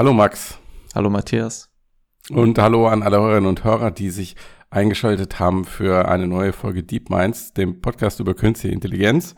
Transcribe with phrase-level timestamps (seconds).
[0.00, 0.58] Hallo Max.
[0.94, 1.68] Hallo Matthias.
[2.30, 4.34] Und hallo an alle Hörerinnen und Hörer, die sich
[4.70, 9.34] eingeschaltet haben für eine neue Folge Deep Minds, dem Podcast über künstliche Intelligenz.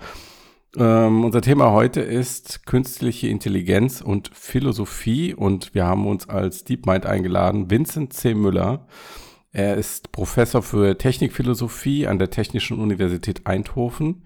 [0.77, 7.07] Ähm, unser Thema heute ist künstliche Intelligenz und Philosophie und wir haben uns als DeepMind
[7.07, 8.33] eingeladen Vincent C.
[8.33, 8.87] Müller.
[9.51, 14.23] Er ist Professor für Technikphilosophie an der Technischen Universität Eindhoven.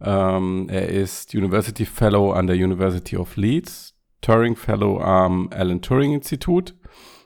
[0.00, 3.93] Ähm, er ist University Fellow an der University of Leeds,
[4.24, 6.74] Turing Fellow am Alan Turing Institut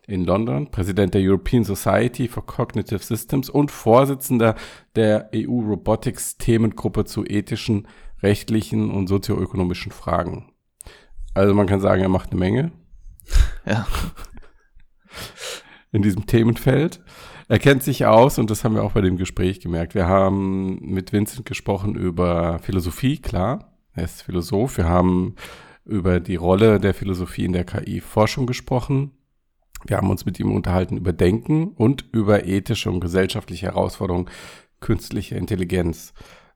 [0.08, 4.56] in London, Präsident der European Society for Cognitive Systems und Vorsitzender
[4.96, 7.86] der EU Robotics Themengruppe zu ethischen
[8.20, 10.50] rechtlichen und sozioökonomischen Fragen.
[11.34, 12.72] Also man kann sagen, er macht eine Menge.
[13.64, 13.86] Ja.
[15.92, 17.00] In diesem Themenfeld.
[17.46, 19.94] Er kennt sich aus und das haben wir auch bei dem Gespräch gemerkt.
[19.94, 23.78] Wir haben mit Vincent gesprochen über Philosophie, klar.
[23.94, 24.78] Er ist Philosoph.
[24.78, 25.36] Wir haben
[25.88, 29.12] über die Rolle der Philosophie in der KI-Forschung gesprochen.
[29.84, 34.28] Wir haben uns mit ihm unterhalten über Denken und über ethische und gesellschaftliche Herausforderungen
[34.80, 36.12] künstlicher Intelligenz.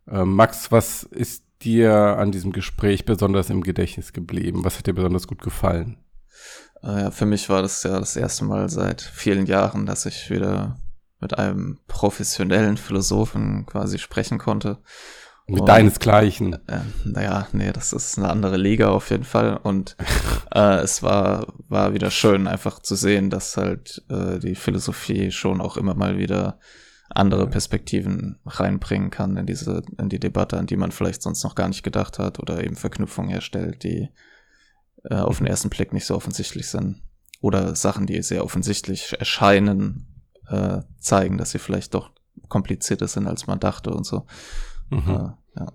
[0.06, 4.64] Äh, Max, was ist dir an diesem Gespräch besonders im Gedächtnis geblieben?
[4.64, 5.98] Was hat dir besonders gut gefallen?
[6.82, 10.78] Äh, für mich war das ja das erste Mal seit vielen Jahren, dass ich wieder
[11.20, 14.78] mit einem professionellen Philosophen quasi sprechen konnte.
[15.46, 16.54] Mit und, deinesgleichen.
[16.68, 19.56] Äh, naja, nee, das ist eine andere Liga auf jeden Fall.
[19.56, 19.96] Und
[20.54, 25.60] äh, es war, war wieder schön, einfach zu sehen, dass halt äh, die Philosophie schon
[25.60, 26.58] auch immer mal wieder
[27.10, 31.54] andere Perspektiven reinbringen kann in diese, in die Debatte, an die man vielleicht sonst noch
[31.54, 34.08] gar nicht gedacht hat oder eben Verknüpfungen herstellt, die
[35.04, 37.02] äh, auf den ersten Blick nicht so offensichtlich sind.
[37.40, 40.06] Oder Sachen, die sehr offensichtlich erscheinen,
[40.48, 42.10] äh, zeigen, dass sie vielleicht doch
[42.48, 44.26] komplizierter sind, als man dachte und so.
[44.92, 45.10] Mhm.
[45.10, 45.72] Äh, ja.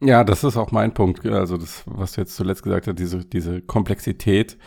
[0.00, 1.24] Ja, das ist auch mein Punkt.
[1.24, 4.58] Also das, was du jetzt zuletzt gesagt hast, diese, diese Komplexität,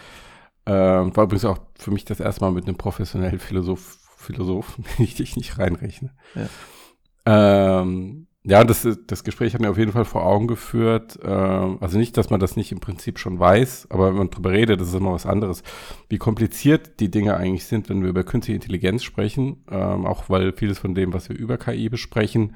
[0.66, 5.04] äh, war übrigens auch für mich das erste Mal mit einem professionellen Philosoph Philosoph, wenn
[5.06, 6.12] ich dich nicht reinrechne.
[6.36, 11.18] Ja, ähm, ja das, das Gespräch hat mir auf jeden Fall vor Augen geführt.
[11.24, 14.52] Äh, also nicht, dass man das nicht im Prinzip schon weiß, aber wenn man drüber
[14.52, 15.64] redet, das ist immer was anderes.
[16.10, 20.52] Wie kompliziert die Dinge eigentlich sind, wenn wir über künstliche Intelligenz sprechen, ähm, auch weil
[20.54, 22.56] vieles von dem, was wir über KI besprechen,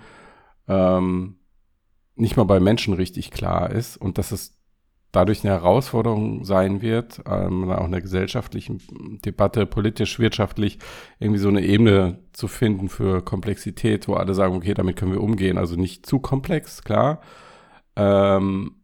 [0.68, 1.38] ähm,
[2.16, 4.57] nicht mal bei Menschen richtig klar ist und dass es
[5.13, 8.81] dadurch eine Herausforderung sein wird, ähm, auch in der gesellschaftlichen
[9.23, 10.79] Debatte, politisch, wirtschaftlich,
[11.19, 15.22] irgendwie so eine Ebene zu finden für Komplexität, wo alle sagen, okay, damit können wir
[15.22, 15.57] umgehen.
[15.57, 17.22] Also nicht zu komplex, klar.
[17.96, 18.75] Ähm,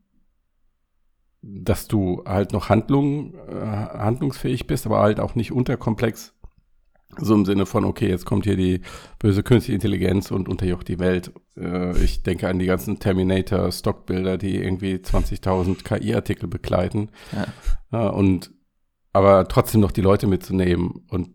[1.42, 6.36] dass du halt noch Handlung, äh, handlungsfähig bist, aber halt auch nicht unterkomplex
[7.18, 8.82] so im Sinne von, okay, jetzt kommt hier die
[9.18, 11.32] böse künstliche Intelligenz und unterjocht die Welt.
[11.58, 17.10] Äh, ich denke an die ganzen Terminator-Stockbilder, die irgendwie 20.000 KI-Artikel begleiten.
[17.92, 18.08] Ja.
[18.08, 18.52] Äh, und
[19.12, 21.04] aber trotzdem noch die Leute mitzunehmen.
[21.10, 21.30] Und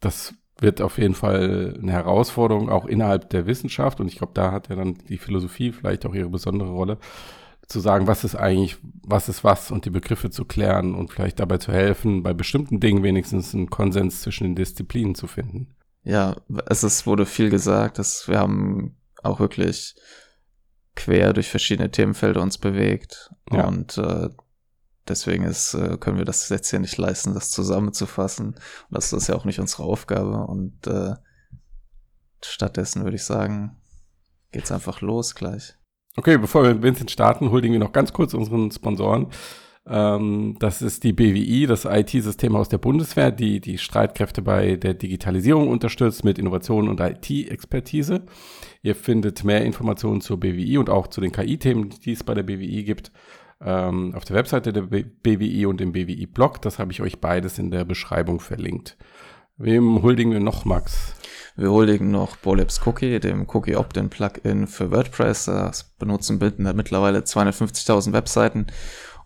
[0.00, 4.00] das wird auf jeden Fall eine Herausforderung, auch innerhalb der Wissenschaft.
[4.00, 6.98] Und ich glaube, da hat ja dann die Philosophie vielleicht auch ihre besondere Rolle
[7.70, 11.38] zu sagen, was ist eigentlich, was ist was und die Begriffe zu klären und vielleicht
[11.38, 15.74] dabei zu helfen, bei bestimmten Dingen wenigstens einen Konsens zwischen den Disziplinen zu finden.
[16.02, 16.36] Ja,
[16.66, 19.94] es ist, wurde viel gesagt, dass wir haben auch wirklich
[20.96, 23.66] quer durch verschiedene Themenfelder uns bewegt ja.
[23.66, 24.30] und äh,
[25.06, 28.56] deswegen ist, äh, können wir das jetzt hier nicht leisten, das zusammenzufassen und
[28.90, 31.14] das ist ja auch nicht unsere Aufgabe und äh,
[32.42, 33.76] stattdessen würde ich sagen,
[34.50, 35.76] geht's einfach los gleich.
[36.16, 39.28] Okay, bevor wir mit Vincent starten, huldigen wir noch ganz kurz unseren Sponsoren.
[39.86, 44.94] Ähm, das ist die BWI, das IT-System aus der Bundeswehr, die die Streitkräfte bei der
[44.94, 48.22] Digitalisierung unterstützt mit Innovationen und IT-Expertise.
[48.82, 52.42] Ihr findet mehr Informationen zur BWI und auch zu den KI-Themen, die es bei der
[52.42, 53.12] BWI gibt,
[53.60, 56.60] ähm, auf der Webseite der BWI und im BWI-Blog.
[56.62, 58.96] Das habe ich euch beides in der Beschreibung verlinkt.
[59.56, 61.19] Wem huldigen wir noch, Max?
[61.60, 65.44] Wir huldigen noch Bolabs Cookie, dem Cookie Opt-in Plugin für WordPress.
[65.44, 68.68] Das benutzen mittlerweile 250.000 Webseiten.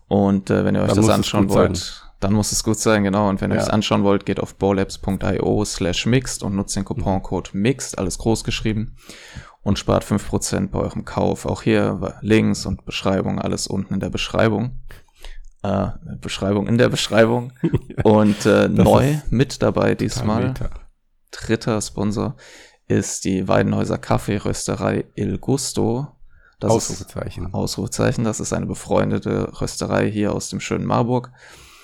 [0.09, 2.09] Und äh, wenn ihr euch dann das anschauen wollt, sein.
[2.19, 3.29] dann muss es gut sein, genau.
[3.29, 3.61] Und wenn ihr ja.
[3.61, 8.17] euch das anschauen wollt, geht auf bolabs.io slash mixed und nutzt den Couponcode mixed, alles
[8.17, 8.97] groß geschrieben
[9.63, 11.45] und spart 5% bei eurem Kauf.
[11.45, 14.81] Auch hier Links und Beschreibung, alles unten in der Beschreibung.
[15.63, 15.87] Äh,
[16.19, 17.53] Beschreibung in der Beschreibung.
[18.03, 20.49] und äh, neu mit dabei diesmal.
[20.49, 20.84] Meta
[21.35, 22.35] dritter Sponsor
[22.87, 26.07] ist die Weidenhäuser Kaffeerösterei Il Gusto.
[26.59, 27.47] Das Ausrufezeichen.
[27.47, 28.23] Ist, Ausrufezeichen.
[28.23, 31.31] Das ist eine befreundete Rösterei hier aus dem schönen Marburg.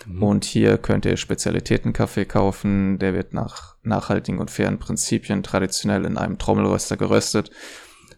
[0.06, 0.24] Mhm.
[0.24, 3.00] Und hier könnt ihr Spezialitätenkaffee kaufen.
[3.00, 7.52] Der wird nach nachhaltigen und fairen Prinzipien traditionell in einem Trommelröster geröstet.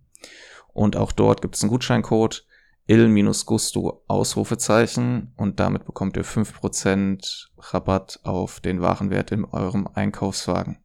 [0.72, 2.46] und auch dort gibt es einen Gutscheincode
[2.86, 10.78] il-gusto Ausrufezeichen und damit bekommt ihr 5% Rabatt auf den Warenwert in eurem Einkaufswagen.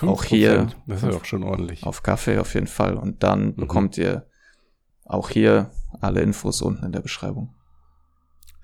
[0.00, 0.68] Auch hier.
[0.86, 1.84] Das ist ja auch schon ordentlich.
[1.84, 2.96] Auf Kaffee auf jeden Fall.
[2.96, 3.56] Und dann mhm.
[3.56, 4.26] bekommt ihr
[5.04, 5.70] auch hier
[6.00, 7.54] alle Infos unten in der Beschreibung.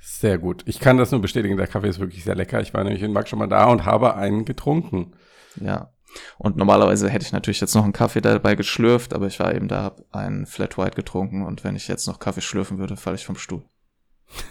[0.00, 0.62] Sehr gut.
[0.66, 2.60] Ich kann das nur bestätigen, der Kaffee ist wirklich sehr lecker.
[2.62, 5.12] Ich war nämlich in Mark schon mal da und habe einen getrunken.
[5.56, 5.92] Ja.
[6.38, 9.68] Und normalerweise hätte ich natürlich jetzt noch einen Kaffee dabei geschlürft, aber ich war eben
[9.68, 13.16] da, habe einen Flat White getrunken und wenn ich jetzt noch Kaffee schlürfen würde, falle
[13.16, 13.64] ich vom Stuhl.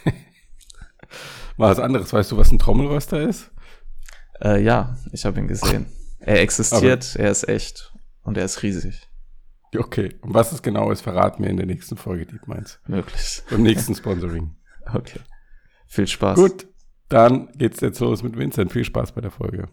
[1.57, 2.13] Mal was anderes.
[2.13, 3.51] Weißt du, was ein Trommelröster ist?
[4.41, 5.87] Äh, ja, ich habe ihn gesehen.
[6.19, 7.93] Er existiert, aber er ist echt
[8.23, 9.07] und er ist riesig.
[9.75, 12.79] Okay, und was es genau ist, verraten wir in der nächsten Folge, Dietmeins.
[12.87, 13.43] Möglich.
[13.49, 14.55] Beim nächsten Sponsoring.
[14.93, 15.19] okay.
[15.87, 16.35] Viel Spaß.
[16.35, 16.67] Gut,
[17.09, 18.71] dann geht's jetzt los mit Vincent.
[18.71, 19.69] Viel Spaß bei der Folge.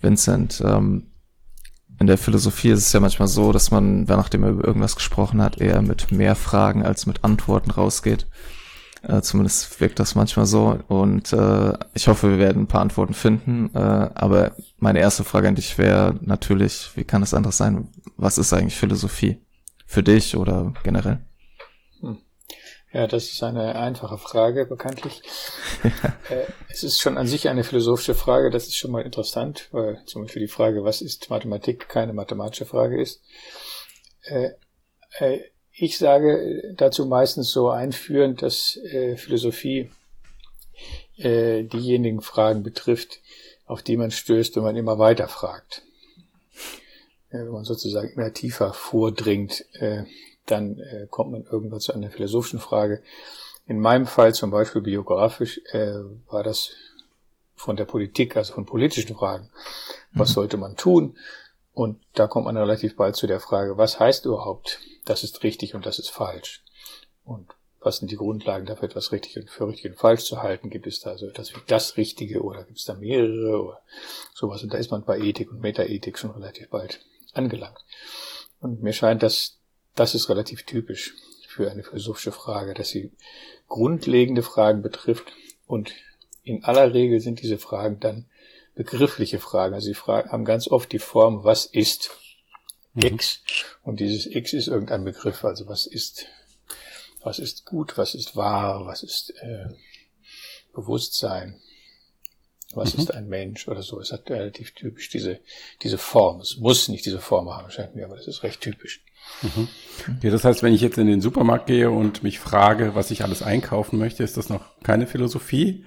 [0.00, 1.10] Vincent, ähm,
[1.98, 5.40] in der Philosophie ist es ja manchmal so, dass man, nachdem er über irgendwas gesprochen
[5.40, 8.26] hat, eher mit mehr Fragen als mit Antworten rausgeht.
[9.02, 10.78] Äh, zumindest wirkt das manchmal so.
[10.88, 13.70] Und äh, ich hoffe, wir werden ein paar Antworten finden.
[13.74, 17.88] Äh, aber meine erste Frage an dich wäre natürlich, wie kann es anders sein?
[18.16, 19.38] Was ist eigentlich Philosophie?
[19.86, 21.20] Für dich oder generell?
[22.96, 25.20] Ja, das ist eine einfache Frage, bekanntlich.
[26.30, 30.00] äh, es ist schon an sich eine philosophische Frage, das ist schon mal interessant, weil
[30.06, 33.20] zum Beispiel die Frage, was ist Mathematik, keine mathematische Frage ist.
[34.22, 34.52] Äh,
[35.18, 35.40] äh,
[35.72, 38.78] ich sage dazu meistens so einführend, dass
[39.16, 39.90] Philosophie
[41.18, 43.20] diejenigen Fragen betrifft,
[43.66, 45.82] auf die man stößt, wenn man immer weiter fragt.
[47.28, 49.66] wenn man sozusagen immer tiefer vordringt
[50.46, 53.02] dann äh, kommt man irgendwann zu einer philosophischen Frage.
[53.66, 55.98] In meinem Fall zum Beispiel biografisch äh,
[56.28, 56.70] war das
[57.56, 59.50] von der Politik, also von politischen Fragen.
[60.12, 60.34] Was mhm.
[60.34, 61.16] sollte man tun?
[61.72, 65.74] Und da kommt man relativ bald zu der Frage, was heißt überhaupt, das ist richtig
[65.74, 66.64] und das ist falsch?
[67.24, 70.70] Und was sind die Grundlagen dafür, etwas richtig und für richtig und falsch zu halten?
[70.70, 73.82] Gibt es da so etwas wie das Richtige oder gibt es da mehrere oder
[74.34, 74.62] sowas?
[74.62, 77.00] Und da ist man bei Ethik und Metaethik schon relativ bald
[77.32, 77.78] angelangt.
[78.58, 79.58] Und mir scheint, dass
[79.96, 81.14] das ist relativ typisch
[81.48, 83.10] für eine philosophische Frage, dass sie
[83.68, 85.32] grundlegende Fragen betrifft
[85.66, 85.92] und
[86.44, 88.26] in aller Regel sind diese Fragen dann
[88.76, 89.74] begriffliche Fragen.
[89.74, 92.10] Also sie fragen, haben ganz oft die Form, was ist
[92.94, 93.02] mhm.
[93.02, 93.42] X?
[93.82, 95.44] Und dieses X ist irgendein Begriff.
[95.44, 96.26] Also was ist,
[97.22, 99.66] was ist gut, was ist wahr, was ist äh,
[100.72, 101.60] Bewusstsein,
[102.74, 103.00] was mhm.
[103.00, 103.98] ist ein Mensch oder so.
[103.98, 105.40] Es hat relativ typisch diese,
[105.82, 106.40] diese Form.
[106.40, 109.02] Es muss nicht diese Form haben, scheint mir, aber das ist recht typisch.
[109.42, 109.68] Mhm.
[110.18, 113.24] Okay, das heißt, wenn ich jetzt in den Supermarkt gehe und mich frage, was ich
[113.24, 115.84] alles einkaufen möchte, ist das noch keine Philosophie?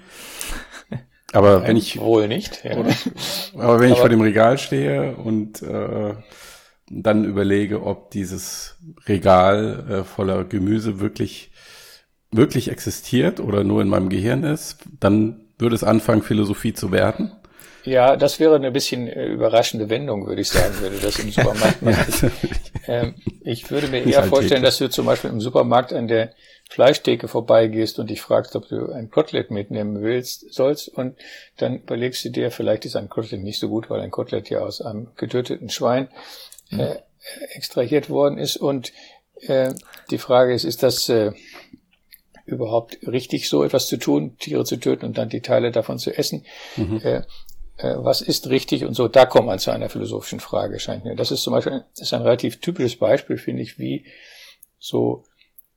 [1.31, 2.75] Aber wenn ich wohl nicht, ja.
[2.75, 2.89] oder,
[3.53, 6.15] aber wenn ich vor dem Regal stehe und äh,
[6.89, 11.51] dann überlege, ob dieses Regal äh, voller Gemüse wirklich
[12.31, 17.31] wirklich existiert oder nur in meinem Gehirn ist, dann würde es anfangen, Philosophie zu werden.
[17.85, 21.81] Ja, das wäre eine bisschen äh, überraschende Wendung, würde ich sagen, würde das im Supermarkt
[21.81, 22.31] machen.
[22.87, 26.33] ähm, ich würde mir eher vorstellen, dass du zum Beispiel im Supermarkt an der
[26.69, 31.17] Fleischtheke vorbeigehst und dich fragst, ob du ein Kotelett mitnehmen willst, sollst, und
[31.57, 34.59] dann überlegst du dir, vielleicht ist ein Kotelett nicht so gut, weil ein Kotelett ja
[34.59, 36.09] aus einem getöteten Schwein
[36.69, 36.79] mhm.
[36.79, 36.95] äh,
[37.55, 38.57] extrahiert worden ist.
[38.57, 38.93] Und
[39.41, 39.73] äh,
[40.11, 41.31] die Frage ist, ist das äh,
[42.45, 46.15] überhaupt richtig, so etwas zu tun, Tiere zu töten und dann die Teile davon zu
[46.15, 46.45] essen?
[46.75, 47.01] Mhm.
[47.03, 47.23] Äh,
[47.81, 51.15] was ist richtig und so, da kommt man zu einer philosophischen Frage, scheint mir.
[51.15, 54.05] Das ist zum Beispiel das ist ein relativ typisches Beispiel, finde ich, wie
[54.79, 55.23] so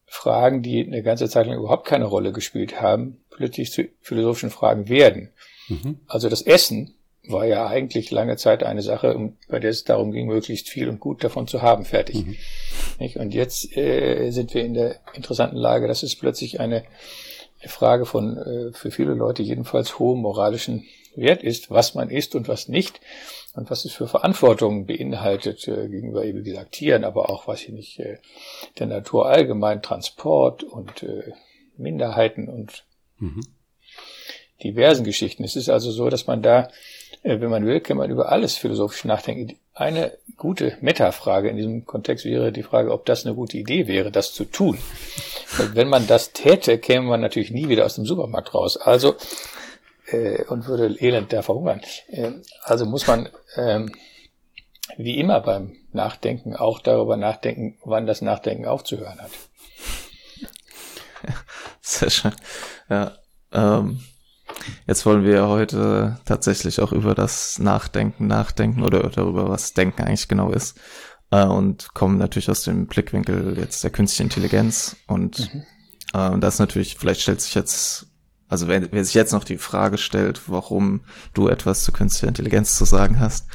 [0.07, 4.89] Fragen, die eine ganze Zeit lang überhaupt keine Rolle gespielt haben, plötzlich zu philosophischen Fragen
[4.89, 5.31] werden.
[5.69, 6.01] Mhm.
[6.07, 6.95] Also das Essen
[7.29, 10.99] war ja eigentlich lange Zeit eine Sache, bei der es darum ging, möglichst viel und
[10.99, 12.27] gut davon zu haben, fertig.
[12.27, 12.37] Mhm.
[13.15, 16.85] Und jetzt äh, sind wir in der interessanten Lage, dass es plötzlich eine
[17.65, 22.49] Frage von äh, für viele Leute jedenfalls hohem moralischen wert ist, was man ist und
[22.49, 23.01] was nicht
[23.55, 27.75] und was es für Verantwortung beinhaltet äh, gegenüber, wie gesagt, Tieren, aber auch, was hier
[27.75, 28.19] nicht, äh,
[28.79, 31.33] der Natur allgemein, Transport und äh,
[31.77, 32.85] Minderheiten und
[33.19, 33.43] mhm.
[34.63, 35.45] diversen Geschichten.
[35.45, 36.69] Es ist also so, dass man da,
[37.23, 39.59] äh, wenn man will, kann man über alles philosophisch nachdenken.
[39.75, 44.11] Eine gute Metafrage in diesem Kontext wäre die Frage, ob das eine gute Idee wäre,
[44.11, 44.79] das zu tun.
[45.75, 48.77] Wenn man das täte, käme man natürlich nie wieder aus dem Supermarkt raus.
[48.77, 49.17] Also
[50.13, 51.81] äh, und würde elend da verhungern.
[52.09, 53.93] Äh, also muss man ähm,
[54.97, 59.31] wie immer beim Nachdenken auch darüber nachdenken, wann das Nachdenken aufzuhören hat.
[61.81, 62.33] Sehr schön.
[62.89, 63.17] Ja,
[63.53, 64.01] ähm,
[64.87, 70.29] jetzt wollen wir heute tatsächlich auch über das Nachdenken nachdenken oder darüber, was Denken eigentlich
[70.29, 70.79] genau ist.
[71.31, 74.97] Äh, und kommen natürlich aus dem Blickwinkel jetzt der künstlichen Intelligenz.
[75.07, 75.65] Und mhm.
[76.15, 78.07] äh, das natürlich, vielleicht stellt sich jetzt,
[78.53, 81.01] also wer, wer sich jetzt noch die Frage stellt, warum
[81.33, 83.49] du etwas zu künstlicher Intelligenz zu sagen hast,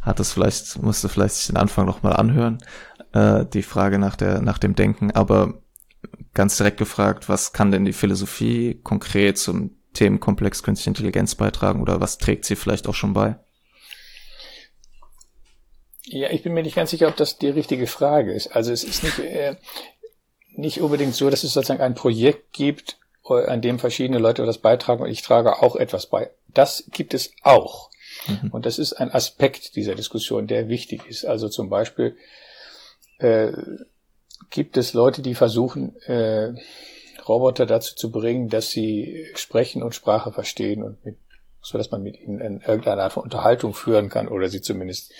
[0.00, 2.58] hat es vielleicht, musste vielleicht sich den Anfang nochmal anhören,
[3.12, 5.10] äh, die Frage nach der, nach dem Denken.
[5.10, 5.60] Aber
[6.34, 12.00] ganz direkt gefragt, was kann denn die Philosophie konkret zum Themenkomplex künstliche Intelligenz beitragen oder
[12.00, 13.36] was trägt sie vielleicht auch schon bei?
[16.04, 18.54] Ja, ich bin mir nicht ganz sicher, ob das die richtige Frage ist.
[18.54, 19.56] Also es ist nicht, äh,
[20.54, 22.98] nicht unbedingt so, dass es sozusagen ein Projekt gibt,
[23.30, 26.30] an dem verschiedene Leute etwas beitragen und ich trage auch etwas bei.
[26.48, 27.90] Das gibt es auch.
[28.28, 28.50] Mhm.
[28.50, 31.24] Und das ist ein Aspekt dieser Diskussion, der wichtig ist.
[31.24, 32.16] Also zum Beispiel
[33.18, 33.52] äh,
[34.50, 36.52] gibt es Leute, die versuchen, äh,
[37.26, 41.16] Roboter dazu zu bringen, dass sie sprechen und Sprache verstehen und mit,
[41.62, 45.12] so dass man mit ihnen in irgendeiner Art von Unterhaltung führen kann oder sie zumindest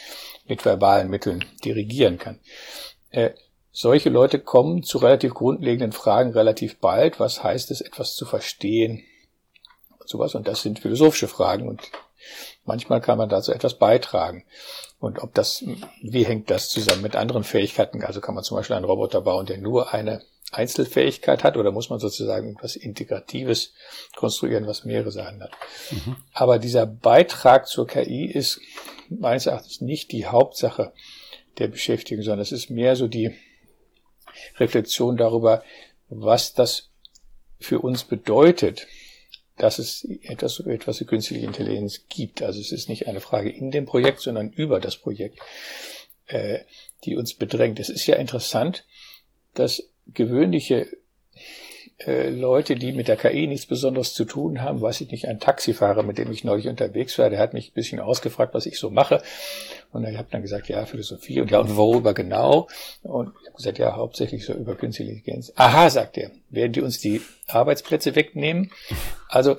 [0.47, 2.39] mit verbalen Mitteln dirigieren kann.
[3.11, 3.31] Äh,
[3.77, 7.19] solche Leute kommen zu relativ grundlegenden Fragen relativ bald.
[7.19, 9.03] Was heißt es, etwas zu verstehen?
[9.99, 10.37] Und sowas.
[10.37, 11.83] Und das sind philosophische Fragen und
[12.65, 14.45] manchmal kann man dazu etwas beitragen.
[15.01, 15.65] Und ob das,
[16.03, 18.05] wie hängt das zusammen mit anderen Fähigkeiten?
[18.05, 21.91] Also kann man zum Beispiel einen Roboter bauen, der nur eine Einzelfähigkeit hat, oder muss
[21.91, 23.75] man sozusagen etwas Integratives
[24.15, 25.51] konstruieren, was mehrere Sachen hat?
[25.91, 26.17] Mhm.
[26.33, 28.61] Aber dieser Beitrag zur KI ist
[29.09, 30.93] meines Erachtens nicht die Hauptsache
[31.59, 33.35] der Beschäftigung, sondern es ist mehr so die
[34.59, 35.63] Reflexion darüber,
[36.09, 36.91] was das
[37.59, 38.87] für uns bedeutet,
[39.57, 42.43] dass es etwas, etwas wie künstliche Intelligenz gibt.
[42.43, 45.39] Also es ist nicht eine Frage in dem Projekt, sondern über das Projekt,
[46.27, 46.61] äh,
[47.05, 47.79] die uns bedrängt.
[47.79, 48.85] Es ist ja interessant,
[49.55, 50.89] dass gewöhnliche
[51.99, 55.39] äh, Leute, die mit der KI nichts Besonderes zu tun haben, weiß ich nicht, ein
[55.39, 58.79] Taxifahrer, mit dem ich neulich unterwegs war, der hat mich ein bisschen ausgefragt, was ich
[58.79, 59.23] so mache.
[59.93, 62.69] Und ich habe dann gesagt, ja, Philosophie und ja, und worüber genau?
[63.03, 65.53] Und ich habe gesagt, ja, hauptsächlich so über künstliche Intelligenz.
[65.55, 68.73] Aha, sagt er, werden die uns die Arbeitsplätze wegnehmen?
[69.29, 69.57] Also,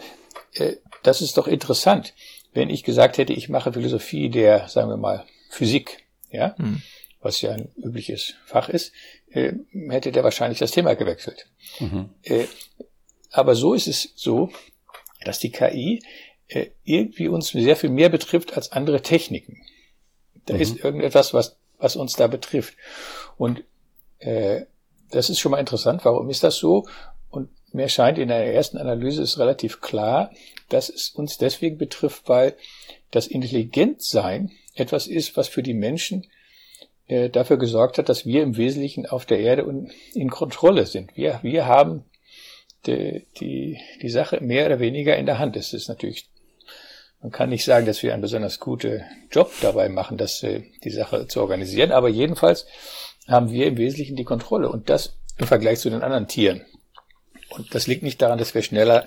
[0.53, 0.73] äh,
[1.03, 2.13] das ist doch interessant.
[2.53, 6.81] Wenn ich gesagt hätte, ich mache Philosophie der, sagen wir mal, Physik, ja, hm.
[7.21, 8.91] was ja ein übliches Fach ist,
[9.35, 9.53] äh,
[9.89, 11.47] hätte der wahrscheinlich das Thema gewechselt.
[11.79, 12.09] Mhm.
[12.23, 12.45] Äh,
[13.31, 14.49] aber so ist es so,
[15.23, 16.01] dass die KI
[16.47, 19.61] äh, irgendwie uns sehr viel mehr betrifft als andere Techniken.
[20.45, 20.61] Da mhm.
[20.61, 22.75] ist irgendetwas, was, was uns da betrifft.
[23.37, 23.63] Und
[24.19, 24.61] äh,
[25.11, 26.05] das ist schon mal interessant.
[26.05, 26.87] Warum ist das so?
[27.29, 30.31] Und mir scheint in der ersten Analyse ist relativ klar,
[30.69, 32.55] dass es uns deswegen betrifft, weil
[33.11, 36.25] das Intelligentsein etwas ist, was für die Menschen
[37.07, 41.15] äh, dafür gesorgt hat, dass wir im Wesentlichen auf der Erde in Kontrolle sind.
[41.15, 42.05] Wir, wir haben
[42.87, 45.55] die, die, die Sache mehr oder weniger in der Hand.
[45.55, 46.27] Es ist natürlich,
[47.21, 50.91] man kann nicht sagen, dass wir einen besonders guten Job dabei machen, das, äh, die
[50.91, 52.65] Sache zu organisieren, aber jedenfalls
[53.27, 56.65] haben wir im Wesentlichen die Kontrolle und das im Vergleich zu den anderen Tieren.
[57.49, 59.05] Und das liegt nicht daran, dass wir schneller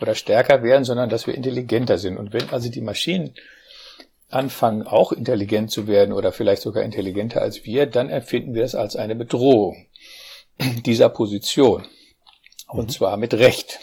[0.00, 2.16] oder stärker werden, sondern dass wir intelligenter sind.
[2.16, 3.34] Und wenn also die Maschinen
[4.32, 8.74] anfangen, auch intelligent zu werden oder vielleicht sogar intelligenter als wir, dann empfinden wir es
[8.74, 9.86] als eine Bedrohung
[10.86, 11.86] dieser Position.
[12.68, 12.88] Und mhm.
[12.88, 13.80] zwar mit Recht.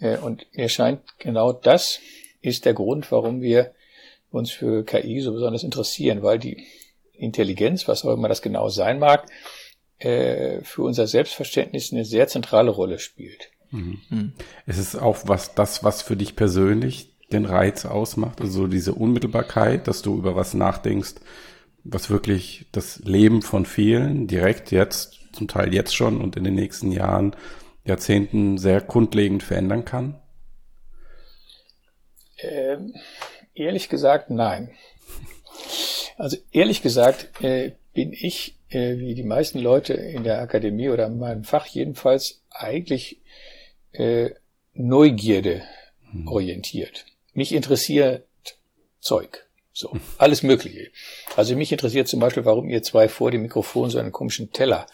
[0.00, 2.00] Äh, und mir scheint, genau das
[2.40, 3.72] ist der Grund, warum wir
[4.30, 6.66] uns für KI so besonders interessieren, weil die
[7.12, 9.26] Intelligenz, was auch immer das genau sein mag,
[9.98, 13.50] äh, für unser Selbstverständnis eine sehr zentrale Rolle spielt.
[13.70, 14.00] Mhm.
[14.10, 14.32] mhm.
[14.66, 19.86] Es ist auch was, das, was für dich persönlich den Reiz ausmacht, also diese Unmittelbarkeit,
[19.88, 21.14] dass du über was nachdenkst,
[21.84, 26.54] was wirklich das Leben von vielen direkt jetzt, zum Teil jetzt schon und in den
[26.54, 27.36] nächsten Jahren,
[27.84, 30.18] Jahrzehnten sehr grundlegend verändern kann?
[32.38, 32.94] Ähm,
[33.54, 34.70] ehrlich gesagt, nein.
[36.16, 41.06] Also ehrlich gesagt äh, bin ich, äh, wie die meisten Leute in der Akademie oder
[41.06, 43.20] in meinem Fach jedenfalls, eigentlich
[43.92, 44.30] äh,
[44.72, 45.62] Neugierde
[46.10, 46.26] hm.
[46.28, 48.26] orientiert mich interessiert
[49.00, 49.44] Zeug.
[49.76, 50.90] So, alles Mögliche.
[51.34, 54.86] Also mich interessiert zum Beispiel, warum ihr zwei vor dem Mikrofon so einen komischen Teller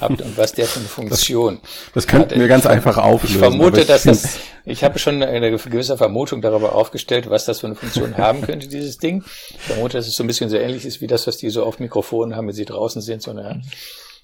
[0.00, 3.36] habt und was der für eine Funktion Das, das könnten wir ganz einfach auflösen.
[3.36, 7.68] Ich vermute, dass das, ich habe schon eine gewisse Vermutung darüber aufgestellt, was das für
[7.68, 9.22] eine Funktion haben könnte, dieses Ding.
[9.50, 11.64] Ich vermute, dass es so ein bisschen so ähnlich ist wie das, was die so
[11.64, 13.62] auf Mikrofonen haben, wenn sie draußen sind, so eine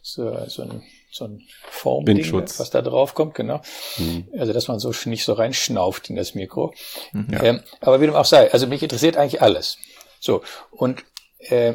[0.03, 3.61] so, so ein, so ein Formding, was da drauf kommt, genau.
[3.99, 4.29] Mhm.
[4.39, 6.73] Also, dass man so nicht so reinschnauft in das Mikro.
[7.13, 7.43] Mhm, ja.
[7.43, 9.77] ähm, aber wie dem auch sei, also mich interessiert eigentlich alles.
[10.21, 11.05] So, und
[11.39, 11.75] äh,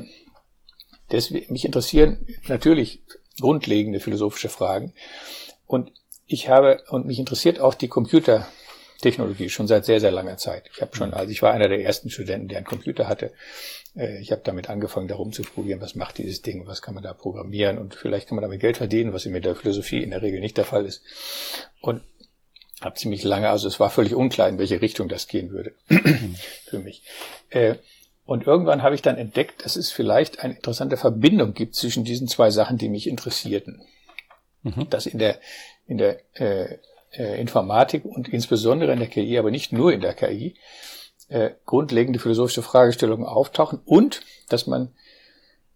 [1.12, 3.04] deswegen, mich interessieren natürlich
[3.40, 4.94] grundlegende philosophische Fragen.
[5.68, 5.92] Und
[6.26, 10.68] ich habe, und mich interessiert auch die Computertechnologie schon seit sehr, sehr langer Zeit.
[10.74, 13.34] Ich habe schon, also ich war einer der ersten Studenten, der einen Computer hatte.
[13.98, 17.04] Äh, ich habe damit angefangen, darum zu probieren, was macht dieses Ding, was kann man
[17.04, 20.22] da programmieren und vielleicht kann man damit Geld verdienen, was in der Philosophie in der
[20.22, 21.04] Regel nicht der Fall ist.
[21.82, 22.02] Und
[22.82, 25.74] habe ziemlich lange, also es war völlig unklar, in welche Richtung das gehen würde
[26.66, 27.04] für mich.
[27.50, 27.76] Äh,
[28.26, 32.28] und irgendwann habe ich dann entdeckt, dass es vielleicht eine interessante Verbindung gibt zwischen diesen
[32.28, 33.82] zwei Sachen, die mich interessierten.
[34.64, 34.90] Mhm.
[34.90, 35.40] Dass in der,
[35.88, 36.78] in der äh,
[37.14, 40.56] äh, Informatik und insbesondere in der KI, aber nicht nur in der KI,
[41.30, 44.94] äh, grundlegende philosophische Fragestellungen auftauchen und dass man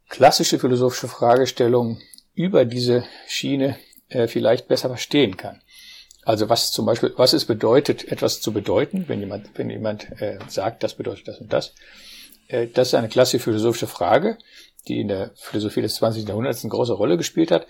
[0.09, 2.01] klassische philosophische Fragestellungen
[2.33, 3.77] über diese Schiene
[4.09, 5.61] äh, vielleicht besser verstehen kann.
[6.23, 10.37] Also was zum Beispiel, was es bedeutet, etwas zu bedeuten, wenn jemand, wenn jemand äh,
[10.47, 11.73] sagt, das bedeutet das und das
[12.51, 14.37] äh, das ist eine klassische philosophische Frage,
[14.87, 16.27] die in der Philosophie des 20.
[16.27, 17.67] Jahrhunderts eine große Rolle gespielt hat.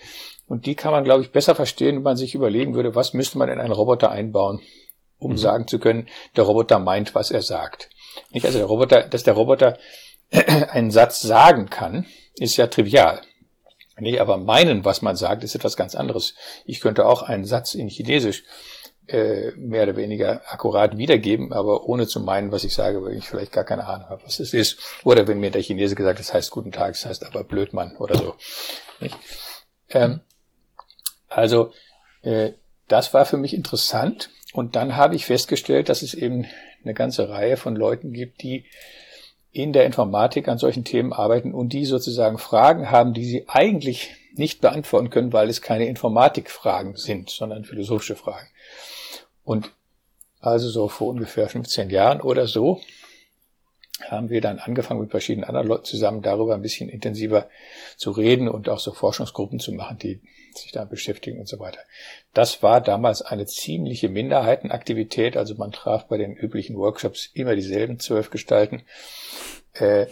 [0.47, 3.37] Und die kann man, glaube ich, besser verstehen, wenn man sich überlegen würde, was müsste
[3.37, 4.59] man in einen Roboter einbauen,
[5.21, 5.37] um mhm.
[5.37, 7.89] sagen zu können, der Roboter meint, was er sagt.
[8.31, 9.77] Nicht also der Roboter, dass der Roboter
[10.31, 13.21] einen Satz sagen kann, ist ja trivial.
[13.97, 16.33] Nee, aber meinen, was man sagt, ist etwas ganz anderes.
[16.65, 18.43] Ich könnte auch einen Satz in Chinesisch
[19.07, 23.27] äh, mehr oder weniger akkurat wiedergeben, aber ohne zu meinen, was ich sage, weil ich
[23.27, 24.79] vielleicht gar keine Ahnung habe, was es ist.
[25.03, 28.17] Oder wenn mir der Chinese gesagt das heißt Guten Tag, das heißt aber Blödmann oder
[28.17, 28.35] so.
[29.89, 30.21] Ähm,
[31.27, 31.73] also
[32.23, 32.53] äh,
[32.91, 36.45] das war für mich interessant und dann habe ich festgestellt, dass es eben
[36.83, 38.65] eine ganze Reihe von Leuten gibt, die
[39.51, 44.15] in der Informatik an solchen Themen arbeiten und die sozusagen Fragen haben, die sie eigentlich
[44.33, 48.47] nicht beantworten können, weil es keine Informatikfragen sind, sondern philosophische Fragen.
[49.43, 49.71] Und
[50.39, 52.81] also so vor ungefähr 15 Jahren oder so
[54.09, 57.49] haben wir dann angefangen mit verschiedenen anderen Leuten zusammen darüber ein bisschen intensiver
[57.97, 60.21] zu reden und auch so Forschungsgruppen zu machen, die
[60.53, 61.79] sich da beschäftigen und so weiter.
[62.33, 67.99] Das war damals eine ziemliche Minderheitenaktivität, also man traf bei den üblichen Workshops immer dieselben
[67.99, 68.83] zwölf Gestalten.
[69.73, 70.07] Äh,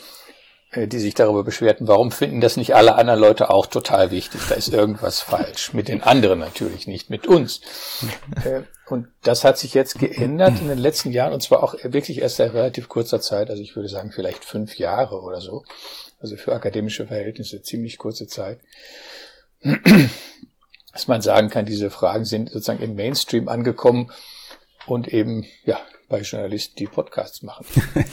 [0.71, 4.41] äh, die sich darüber beschwerten, warum finden das nicht alle anderen Leute auch total wichtig?
[4.49, 5.73] Da ist irgendwas falsch.
[5.73, 7.61] Mit den anderen natürlich nicht, mit uns.
[8.89, 12.37] Und das hat sich jetzt geändert in den letzten Jahren und zwar auch wirklich erst
[12.37, 13.49] seit relativ kurzer Zeit.
[13.49, 15.63] Also ich würde sagen vielleicht fünf Jahre oder so.
[16.19, 18.59] Also für akademische Verhältnisse ziemlich kurze Zeit.
[20.91, 24.11] Dass man sagen kann, diese Fragen sind sozusagen im Mainstream angekommen
[24.87, 27.65] und eben, ja, bei Journalisten, die Podcasts machen.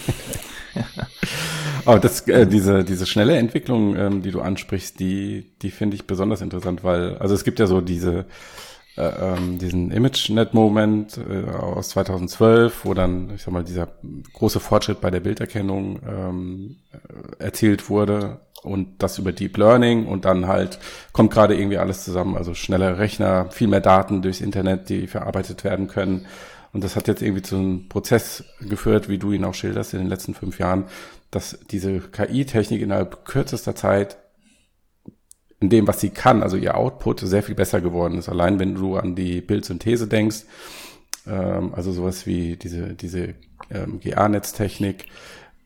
[1.87, 6.07] Aber das, äh, diese, diese schnelle Entwicklung, ähm, die du ansprichst, die, die finde ich
[6.07, 8.27] besonders interessant, weil, also es gibt ja so diese,
[8.97, 13.89] ähm, diesen ImageNet-Moment äh, aus 2012, wo dann, ich sag mal, dieser
[14.33, 20.25] große Fortschritt bei der Bilderkennung ähm, äh, erzielt wurde und das über Deep Learning und
[20.25, 20.79] dann halt
[21.13, 25.63] kommt gerade irgendwie alles zusammen, also schnelle Rechner, viel mehr Daten durchs Internet, die verarbeitet
[25.65, 26.27] werden können.
[26.73, 30.01] Und das hat jetzt irgendwie zu einem Prozess geführt, wie du ihn auch schilderst in
[30.01, 30.85] den letzten fünf Jahren,
[31.31, 34.17] dass diese KI-Technik innerhalb kürzester Zeit
[35.61, 38.29] in dem, was sie kann, also ihr Output, sehr viel besser geworden ist.
[38.29, 40.45] Allein wenn du an die Bildsynthese denkst,
[41.27, 43.35] ähm, also sowas wie diese, diese
[43.71, 45.07] ähm, GA-Netztechnik,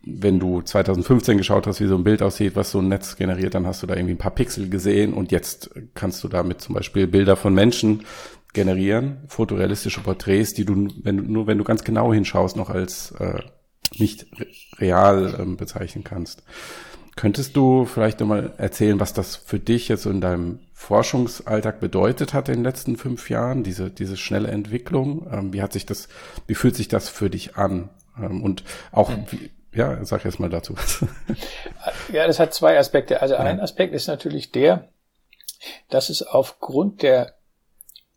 [0.03, 3.55] wenn du 2015 geschaut hast, wie so ein Bild aussieht, was so ein Netz generiert,
[3.55, 6.75] dann hast du da irgendwie ein paar Pixel gesehen und jetzt kannst du damit zum
[6.75, 8.05] Beispiel Bilder von Menschen
[8.53, 13.13] generieren, fotorealistische Porträts, die du, wenn du nur wenn du ganz genau hinschaust, noch als
[13.13, 13.41] äh,
[13.99, 14.27] nicht
[14.79, 16.43] real ähm, bezeichnen kannst.
[17.21, 22.49] Könntest du vielleicht nochmal erzählen, was das für dich jetzt in deinem Forschungsalltag bedeutet hat
[22.49, 25.31] in den letzten fünf Jahren, diese, diese schnelle Entwicklung?
[25.31, 26.09] Ähm, wie hat sich das,
[26.47, 27.91] wie fühlt sich das für dich an?
[28.17, 29.27] Ähm, und auch, hm.
[29.29, 30.75] wie, ja, sag erst mal dazu.
[32.11, 33.21] Ja, das hat zwei Aspekte.
[33.21, 34.89] Also ein Aspekt ist natürlich der,
[35.91, 37.35] dass es aufgrund der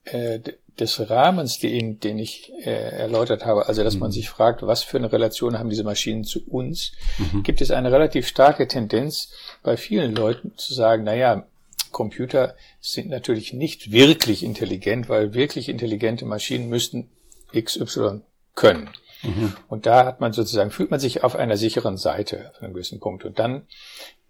[0.05, 0.39] äh,
[0.79, 4.01] des Rahmens, den, den ich äh, erläutert habe, also dass mhm.
[4.01, 7.43] man sich fragt, was für eine Relation haben diese Maschinen zu uns, mhm.
[7.43, 9.31] gibt es eine relativ starke Tendenz
[9.62, 11.45] bei vielen Leuten zu sagen, naja,
[11.91, 17.09] Computer sind natürlich nicht wirklich intelligent, weil wirklich intelligente Maschinen müssten
[17.55, 18.21] XY
[18.55, 18.89] können.
[19.21, 19.53] Mhm.
[19.69, 22.99] Und da hat man sozusagen, fühlt man sich auf einer sicheren Seite auf einem gewissen
[22.99, 23.23] Punkt.
[23.23, 23.67] Und dann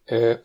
[0.06, 0.38] äh,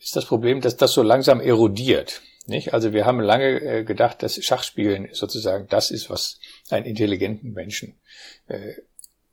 [0.00, 2.20] ist das Problem, dass das so langsam erodiert.
[2.48, 2.72] Nicht?
[2.72, 7.98] Also wir haben lange äh, gedacht, dass Schachspielen sozusagen das ist, was einen intelligenten Menschen
[8.46, 8.72] äh,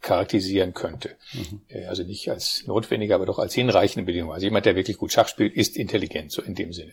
[0.02, 1.16] charakterisieren könnte.
[1.34, 1.62] Mhm.
[1.70, 4.34] Äh, also nicht als notwendige, aber doch als hinreichende Bedingung.
[4.34, 6.92] Also jemand, der wirklich gut Schach spielt, ist intelligent, so in dem Sinne.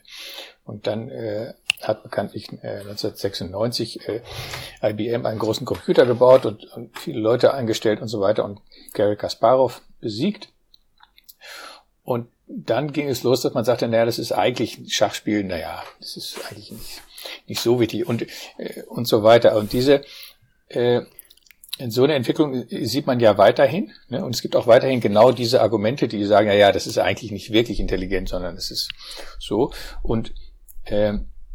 [0.64, 4.22] Und dann äh, hat bekanntlich äh, 1996 äh,
[4.80, 8.60] IBM einen großen Computer gebaut und, und viele Leute eingestellt und so weiter und
[8.94, 10.50] Gary Kasparov besiegt.
[12.04, 16.16] Und dann ging es los, dass man sagte, naja, das ist eigentlich Schachspiel, naja, das
[16.16, 17.02] ist eigentlich nicht,
[17.46, 18.22] nicht so wichtig und,
[18.58, 19.56] äh, und so weiter.
[19.56, 20.02] Und diese
[20.68, 21.02] äh,
[21.88, 23.92] so eine Entwicklung sieht man ja weiterhin.
[24.08, 24.24] Ne?
[24.24, 27.32] Und es gibt auch weiterhin genau diese Argumente, die sagen, ja, ja, das ist eigentlich
[27.32, 28.90] nicht wirklich intelligent, sondern es ist
[29.38, 29.72] so.
[30.02, 30.34] Und
[30.84, 31.14] äh,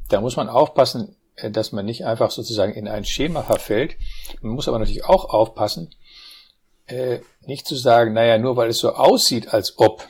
[0.10, 3.96] da muss man aufpassen, äh, dass man nicht einfach sozusagen in ein Schema verfällt.
[4.42, 5.94] Man muss aber natürlich auch aufpassen,
[6.88, 10.08] äh, nicht zu sagen, naja, nur weil es so aussieht, als ob,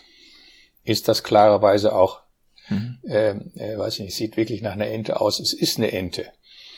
[0.88, 2.22] ist das klarerweise auch,
[2.70, 3.00] mhm.
[3.04, 5.40] äh, äh, weiß ich nicht, sieht wirklich nach einer Ente aus.
[5.40, 6.32] Es ist eine Ente.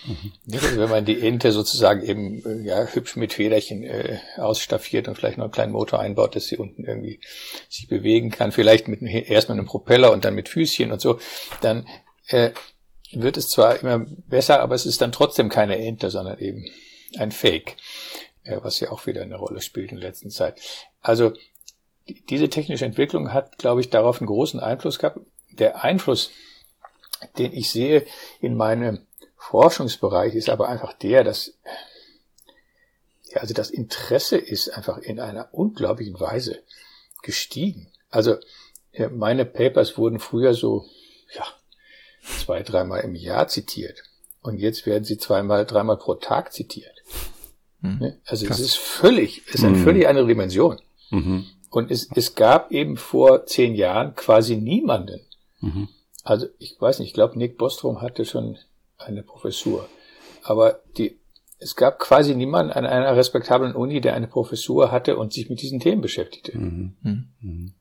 [0.06, 0.34] Mhm.
[0.54, 5.16] Also wenn man die Ente sozusagen eben äh, ja, hübsch mit Federchen äh, ausstaffiert und
[5.16, 7.20] vielleicht noch einen kleinen Motor einbaut, dass sie unten irgendwie
[7.70, 11.20] sich bewegen kann, vielleicht mit erst mit einem Propeller und dann mit Füßchen und so,
[11.62, 11.86] dann
[12.28, 12.52] äh,
[13.12, 16.66] wird es zwar immer besser, aber es ist dann trotzdem keine Ente, sondern eben
[17.18, 17.76] ein Fake,
[18.44, 20.60] äh, was ja auch wieder eine Rolle spielt in der letzten Zeit.
[21.02, 21.34] Also
[22.30, 25.20] diese technische Entwicklung hat, glaube ich, darauf einen großen Einfluss gehabt.
[25.52, 26.32] Der Einfluss,
[27.38, 28.06] den ich sehe
[28.40, 29.06] in meinem
[29.38, 31.54] Forschungsbereich ist aber einfach der, dass
[33.32, 36.64] ja, also das Interesse ist einfach in einer unglaublichen Weise
[37.22, 37.92] gestiegen.
[38.10, 38.38] Also
[39.12, 40.86] meine Papers wurden früher so
[41.36, 41.46] ja,
[42.22, 44.04] zwei, dreimal im Jahr zitiert.
[44.42, 46.96] Und jetzt werden sie zweimal, dreimal pro Tag zitiert.
[47.82, 48.16] Mhm.
[48.26, 48.60] Also Krass.
[48.60, 49.84] es ist völlig, es ist eine mhm.
[49.84, 50.82] völlig andere Dimension.
[51.12, 51.46] Mhm.
[51.70, 55.22] Und es, es gab eben vor zehn Jahren quasi niemanden.
[55.60, 55.90] Mhm.
[56.24, 58.58] Also ich weiß nicht, ich glaube, Nick Bostrom hatte schon
[58.98, 59.88] eine Professur.
[60.44, 61.20] Aber die,
[61.60, 65.62] es gab quasi niemanden an einer respektablen Uni, der eine Professur hatte und sich mit
[65.62, 66.58] diesen Themen beschäftigte.
[66.58, 66.96] Mhm.
[67.02, 67.74] Mhm.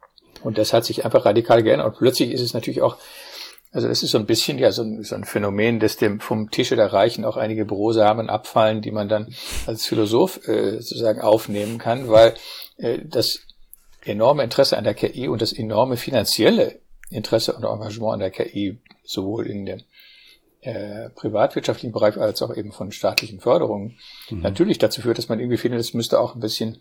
[0.42, 1.88] Und das hat sich einfach radikal geändert.
[1.88, 2.96] Und plötzlich ist es natürlich auch,
[3.72, 6.50] also es ist so ein bisschen ja so ein, so ein Phänomen, dass dem vom
[6.50, 9.34] Tische der Reichen auch einige Brosamen abfallen, die man dann
[9.66, 12.34] als Philosoph äh, sozusagen aufnehmen kann, weil
[12.76, 13.40] äh, das
[14.04, 16.80] enorme Interesse an der KI und das enorme finanzielle
[17.10, 19.82] Interesse und Engagement an der KI sowohl in dem
[20.60, 24.40] äh, privatwirtschaftlichen Bereich als auch eben von staatlichen Förderungen mhm.
[24.40, 26.80] natürlich dazu führt, dass man irgendwie findet, es müsste auch ein bisschen,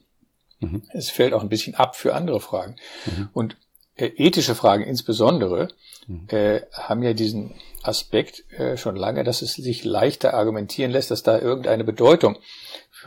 [0.59, 0.83] mhm.
[0.93, 2.75] es fällt auch ein bisschen ab für andere Fragen.
[3.05, 3.29] Mhm.
[3.33, 3.57] Und
[3.95, 5.69] äh, ethische Fragen insbesondere
[6.07, 6.27] mhm.
[6.29, 7.53] äh, haben ja diesen
[7.83, 12.37] Aspekt äh, schon lange, dass es sich leichter argumentieren lässt, dass da irgendeine Bedeutung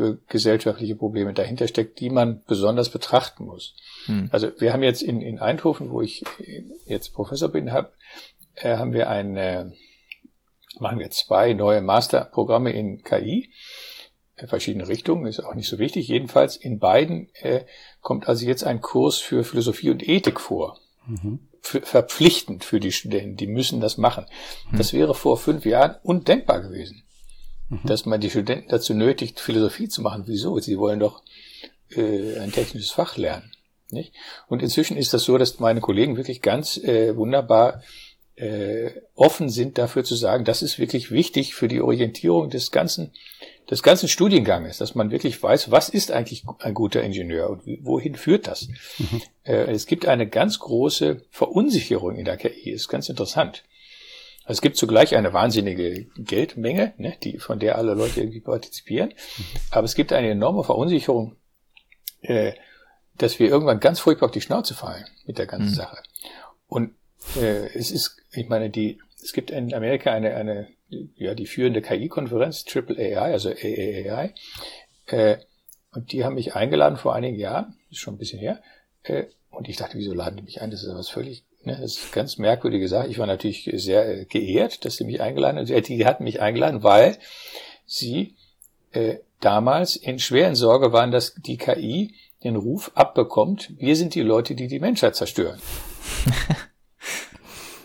[0.00, 3.76] für gesellschaftliche Probleme dahinter steckt, die man besonders betrachten muss.
[4.06, 4.30] Mhm.
[4.32, 6.24] Also wir haben jetzt in, in Eindhoven, wo ich
[6.86, 7.92] jetzt Professor bin, hab,
[8.54, 9.66] äh, haben wir ein äh,
[10.78, 13.50] machen wir zwei neue Masterprogramme in KI
[14.38, 16.08] in verschiedene Richtungen, ist auch nicht so wichtig.
[16.08, 17.66] Jedenfalls in beiden äh,
[18.00, 20.78] kommt also jetzt ein Kurs für Philosophie und Ethik vor.
[21.06, 21.40] Mhm.
[21.62, 24.24] verpflichtend für die Studenten, die müssen das machen.
[24.70, 24.78] Mhm.
[24.78, 27.04] Das wäre vor fünf Jahren undenkbar gewesen,
[27.70, 27.80] mhm.
[27.84, 30.24] dass man die Studenten dazu nötigt, Philosophie zu machen.
[30.26, 30.58] Wieso?
[30.58, 31.22] Sie wollen doch
[31.90, 33.52] äh, ein technisches Fach lernen.
[33.90, 34.12] Nicht?
[34.48, 37.82] Und inzwischen ist das so, dass meine Kollegen wirklich ganz äh, wunderbar
[38.36, 43.12] äh, offen sind dafür zu sagen, das ist wirklich wichtig für die Orientierung des ganzen,
[43.68, 48.14] des ganzen Studienganges, dass man wirklich weiß, was ist eigentlich ein guter Ingenieur und wohin
[48.14, 48.68] führt das?
[48.98, 49.22] Mhm.
[49.42, 53.64] Äh, es gibt eine ganz große Verunsicherung in der KI, ist ganz interessant.
[54.50, 59.44] Es gibt zugleich eine wahnsinnige Geldmenge, ne, die, von der alle Leute irgendwie partizipieren, mhm.
[59.70, 61.36] aber es gibt eine enorme Verunsicherung,
[62.22, 62.52] äh,
[63.16, 65.74] dass wir irgendwann ganz furchtbar auf die Schnauze fallen mit der ganzen mhm.
[65.74, 65.98] Sache.
[66.66, 66.94] Und
[67.36, 71.82] äh, es ist, ich meine, die, es gibt in Amerika eine, eine, ja, die führende
[71.82, 74.34] KI-Konferenz, Triple AI, also AAAI,
[75.06, 75.38] äh,
[75.92, 78.62] und die haben mich eingeladen vor einigen Jahren, ist schon ein bisschen her,
[79.02, 80.70] äh, und ich dachte, wieso laden die mich ein?
[80.70, 83.08] Das ist was völlig, ne, das ist ganz merkwürdige Sache.
[83.08, 85.66] Ich war natürlich sehr äh, geehrt, dass sie mich eingeladen haben.
[85.66, 87.18] Die, die hatten mich eingeladen, weil
[87.86, 88.34] sie
[88.92, 94.22] äh, damals in schweren Sorge waren, dass die KI den Ruf abbekommt, wir sind die
[94.22, 95.60] Leute, die die Menschheit zerstören.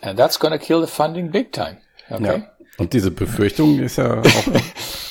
[0.02, 1.78] And that's gonna kill the funding big time.
[2.10, 2.24] Okay?
[2.24, 2.52] Ja.
[2.78, 4.24] Und diese Befürchtung ist ja auch.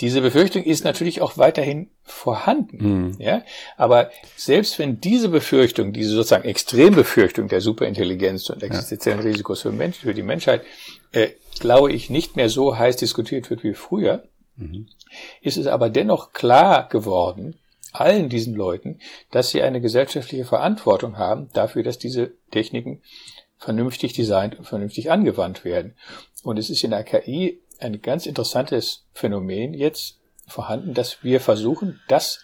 [0.00, 2.78] diese Befürchtung ist natürlich auch weiterhin vorhanden.
[2.78, 3.16] Mhm.
[3.20, 3.42] Ja?
[3.76, 9.26] Aber selbst wenn diese Befürchtung, diese sozusagen Extrembefürchtung der Superintelligenz und existenziellen ja.
[9.26, 10.62] Risikos für, Menschen, für die Menschheit,
[11.12, 11.28] äh,
[11.60, 14.24] glaube ich, nicht mehr so heiß diskutiert wird wie früher,
[14.56, 14.88] mhm.
[15.42, 17.56] ist es aber dennoch klar geworden,
[17.92, 18.98] allen diesen Leuten,
[19.30, 23.02] dass sie eine gesellschaftliche Verantwortung haben dafür, dass diese Techniken
[23.58, 25.94] vernünftig designt und vernünftig angewandt werden.
[26.42, 32.00] Und es ist in der KI ein ganz interessantes Phänomen jetzt vorhanden, dass wir versuchen,
[32.08, 32.40] das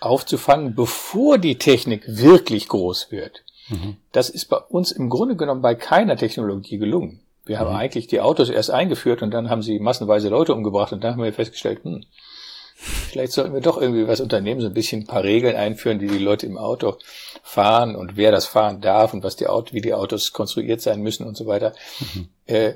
[0.00, 3.44] aufzufangen, bevor die Technik wirklich groß wird.
[3.68, 3.96] Mhm.
[4.12, 7.20] Das ist bei uns im Grunde genommen bei keiner Technologie gelungen.
[7.46, 7.76] Wir haben mhm.
[7.76, 11.22] eigentlich die Autos erst eingeführt und dann haben sie massenweise Leute umgebracht und dann haben
[11.22, 12.04] wir festgestellt, hm,
[12.74, 16.08] vielleicht sollten wir doch irgendwie was unternehmen, so ein bisschen ein paar Regeln einführen, die
[16.08, 16.96] die Leute im Auto
[17.42, 21.00] fahren und wer das fahren darf und was die Auto, wie die Autos konstruiert sein
[21.00, 21.74] müssen und so weiter.
[22.14, 22.28] Mhm.
[22.46, 22.74] Äh,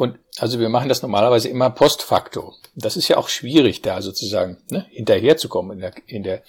[0.00, 2.54] und also wir machen das normalerweise immer post facto.
[2.74, 6.42] Das ist ja auch schwierig, da sozusagen ne, hinterherzukommen in der, in der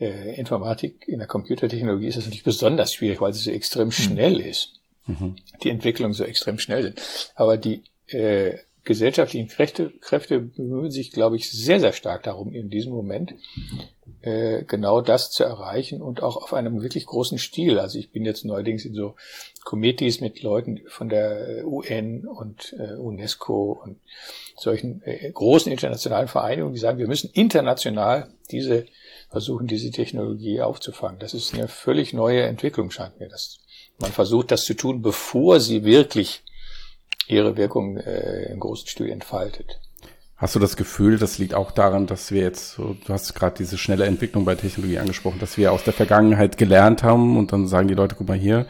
[0.00, 3.92] äh, Informatik, in der Computertechnologie ist das natürlich besonders schwierig, weil sie so extrem mhm.
[3.92, 4.80] schnell ist.
[5.06, 5.36] Mhm.
[5.62, 7.02] Die Entwicklungen so extrem schnell sind.
[7.34, 12.68] Aber die äh, gesellschaftlichen Kräfte, Kräfte bemühen sich, glaube ich, sehr, sehr stark darum, in
[12.68, 13.34] diesem Moment
[14.22, 17.78] äh, genau das zu erreichen und auch auf einem wirklich großen Stil.
[17.78, 19.14] Also ich bin jetzt neuerdings in so
[19.64, 24.00] Committees mit Leuten von der UN und äh, UNESCO und
[24.56, 28.86] solchen äh, großen internationalen Vereinigungen, die sagen, wir müssen international diese
[29.30, 31.18] versuchen, diese Technologie aufzufangen.
[31.18, 33.28] Das ist eine völlig neue Entwicklung, scheint mir.
[33.28, 33.60] Das,
[33.98, 36.42] man versucht das zu tun, bevor sie wirklich
[37.28, 39.80] ihre Wirkung äh, im großen Stil entfaltet.
[40.36, 43.54] Hast du das Gefühl, das liegt auch daran, dass wir jetzt, so, du hast gerade
[43.56, 47.68] diese schnelle Entwicklung bei Technologie angesprochen, dass wir aus der Vergangenheit gelernt haben und dann
[47.68, 48.66] sagen die Leute, guck mal hier,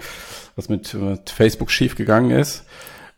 [0.54, 2.66] was mit, mit Facebook schiefgegangen ist.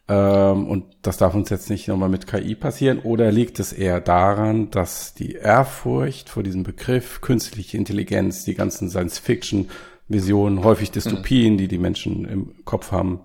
[0.07, 3.01] Ähm, und das darf uns jetzt nicht nochmal mit KI passieren.
[3.01, 8.91] Oder liegt es eher daran, dass die Ehrfurcht vor diesem Begriff künstliche Intelligenz, die ganzen
[8.91, 13.21] Science-Fiction-Visionen, häufig Dystopien, die die Menschen im Kopf haben,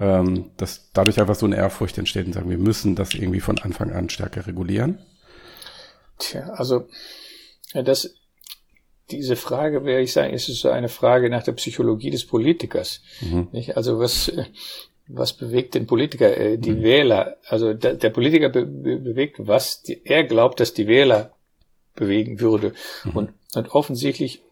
[0.00, 3.58] ähm, dass dadurch einfach so eine Ehrfurcht entsteht und sagen, wir müssen das irgendwie von
[3.58, 4.98] Anfang an stärker regulieren?
[6.18, 6.88] Tja, also
[7.74, 8.14] das,
[9.10, 13.02] diese Frage, wäre ich sagen, ist es so eine Frage nach der Psychologie des Politikers.
[13.20, 13.48] Mhm.
[13.52, 13.76] Nicht?
[13.76, 14.32] Also was,
[15.06, 16.82] was bewegt den Politiker, äh, die mhm.
[16.82, 17.36] Wähler?
[17.46, 21.32] Also der, der Politiker be be bewegt, was die, er glaubt, dass die Wähler
[21.94, 22.74] bewegen würde.
[23.04, 23.16] Mhm.
[23.16, 24.42] Und, und offensichtlich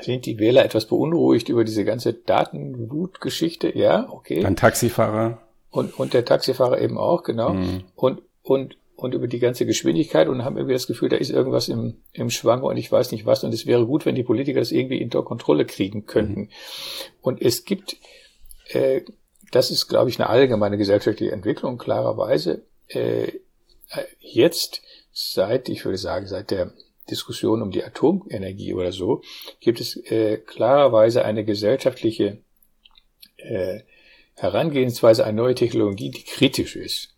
[0.00, 3.76] sind die Wähler etwas beunruhigt über diese ganze Datenwutgeschichte?
[3.76, 4.44] Ja, okay.
[4.44, 5.42] Ein Taxifahrer.
[5.70, 7.54] Und, und der Taxifahrer eben auch, genau.
[7.54, 7.84] Mhm.
[7.94, 11.68] Und, und, und über die ganze Geschwindigkeit und haben irgendwie das Gefühl, da ist irgendwas
[11.68, 13.44] im, im Schwange und ich weiß nicht was.
[13.44, 16.40] Und es wäre gut, wenn die Politiker das irgendwie unter Kontrolle kriegen könnten.
[16.40, 16.48] Mhm.
[17.20, 17.96] Und es gibt,
[18.68, 19.02] äh,
[19.52, 22.62] das ist, glaube ich, eine allgemeine gesellschaftliche Entwicklung, klarerweise.
[22.88, 23.32] Äh,
[24.20, 24.82] jetzt,
[25.12, 26.72] seit, ich würde sagen, seit der
[27.10, 29.22] Diskussion um die Atomenergie oder so,
[29.60, 32.38] gibt es äh, klarerweise eine gesellschaftliche
[33.36, 33.80] äh,
[34.34, 37.14] Herangehensweise an neue Technologie, die kritisch ist.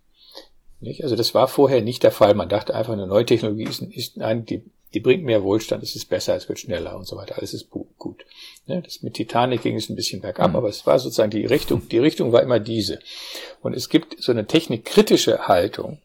[0.81, 1.03] Nicht?
[1.03, 2.35] Also das war vorher nicht der Fall.
[2.35, 4.63] Man dachte einfach, eine neue Technologie ist, ist nein, die,
[4.95, 7.37] die bringt mehr Wohlstand, es ist besser, es wird schneller und so weiter.
[7.39, 8.25] Alles ist gut.
[8.67, 8.83] Ne?
[8.83, 10.57] Das mit Titanic ging es ein bisschen bergab, mhm.
[10.57, 11.89] aber es war sozusagen die Richtung.
[11.89, 13.01] Die Richtung war immer diese.
[13.61, 15.99] Und es gibt so eine technikkritische Haltung,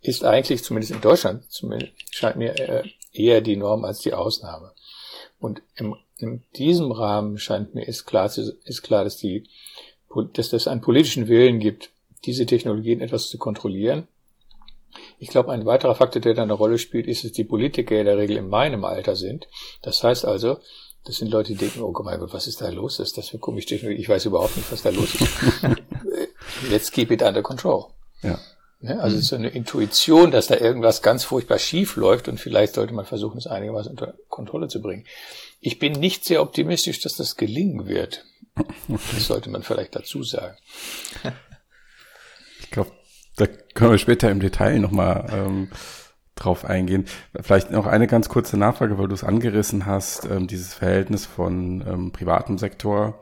[0.00, 2.82] ist eigentlich zumindest in Deutschland, zumindest scheint mir äh,
[3.18, 4.72] eher die Norm als die Ausnahme.
[5.38, 9.48] Und im, in diesem Rahmen scheint mir ist klar, ist klar, dass die,
[10.32, 11.90] dass es einen politischen Willen gibt,
[12.24, 14.08] diese Technologien etwas zu kontrollieren.
[15.18, 18.06] Ich glaube, ein weiterer Faktor, der da eine Rolle spielt, ist, dass die Politiker in
[18.06, 19.48] der Regel in meinem Alter sind.
[19.82, 20.58] Das heißt also,
[21.04, 22.98] das sind Leute, die denken, oh mein Gott, was ist da los?
[22.98, 24.00] Was ist das für komische Technologie?
[24.00, 25.28] Ich weiß überhaupt nicht, was da los ist.
[26.70, 27.86] Let's keep it under control.
[28.22, 28.38] Ja.
[28.80, 29.00] Ne?
[29.00, 29.20] Also mhm.
[29.22, 33.38] so eine Intuition, dass da irgendwas ganz furchtbar schief läuft und vielleicht sollte man versuchen,
[33.38, 35.04] es einigermaßen unter Kontrolle zu bringen.
[35.60, 38.24] Ich bin nicht sehr optimistisch, dass das gelingen wird.
[38.88, 40.56] Das sollte man vielleicht dazu sagen.
[42.60, 42.90] Ich glaube,
[43.36, 45.70] da können wir später im Detail nochmal ähm,
[46.34, 47.06] drauf eingehen.
[47.40, 51.84] Vielleicht noch eine ganz kurze Nachfrage, weil du es angerissen hast, ähm, dieses Verhältnis von
[51.86, 53.20] ähm, privatem Sektor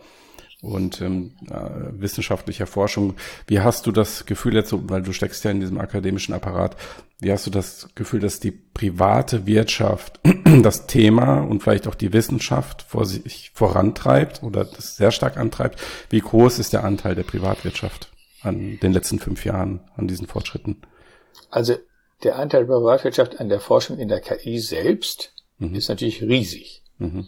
[0.67, 3.15] und ähm, äh, wissenschaftlicher Forschung.
[3.47, 6.77] Wie hast du das Gefühl jetzt, weil du steckst ja in diesem akademischen Apparat,
[7.21, 10.21] wie hast du das Gefühl, dass die private Wirtschaft
[10.63, 15.81] das Thema und vielleicht auch die Wissenschaft vor sich vorantreibt oder das sehr stark antreibt?
[16.11, 18.11] Wie groß ist der Anteil der Privatwirtschaft
[18.43, 20.83] an den letzten fünf Jahren, an diesen Fortschritten?
[21.51, 21.77] Also
[22.23, 25.75] der Anteil der Privatwirtschaft an der Forschung in der KI selbst mhm.
[25.75, 26.83] ist natürlich riesig.
[26.99, 27.27] Mhm.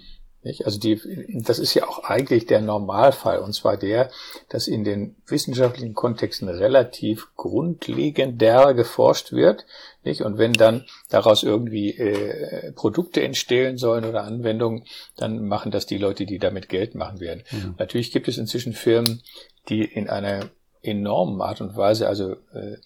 [0.48, 0.64] Nicht?
[0.64, 0.98] Also die,
[1.44, 4.10] das ist ja auch eigentlich der Normalfall, und zwar der,
[4.48, 9.66] dass in den wissenschaftlichen Kontexten relativ grundlegender geforscht wird.
[10.04, 10.22] Nicht?
[10.22, 14.84] Und wenn dann daraus irgendwie äh, Produkte entstehen sollen oder Anwendungen,
[15.18, 17.42] dann machen das die Leute, die damit Geld machen werden.
[17.50, 17.74] Mhm.
[17.76, 19.20] Natürlich gibt es inzwischen Firmen,
[19.68, 20.48] die in einer
[20.80, 22.78] enormen Art und Weise, also äh,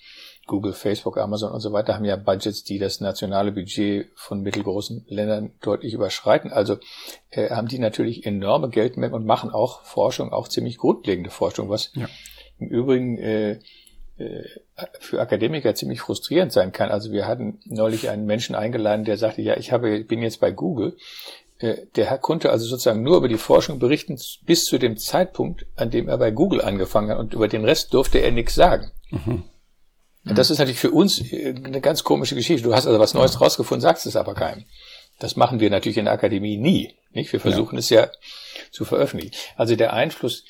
[0.46, 5.06] Google, Facebook, Amazon und so weiter haben ja Budgets, die das nationale Budget von mittelgroßen
[5.08, 6.52] Ländern deutlich überschreiten.
[6.52, 6.78] Also
[7.30, 11.92] äh, haben die natürlich enorme Geldmengen und machen auch Forschung, auch ziemlich grundlegende Forschung, was
[11.94, 12.08] ja.
[12.58, 13.58] im Übrigen äh,
[14.18, 14.44] äh,
[14.98, 16.90] für Akademiker ziemlich frustrierend sein kann.
[16.90, 20.50] Also wir hatten neulich einen Menschen eingeladen, der sagte, ja, ich habe, bin jetzt bei
[20.50, 20.96] Google.
[21.58, 25.90] Äh, der konnte also sozusagen nur über die Forschung berichten bis zu dem Zeitpunkt, an
[25.90, 28.90] dem er bei Google angefangen hat und über den Rest durfte er nichts sagen.
[29.10, 29.44] Mhm.
[30.24, 32.62] Das ist natürlich für uns äh, eine ganz komische Geschichte.
[32.62, 34.64] Du hast also was Neues rausgefunden, sagst es aber keinem.
[35.18, 36.94] Das machen wir natürlich in der Akademie nie.
[37.10, 37.32] Nicht?
[37.32, 37.78] Wir versuchen ja.
[37.78, 38.08] es ja
[38.70, 39.34] zu veröffentlichen.
[39.56, 40.44] Also der Einfluss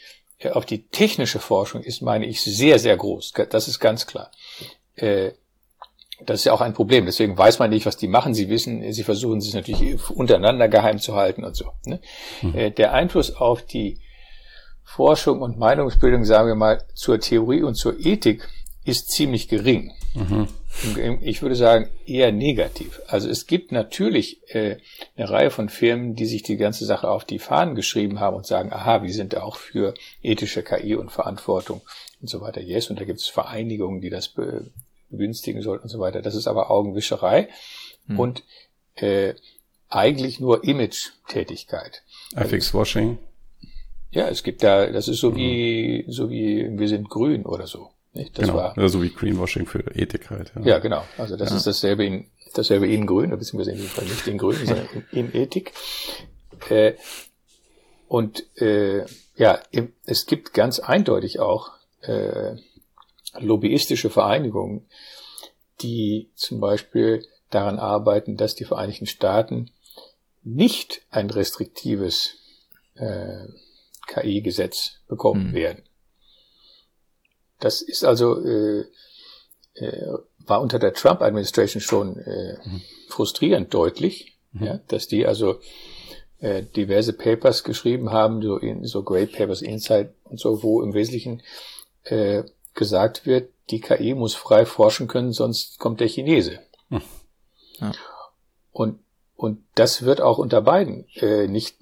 [0.52, 3.32] auf die technische Forschung ist, meine ich, sehr, sehr groß.
[3.50, 4.30] Das ist ganz klar.
[4.96, 5.32] Äh,
[6.24, 7.06] das ist ja auch ein Problem.
[7.06, 8.34] Deswegen weiß man nicht, was die machen.
[8.34, 11.72] Sie wissen, sie versuchen sich natürlich untereinander geheim zu halten und so.
[11.84, 12.00] Ne?
[12.42, 12.74] Mhm.
[12.74, 14.00] Der Einfluss auf die
[14.84, 18.48] Forschung und Meinungsbildung, sagen wir mal, zur Theorie und zur Ethik
[18.84, 19.92] ist ziemlich gering.
[20.14, 20.48] Mhm.
[21.20, 23.00] Ich würde sagen, eher negativ.
[23.06, 24.78] Also es gibt natürlich äh,
[25.16, 28.46] eine Reihe von Firmen, die sich die ganze Sache auf die Fahnen geschrieben haben und
[28.46, 31.82] sagen, aha, wir sind auch für ethische KI und Verantwortung
[32.20, 32.60] und so weiter.
[32.60, 34.70] Yes, und da gibt es Vereinigungen, die das be
[35.10, 36.22] begünstigen sollten und so weiter.
[36.22, 37.48] Das ist aber Augenwischerei
[38.06, 38.18] mhm.
[38.18, 38.44] und
[38.94, 39.34] äh,
[39.90, 42.02] eigentlich nur Image-Tätigkeit.
[42.34, 43.18] FX-Washing.
[44.10, 45.36] Ja, es gibt da, das ist so mhm.
[45.36, 47.91] wie, so wie wir sind grün oder so.
[48.14, 48.38] Nicht?
[48.38, 50.52] Das genau, war, so wie Greenwashing für Ethik halt.
[50.56, 51.02] Ja, ja genau.
[51.16, 51.56] Also das ja.
[51.56, 55.30] ist dasselbe in, dasselbe in Grün, beziehungsweise in dem Fall nicht in Grün, sondern in,
[55.30, 55.72] in Ethik.
[56.68, 56.94] Äh,
[58.08, 59.60] und äh, ja,
[60.04, 61.70] es gibt ganz eindeutig auch
[62.02, 62.56] äh,
[63.38, 64.86] lobbyistische Vereinigungen,
[65.80, 69.70] die zum Beispiel daran arbeiten, dass die Vereinigten Staaten
[70.42, 72.36] nicht ein restriktives
[72.94, 73.46] äh,
[74.06, 75.54] KI-Gesetz bekommen mhm.
[75.54, 75.82] werden.
[77.62, 78.84] Das ist also äh,
[79.74, 82.82] äh, war unter der Trump-Administration schon äh, mhm.
[83.08, 84.66] frustrierend deutlich, mhm.
[84.66, 85.60] ja, dass die also
[86.40, 90.92] äh, diverse Papers geschrieben haben, so, in, so Great Papers Inside und so, wo im
[90.92, 91.42] Wesentlichen
[92.04, 92.42] äh,
[92.74, 96.58] gesagt wird, die KI muss frei forschen können, sonst kommt der Chinese.
[96.88, 97.02] Mhm.
[97.78, 97.92] Ja.
[98.72, 98.98] Und
[99.42, 101.78] und das wird auch unter beiden äh, nicht,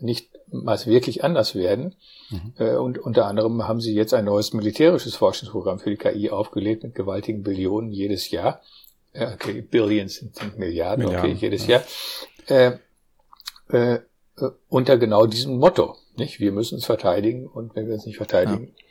[0.00, 1.94] nicht mal wirklich anders werden.
[2.30, 2.54] Mhm.
[2.58, 6.82] Äh, und unter anderem haben sie jetzt ein neues militärisches Forschungsprogramm für die KI aufgelegt
[6.82, 8.60] mit gewaltigen Billionen jedes Jahr.
[9.12, 11.80] Äh, okay, Billions sind, Milliarden, Milliarden, okay, jedes ja.
[12.48, 12.78] Jahr.
[13.68, 14.00] Äh, äh,
[14.68, 15.94] unter genau diesem Motto.
[16.16, 16.40] Nicht?
[16.40, 18.85] Wir müssen uns verteidigen und wenn wir uns nicht verteidigen, ja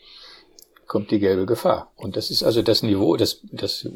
[0.88, 1.92] kommt die gelbe Gefahr.
[1.96, 3.88] Und das ist also das Niveau, das, das,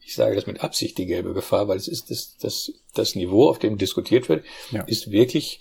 [0.00, 3.48] ich sage das mit Absicht die gelbe Gefahr, weil es ist das, das, das Niveau,
[3.48, 4.82] auf dem diskutiert wird, ja.
[4.82, 5.60] ist wirklich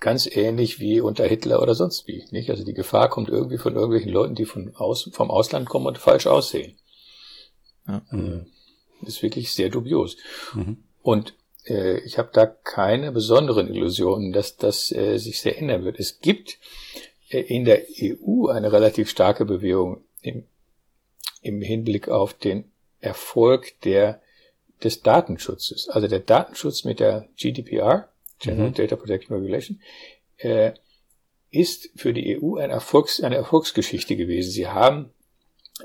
[0.00, 2.50] ganz ähnlich wie unter Hitler oder sonst wie, nicht?
[2.50, 5.98] Also die Gefahr kommt irgendwie von irgendwelchen Leuten, die von aus, vom Ausland kommen und
[5.98, 6.78] falsch aussehen.
[7.86, 8.02] Ja.
[8.10, 8.46] Mhm.
[9.02, 10.16] Ist wirklich sehr dubios.
[10.54, 10.84] Mhm.
[11.02, 11.34] Und
[11.66, 15.98] äh, ich habe da keine besonderen Illusionen, dass das äh, sich sehr ändern wird.
[15.98, 16.58] Es gibt
[17.28, 20.44] in der EU eine relativ starke Bewegung im,
[21.42, 24.20] im Hinblick auf den Erfolg der,
[24.82, 25.88] des Datenschutzes.
[25.88, 28.74] Also der Datenschutz mit der GDPR, General mhm.
[28.74, 29.80] Data Protection Regulation,
[30.38, 30.72] äh,
[31.50, 34.50] ist für die EU ein Erfolgs-, eine Erfolgsgeschichte gewesen.
[34.50, 35.10] Sie haben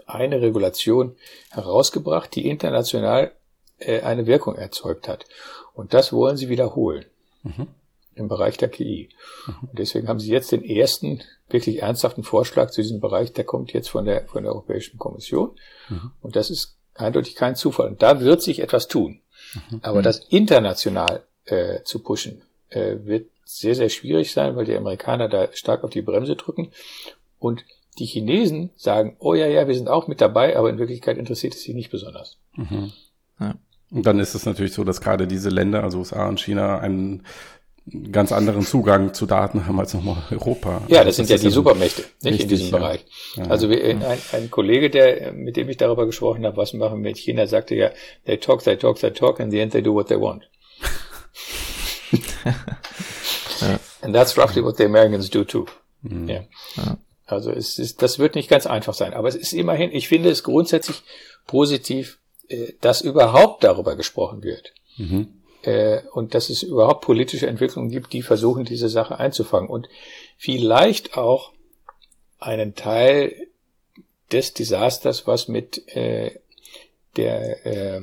[0.06, 1.16] eine Regulation
[1.52, 3.34] herausgebracht, die international
[3.80, 5.26] äh, eine Wirkung erzeugt hat.
[5.74, 7.06] Und das wollen sie wiederholen.
[7.44, 7.68] Mhm
[8.16, 9.10] im Bereich der KI.
[9.48, 9.70] Mhm.
[9.70, 13.74] Und deswegen haben Sie jetzt den ersten wirklich ernsthaften Vorschlag zu diesem Bereich, der kommt
[13.74, 15.52] jetzt von der, von der Europäischen Kommission.
[15.90, 16.12] Mhm.
[16.22, 17.90] Und das ist eindeutig kein Zufall.
[17.90, 19.22] Und da wird sich etwas tun.
[19.54, 19.80] Mhm.
[19.82, 25.30] Aber das international äh, zu pushen, äh, wird sehr, sehr schwierig sein, weil die Amerikaner
[25.30, 26.72] da stark auf die Bremse drücken.
[27.40, 27.66] Und
[28.00, 31.54] die Chinesen sagen, oh ja, ja, wir sind auch mit dabei, aber in Wirklichkeit interessiert
[31.54, 32.38] es sie nicht besonders.
[32.56, 32.92] Mhm.
[33.40, 33.56] Ja.
[33.92, 37.24] Und dann ist es natürlich so, dass gerade diese Länder, also USA und China, einen
[38.12, 40.82] ganz anderen Zugang zu Daten haben als nochmal Europa.
[40.88, 42.78] Ja, das, das sind ja die Supermächte, nicht richtig, in diesem ja.
[42.78, 43.06] Bereich.
[43.36, 47.04] Ja, also wir, ein, ein, Kollege, der, mit dem ich darüber gesprochen habe, was machen
[47.04, 47.92] wir mit China, sagte ja,
[48.26, 50.44] they talk, they talk, they talk, and the end they do what they want.
[54.02, 55.66] And that's roughly what the Americans do too.
[56.02, 56.28] Mhm.
[56.28, 56.44] Ja.
[57.26, 60.30] Also es ist, das wird nicht ganz einfach sein, aber es ist immerhin, ich finde
[60.30, 61.04] es grundsätzlich
[61.48, 62.20] positiv,
[62.50, 64.74] äh, dass überhaupt darüber gesprochen wird.
[64.98, 65.28] Mhm
[65.64, 69.88] äh, und dass es überhaupt politische Entwicklungen gibt, die versuchen, diese Sache einzufangen und
[70.38, 71.54] vielleicht auch
[72.40, 73.48] einen Teil
[74.32, 76.40] des Desasters, was mit äh,
[77.16, 78.02] der, äh,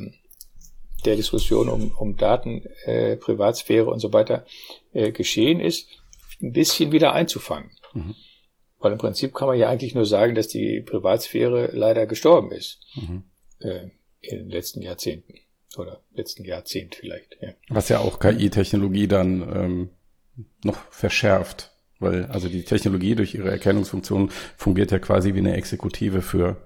[1.05, 4.47] der Diskussion um, um Daten, äh, Privatsphäre und so weiter
[4.93, 5.89] äh, geschehen ist,
[6.41, 7.71] ein bisschen wieder einzufangen.
[7.93, 8.15] Mhm.
[8.79, 12.81] Weil im Prinzip kann man ja eigentlich nur sagen, dass die Privatsphäre leider gestorben ist
[12.95, 13.25] mhm.
[13.59, 13.89] äh,
[14.21, 15.35] in den letzten Jahrzehnten
[15.77, 17.37] oder letzten Jahrzehnt vielleicht.
[17.41, 17.51] Ja.
[17.69, 19.91] Was ja auch KI-Technologie dann ähm,
[20.65, 26.23] noch verschärft, weil also die Technologie durch ihre Erkennungsfunktion fungiert ja quasi wie eine Exekutive
[26.23, 26.57] für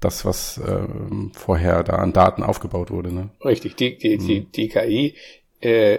[0.00, 0.86] das, was äh,
[1.34, 3.12] vorher da an Daten aufgebaut wurde.
[3.12, 3.30] Ne?
[3.44, 4.26] Richtig, die, die, mhm.
[4.26, 5.14] die, die KI
[5.60, 5.98] äh,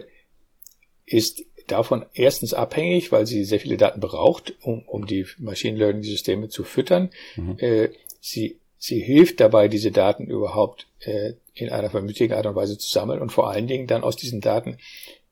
[1.05, 6.03] ist davon erstens abhängig, weil sie sehr viele Daten braucht, um, um die Machine Learning
[6.03, 7.11] Systeme zu füttern.
[7.35, 7.57] Mhm.
[7.59, 7.89] Äh,
[8.19, 12.89] sie, sie hilft dabei, diese Daten überhaupt äh, in einer vernünftigen Art und Weise zu
[12.89, 14.77] sammeln und vor allen Dingen dann aus diesen Daten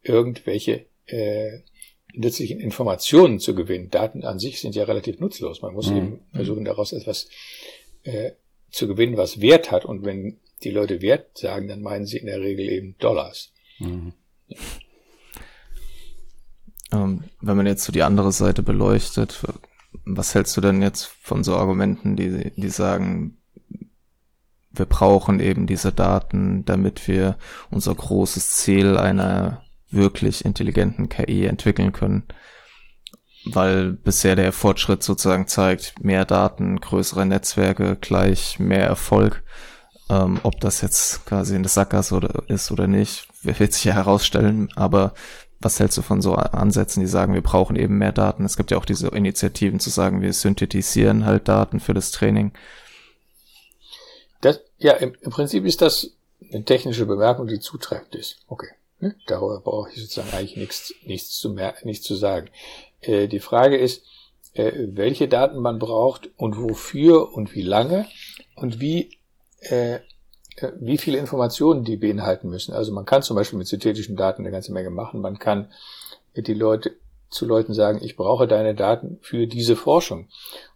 [0.02, 1.60] irgendwelche äh,
[2.14, 3.90] nützlichen Informationen zu gewinnen.
[3.90, 5.62] Daten an sich sind ja relativ nutzlos.
[5.62, 5.98] Man muss mhm.
[5.98, 7.30] eben versuchen, daraus etwas
[8.04, 8.32] äh,
[8.72, 9.86] zu gewinnen, was Wert hat.
[9.86, 13.54] Und wenn die Leute Wert sagen, dann meinen sie in der Regel eben Dollars.
[13.80, 14.14] Mhm.
[16.92, 19.46] Ähm, wenn man jetzt so die andere Seite beleuchtet,
[20.06, 23.39] was hältst du denn jetzt von so Argumenten, die, die sagen,
[24.80, 27.38] wir brauchen eben diese Daten, damit wir
[27.70, 32.24] unser großes Ziel einer wirklich intelligenten KI entwickeln können?
[33.46, 39.44] Weil bisher der Fortschritt sozusagen zeigt, mehr Daten, größere Netzwerke gleich mehr Erfolg.
[40.10, 43.94] Ähm, ob das jetzt quasi in der Sackgasse oder, ist oder nicht, wird sich ja
[43.94, 44.70] herausstellen.
[44.76, 45.14] Aber
[45.62, 48.46] was hältst du von so Ansätzen, die sagen, wir brauchen eben mehr Daten?
[48.46, 52.54] Es gibt ja auch diese Initiativen zu sagen, wir synthetisieren halt Daten für das Training.
[54.80, 56.12] Ja, im, im Prinzip ist das
[56.52, 58.40] eine technische Bemerkung, die zutreffend ist.
[58.48, 58.70] Okay.
[59.00, 59.16] Ne?
[59.28, 62.50] Darüber brauche ich sozusagen eigentlich nichts, nichts, zu, mehr, nichts zu sagen.
[63.02, 64.04] Äh, die Frage ist,
[64.54, 68.08] äh, welche Daten man braucht und wofür und wie lange
[68.56, 69.18] und wie
[69.62, 70.00] äh,
[70.62, 72.74] äh, wie viele Informationen die beinhalten müssen.
[72.74, 75.22] Also man kann zum Beispiel mit synthetischen Daten eine ganze Menge machen.
[75.22, 75.72] Man kann
[76.36, 76.96] die Leute
[77.30, 80.28] zu Leuten sagen, ich brauche deine Daten für diese Forschung.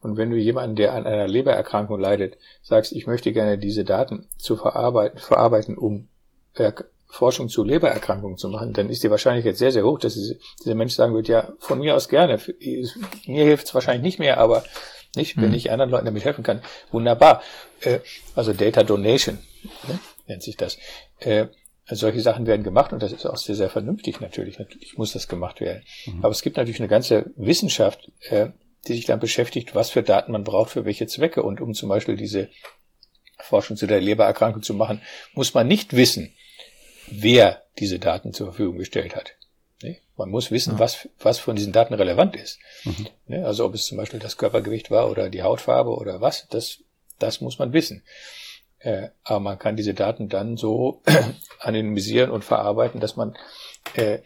[0.01, 4.27] Und wenn du jemanden, der an einer Lebererkrankung leidet, sagst, ich möchte gerne diese Daten
[4.37, 6.07] zu verarbeiten, verarbeiten um
[7.07, 10.93] Forschung zu Lebererkrankungen zu machen, dann ist die Wahrscheinlichkeit sehr, sehr hoch, dass dieser Mensch
[10.93, 12.39] sagen wird, ja, von mir aus gerne.
[13.25, 14.63] Mir hilft es wahrscheinlich nicht mehr, aber
[15.15, 15.55] nicht, wenn mhm.
[15.55, 16.61] ich anderen Leuten damit helfen kann.
[16.91, 17.43] Wunderbar.
[17.81, 17.99] Äh,
[18.35, 19.37] also Data Donation
[19.87, 20.77] ne, nennt sich das.
[21.19, 21.47] Äh,
[21.85, 24.59] solche Sachen werden gemacht und das ist auch sehr, sehr vernünftig natürlich.
[24.59, 25.83] Natürlich muss das gemacht werden.
[26.05, 26.19] Mhm.
[26.23, 28.49] Aber es gibt natürlich eine ganze Wissenschaft, äh,
[28.87, 31.43] die sich dann beschäftigt, was für Daten man braucht, für welche Zwecke.
[31.43, 32.49] Und um zum Beispiel diese
[33.39, 35.01] Forschung zu der Lebererkrankung zu machen,
[35.33, 36.33] muss man nicht wissen,
[37.07, 39.35] wer diese Daten zur Verfügung gestellt hat.
[40.15, 40.79] Man muss wissen, ja.
[40.79, 42.59] was, was von diesen Daten relevant ist.
[42.83, 43.43] Mhm.
[43.43, 46.79] Also ob es zum Beispiel das Körpergewicht war oder die Hautfarbe oder was, das,
[47.19, 48.03] das muss man wissen.
[48.83, 51.01] Äh, aber man kann diese Daten dann so
[51.59, 53.35] anonymisieren und verarbeiten, dass man
[53.95, 54.19] äh,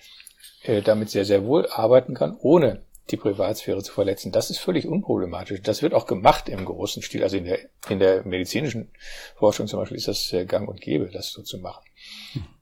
[0.64, 2.82] äh, damit sehr, sehr wohl arbeiten kann, ohne
[3.12, 4.32] die Privatsphäre zu verletzen.
[4.32, 5.62] Das ist völlig unproblematisch.
[5.62, 7.24] Das wird auch gemacht im großen Stil.
[7.24, 8.92] Also in der, in der medizinischen
[9.36, 11.86] Forschung zum Beispiel ist das äh, gang und gäbe, das so zu machen.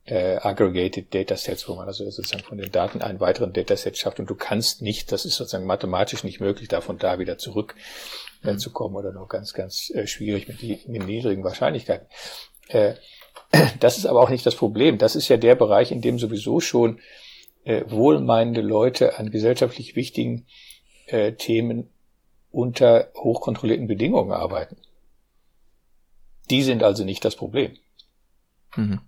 [0.05, 4.19] Mhm äh, aggregated Datasets, wo man also sozusagen von den Daten einen weiteren Dataset schafft
[4.19, 7.75] und du kannst nicht, das ist sozusagen mathematisch nicht möglich, davon da wieder zurück
[8.43, 12.07] äh, zu kommen oder nur ganz, ganz äh, schwierig mit, die, mit niedrigen Wahrscheinlichkeiten.
[12.67, 12.93] Äh,
[13.79, 14.99] das ist aber auch nicht das Problem.
[14.99, 16.99] Das ist ja der Bereich, in dem sowieso schon
[17.63, 20.45] äh, wohlmeinende Leute an gesellschaftlich wichtigen
[21.07, 21.89] äh, Themen
[22.51, 24.77] unter hochkontrollierten Bedingungen arbeiten.
[26.51, 27.75] Die sind also nicht das Problem.
[28.75, 29.01] Mhm.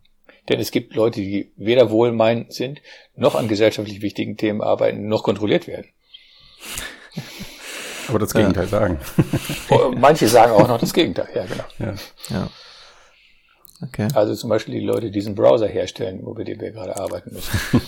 [0.49, 2.81] Denn es gibt Leute, die weder wohlmeinend sind,
[3.15, 5.87] noch an gesellschaftlich wichtigen Themen arbeiten, noch kontrolliert werden.
[8.07, 8.69] Aber das Gegenteil ja.
[8.69, 8.99] sagen.
[9.69, 11.65] Oh, manche sagen auch noch das Gegenteil, ja, genau.
[11.79, 11.93] Ja.
[12.29, 12.49] ja.
[13.85, 14.07] Okay.
[14.13, 17.71] Also zum Beispiel die Leute, die diesen Browser herstellen, über den wir gerade arbeiten müssen.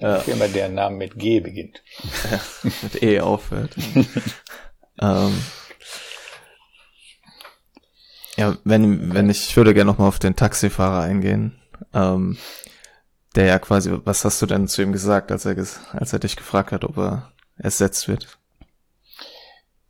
[0.00, 1.82] Eine Firma, deren Name mit G beginnt.
[2.30, 2.40] Ja,
[2.82, 3.74] mit E aufhört.
[5.00, 5.42] ähm,
[8.38, 11.58] ja, wenn, wenn ich, ich würde gerne nochmal auf den Taxifahrer eingehen.
[11.92, 12.38] Ähm,
[13.34, 15.56] der ja quasi, was hast du denn zu ihm gesagt, als er,
[15.92, 18.38] als er dich gefragt hat, ob er ersetzt wird?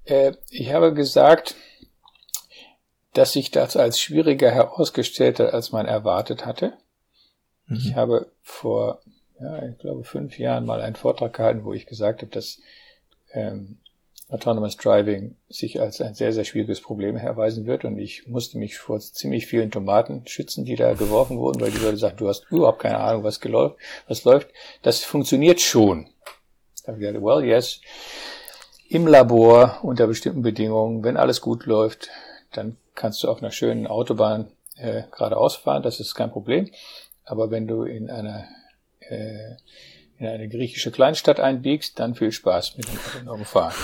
[0.05, 1.55] Äh, ich habe gesagt,
[3.13, 6.73] dass sich das als schwieriger herausgestellt hat, als man erwartet hatte.
[7.67, 7.77] Mhm.
[7.77, 9.01] Ich habe vor,
[9.41, 12.61] ja, ich glaube, fünf Jahren mal einen Vortrag gehalten, wo ich gesagt habe, dass
[13.33, 13.79] ähm,
[14.31, 17.85] Autonomous Driving sich als ein sehr, sehr schwieriges Problem erweisen wird.
[17.85, 21.79] Und ich musste mich vor ziemlich vielen Tomaten schützen, die da geworfen wurden, weil die
[21.79, 23.77] Leute sagen, du hast überhaupt keine Ahnung, was, geläuft,
[24.07, 24.49] was läuft.
[24.83, 26.09] Das funktioniert schon.
[26.83, 27.81] Da habe ich gesagt, well, yes.
[28.91, 32.09] Im Labor unter bestimmten Bedingungen, wenn alles gut läuft,
[32.53, 36.71] dann kannst du auf einer schönen Autobahn äh, geradeaus fahren, das ist kein Problem.
[37.25, 38.45] Aber wenn du in einer
[39.01, 39.57] äh,
[40.19, 43.75] in eine griechische Kleinstadt einbiegst, dann viel Spaß mit dem autonomen Fahren.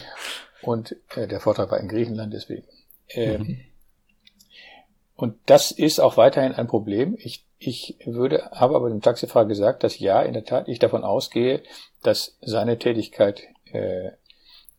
[0.62, 2.66] Und äh, der Vortrag war in Griechenland deswegen.
[3.08, 3.60] Ähm, mhm.
[5.16, 7.16] Und das ist auch weiterhin ein Problem.
[7.18, 11.04] Ich, ich würde, habe aber dem Taxifahrer gesagt, dass ja, in der Tat ich davon
[11.04, 11.62] ausgehe,
[12.02, 14.12] dass seine Tätigkeit äh,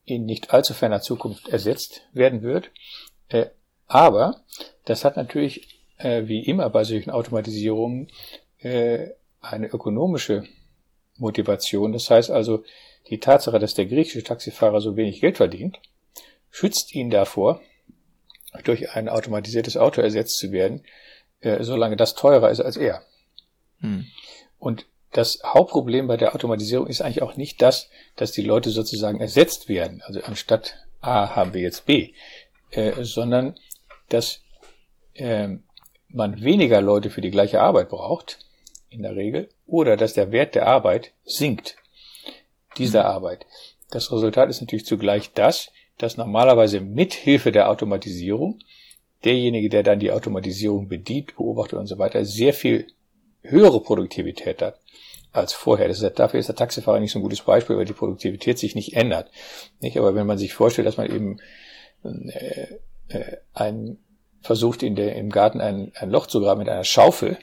[0.06, 2.72] in nicht allzu ferner Zukunft ersetzt werden wird.
[3.30, 3.47] Äh,
[3.88, 4.41] Aber
[4.86, 8.12] das hat natürlich, äh, wie immer bei solchen Automatisierungen,
[8.60, 9.10] äh,
[9.41, 10.43] eine ökonomische
[11.22, 11.93] Motivation.
[11.93, 12.63] Das heißt also,
[13.09, 15.80] die Tatsache, dass der griechische Taxifahrer so wenig Geld verdient,
[16.49, 17.61] schützt ihn davor,
[18.65, 20.84] durch ein automatisiertes Auto ersetzt zu werden,
[21.39, 23.03] äh, solange das teurer ist als er.
[23.80, 24.05] Hm.
[24.59, 29.22] Und das Hauptproblem bei der Automatisierung ist eigentlich auch nicht das, dass die Leute sozusagen
[29.22, 30.01] ersetzt werden.
[30.05, 32.13] Also anstatt A haben wir jetzt B,
[32.72, 33.57] äh, sondern
[34.09, 34.41] dass
[35.13, 35.47] äh,
[36.09, 38.39] man weniger Leute für die gleiche Arbeit braucht,
[38.91, 41.77] in der Regel, oder dass der Wert der Arbeit sinkt,
[42.77, 43.09] dieser mhm.
[43.09, 43.45] Arbeit.
[43.89, 48.59] Das Resultat ist natürlich zugleich das, dass normalerweise mit Hilfe der Automatisierung
[49.23, 52.87] derjenige, der dann die Automatisierung bedient, beobachtet und so weiter, sehr viel
[53.41, 54.79] höhere Produktivität hat
[55.31, 55.87] als vorher.
[55.87, 58.75] Das ist, dafür ist der Taxifahrer nicht so ein gutes Beispiel, weil die Produktivität sich
[58.75, 59.31] nicht ändert.
[59.79, 59.97] Nicht?
[59.97, 61.39] Aber wenn man sich vorstellt, dass man eben
[62.03, 62.77] äh,
[63.09, 63.97] äh, ein,
[64.41, 67.37] versucht, in der, im Garten ein, ein Loch zu graben mit einer Schaufel,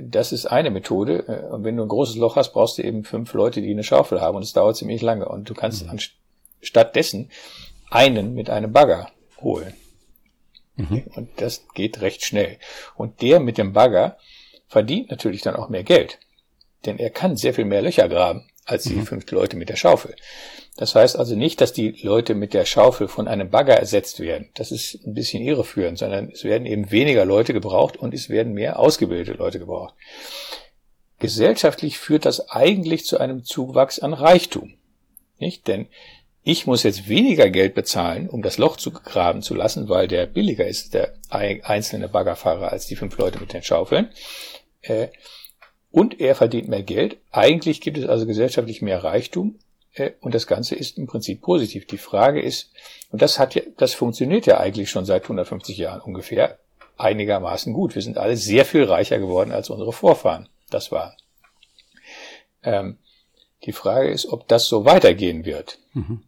[0.00, 1.24] das ist eine Methode.
[1.26, 3.84] Äh, und wenn du ein großes Loch hast, brauchst du eben fünf Leute, die eine
[3.84, 4.36] Schaufel haben.
[4.36, 5.28] Und es dauert ziemlich lange.
[5.28, 5.98] Und du kannst mhm.
[6.60, 7.30] stattdessen
[7.90, 9.10] einen mit einem Bagger
[9.40, 9.74] holen.
[10.76, 11.04] Mhm.
[11.14, 12.58] Und das geht recht schnell.
[12.96, 14.18] Und der mit dem Bagger
[14.68, 16.18] verdient natürlich dann auch mehr Geld.
[16.84, 19.06] Denn er kann sehr viel mehr Löcher graben als die mhm.
[19.06, 20.14] fünf Leute mit der Schaufel.
[20.76, 24.50] Das heißt also nicht, dass die Leute mit der Schaufel von einem Bagger ersetzt werden.
[24.54, 28.52] Das ist ein bisschen irreführend, sondern es werden eben weniger Leute gebraucht und es werden
[28.52, 29.94] mehr ausgebildete Leute gebraucht.
[31.18, 34.74] Gesellschaftlich führt das eigentlich zu einem Zuwachs an Reichtum.
[35.38, 35.66] Nicht?
[35.66, 35.86] Denn
[36.42, 40.26] ich muss jetzt weniger Geld bezahlen, um das Loch zu graben zu lassen, weil der
[40.26, 44.10] billiger ist, der einzelne Baggerfahrer, als die fünf Leute mit den Schaufeln.
[44.82, 45.08] Äh,
[45.90, 47.16] und er verdient mehr Geld.
[47.30, 49.58] Eigentlich gibt es also gesellschaftlich mehr Reichtum
[50.20, 51.86] und das Ganze ist im Prinzip positiv.
[51.86, 52.72] Die Frage ist,
[53.10, 56.58] und das hat ja, das funktioniert ja eigentlich schon seit 150 Jahren ungefähr
[56.98, 57.94] einigermaßen gut.
[57.94, 60.48] Wir sind alle sehr viel reicher geworden als unsere Vorfahren.
[60.70, 61.16] Das war.
[62.62, 62.98] Ähm,
[63.64, 65.78] die Frage ist, ob das so weitergehen wird.
[65.92, 66.22] Mhm.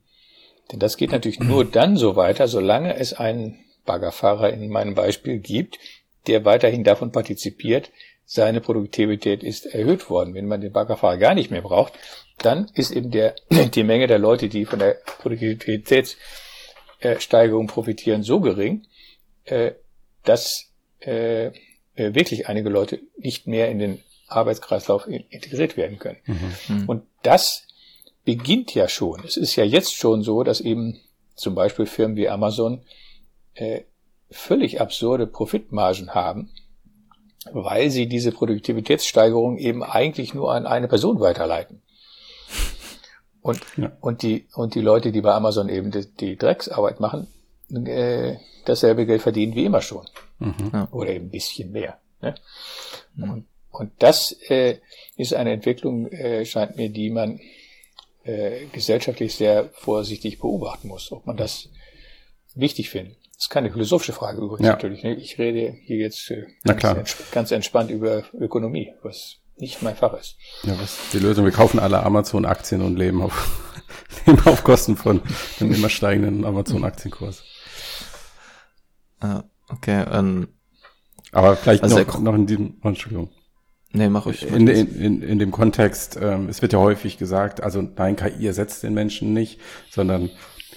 [0.72, 5.38] Denn das geht natürlich nur dann so weiter, solange es einen Baggerfahrer in meinem Beispiel
[5.38, 5.78] gibt,
[6.26, 7.90] der weiterhin davon partizipiert,
[8.24, 10.34] seine Produktivität ist erhöht worden.
[10.34, 11.94] Wenn man den Baggerfahrer gar nicht mehr braucht,
[12.38, 13.34] dann ist eben der,
[13.74, 18.86] die Menge der Leute, die von der Produktivitätssteigerung profitieren, so gering,
[19.44, 19.72] äh,
[20.24, 20.70] dass
[21.00, 21.50] äh,
[21.94, 26.18] wirklich einige Leute nicht mehr in den Arbeitskreislauf integriert werden können.
[26.26, 26.54] Mhm.
[26.68, 26.88] mhm.
[26.88, 27.66] Und das
[28.24, 29.24] beginnt ja schon.
[29.24, 31.00] Es ist ja jetzt schon so, dass eben
[31.34, 32.82] zum Beispiel Firmen wie Amazon
[33.54, 33.82] äh,
[34.30, 36.50] völlig absurde Profitmargen haben,
[37.52, 41.80] weil sie diese Produktivitätssteigerung eben eigentlich nur an eine Person weiterleiten.
[43.48, 43.92] Und, ja.
[44.02, 47.28] und, die, und die Leute, die bei Amazon eben die, die Drecksarbeit machen,
[47.72, 48.36] äh,
[48.66, 50.06] dasselbe Geld verdienen wie immer schon.
[50.38, 50.88] Mhm.
[50.90, 51.98] Oder eben ein bisschen mehr.
[52.20, 52.34] Ne?
[53.14, 53.30] Mhm.
[53.30, 54.80] Und, und das äh,
[55.16, 57.40] ist eine Entwicklung, äh, scheint mir, die man
[58.24, 61.70] äh, gesellschaftlich sehr vorsichtig beobachten muss, ob man das
[62.54, 63.16] wichtig findet.
[63.32, 64.72] Das ist keine philosophische Frage übrigens ja.
[64.72, 65.02] natürlich.
[65.04, 65.14] Ne?
[65.14, 70.36] Ich rede hier jetzt äh, ganz, ganz, entspannt über Ökonomie, was nicht mein Fach ist.
[70.62, 71.44] Ja, was ist die Lösung?
[71.44, 73.60] Wir kaufen alle Amazon-Aktien und leben auf,
[74.26, 75.20] leben auf Kosten von
[75.60, 77.42] einem immer steigenden Amazon-Aktienkurs.
[79.20, 80.04] Ah, okay.
[80.16, 80.48] Um,
[81.32, 83.30] Aber vielleicht also noch, noch in diesem, oh, Entschuldigung.
[83.92, 84.46] Nee, mach ich.
[84.46, 88.46] In, in, in, in dem Kontext, ähm, es wird ja häufig gesagt, also nein, KI
[88.46, 90.30] ersetzt den Menschen nicht, sondern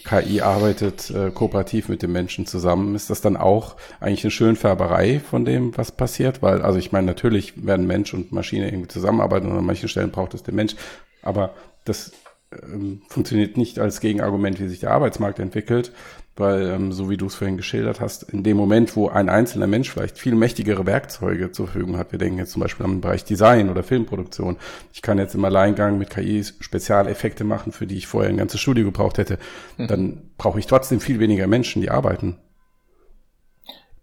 [0.04, 5.20] KI arbeitet äh, kooperativ mit dem Menschen zusammen, ist das dann auch eigentlich eine Schönfärberei
[5.20, 6.42] von dem, was passiert?
[6.42, 10.12] Weil, also ich meine, natürlich werden Mensch und Maschine irgendwie zusammenarbeiten und an manchen Stellen
[10.12, 10.76] braucht es den Mensch,
[11.22, 11.54] aber
[11.86, 12.12] das
[12.52, 15.92] ähm, funktioniert nicht als Gegenargument, wie sich der Arbeitsmarkt entwickelt,
[16.36, 19.68] weil, ähm, so wie du es vorhin geschildert hast, in dem Moment, wo ein einzelner
[19.68, 23.26] Mensch vielleicht viel mächtigere Werkzeuge zur Verfügung hat, wir denken jetzt zum Beispiel am Bereich
[23.26, 24.58] Design oder Filmproduktion,
[24.94, 28.62] ich kann jetzt im Alleingang mit KI Spezialeffekte machen, für die ich vorher ein ganzes
[28.62, 29.40] Studio gebraucht hätte,
[29.78, 29.88] mhm.
[29.88, 32.38] dann brauche ich trotzdem viel weniger Menschen, die arbeiten.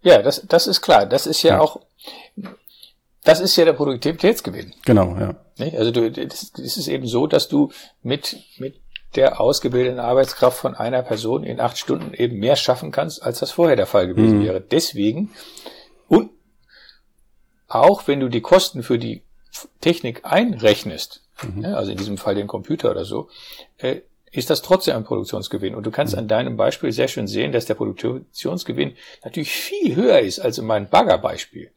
[0.02, 1.06] Ja, das, das ist klar.
[1.06, 1.60] Das ist ja, ja.
[1.60, 1.80] auch,
[3.24, 4.72] das ist ja der Produktivitätsgewinn.
[4.84, 5.34] Genau, ja.
[5.76, 7.72] Also du, das, das ist eben so, dass du
[8.02, 8.76] mit, mit
[9.16, 13.50] der ausgebildeten Arbeitskraft von einer Person in acht Stunden eben mehr schaffen kannst, als das
[13.50, 14.44] vorher der Fall gewesen mhm.
[14.44, 14.60] wäre.
[14.60, 15.30] Deswegen,
[16.08, 16.30] und
[17.68, 19.22] auch wenn du die Kosten für die
[19.80, 21.62] Technik einrechnest, mhm.
[21.62, 23.28] ja, also in diesem Fall den Computer oder so,
[23.78, 24.00] äh,
[24.30, 25.74] ist das trotzdem ein Produktionsgewinn.
[25.74, 26.20] Und du kannst mhm.
[26.20, 30.66] an deinem Beispiel sehr schön sehen, dass der Produktionsgewinn natürlich viel höher ist als in
[30.66, 31.72] meinem Baggerbeispiel.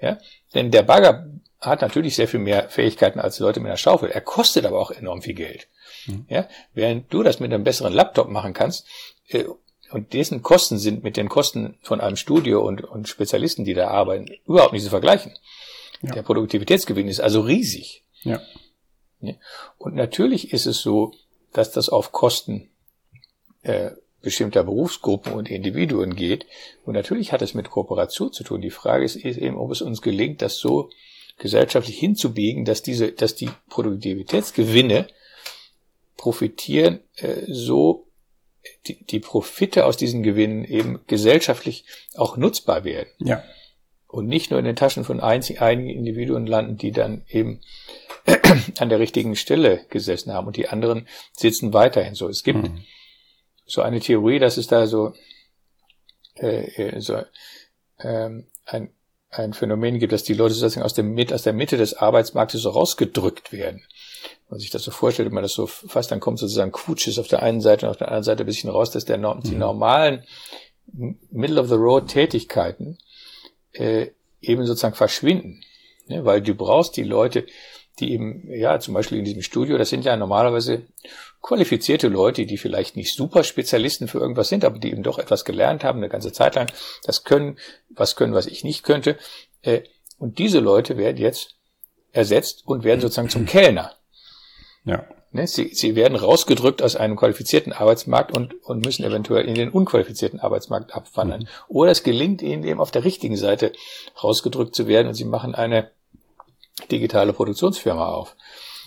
[0.00, 0.18] Ja?
[0.54, 1.26] Denn der Bagger
[1.60, 4.10] hat natürlich sehr viel mehr Fähigkeiten als Leute mit einer Schaufel.
[4.10, 5.68] Er kostet aber auch enorm viel Geld.
[6.06, 6.26] Mhm.
[6.28, 8.86] Ja, während du das mit einem besseren Laptop machen kannst,
[9.28, 9.44] äh,
[9.90, 13.88] und dessen Kosten sind mit den Kosten von einem Studio und, und Spezialisten, die da
[13.88, 15.32] arbeiten, überhaupt nicht zu vergleichen.
[16.00, 16.14] Ja.
[16.14, 18.02] Der Produktivitätsgewinn ist also riesig.
[18.22, 18.40] Ja.
[19.78, 21.12] Und natürlich ist es so,
[21.52, 22.70] dass das auf Kosten
[23.62, 23.90] äh,
[24.22, 26.46] bestimmter Berufsgruppen und Individuen geht.
[26.84, 28.62] Und natürlich hat es mit Kooperation zu tun.
[28.62, 30.90] Die Frage ist eben, ob es uns gelingt, das so
[31.38, 35.08] gesellschaftlich hinzubiegen, dass diese, dass die Produktivitätsgewinne
[36.16, 38.06] profitieren, äh, so
[38.86, 41.84] die, die Profite aus diesen Gewinnen eben gesellschaftlich
[42.14, 43.08] auch nutzbar werden.
[43.18, 43.42] Ja.
[44.06, 47.60] Und nicht nur in den Taschen von einzig, einigen Individuen landen, die dann eben
[48.78, 52.28] an der richtigen Stelle gesessen haben und die anderen sitzen weiterhin so.
[52.28, 52.84] Es gibt mhm.
[53.64, 55.14] so eine Theorie, dass es da so,
[56.36, 57.22] äh, äh so
[58.00, 58.92] ähm, ein,
[59.30, 62.70] ein Phänomen gibt, dass die Leute sozusagen aus, dem, aus der Mitte des Arbeitsmarktes so
[62.70, 63.82] rausgedrückt werden
[64.48, 67.28] man sich das so vorstellt, wenn man das so fasst, dann kommt sozusagen Kutsches auf
[67.28, 69.58] der einen Seite und auf der anderen Seite ein bisschen raus, dass der, die mhm.
[69.58, 70.24] normalen
[71.30, 72.98] Middle-of-the-Road-Tätigkeiten
[73.72, 74.08] äh,
[74.40, 75.62] eben sozusagen verschwinden.
[76.08, 76.24] Ne?
[76.24, 77.46] Weil du brauchst die Leute,
[77.98, 80.82] die eben, ja, zum Beispiel in diesem Studio, das sind ja normalerweise
[81.42, 85.44] qualifizierte Leute, die vielleicht nicht super Spezialisten für irgendwas sind, aber die eben doch etwas
[85.44, 86.70] gelernt haben, eine ganze Zeit lang,
[87.04, 87.58] das können,
[87.90, 89.18] was können, was ich nicht könnte.
[89.62, 89.82] Äh,
[90.18, 91.56] und diese Leute werden jetzt
[92.12, 93.92] ersetzt und werden sozusagen zum Kellner.
[94.84, 95.04] Ja.
[95.34, 99.70] Ne, sie, sie werden rausgedrückt aus einem qualifizierten Arbeitsmarkt und, und müssen eventuell in den
[99.70, 101.40] unqualifizierten Arbeitsmarkt abwandern.
[101.40, 101.46] Mhm.
[101.68, 103.72] Oder es gelingt ihnen eben auf der richtigen Seite
[104.22, 105.90] rausgedrückt zu werden und sie machen eine
[106.90, 108.36] digitale Produktionsfirma auf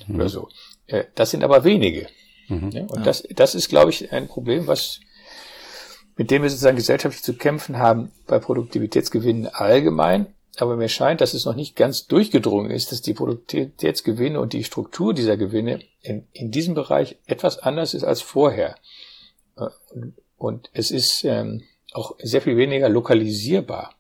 [0.06, 0.16] mhm.
[0.16, 0.50] oder so.
[0.86, 2.08] Äh, das sind aber wenige.
[2.48, 2.70] Mhm.
[2.70, 3.04] Ja, und ja.
[3.04, 5.00] das, das ist, glaube ich, ein Problem, was
[6.18, 10.28] mit dem wir sozusagen gesellschaftlich zu kämpfen haben bei Produktivitätsgewinnen allgemein,
[10.62, 14.64] aber mir scheint, dass es noch nicht ganz durchgedrungen ist, dass die Produktivitätsgewinne und die
[14.64, 18.76] Struktur dieser Gewinne in, in diesem Bereich etwas anders ist als vorher.
[20.38, 23.96] Und es ist ähm, auch sehr viel weniger lokalisierbar.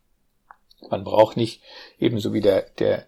[0.89, 1.61] Man braucht nicht
[1.99, 3.07] ebenso wie der, der,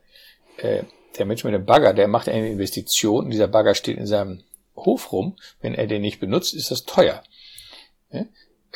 [0.57, 0.83] äh,
[1.17, 4.43] der Mensch mit dem Bagger, der macht eine Investition, dieser Bagger steht in seinem
[4.75, 5.37] Hof rum.
[5.61, 7.23] Wenn er den nicht benutzt, ist das teuer.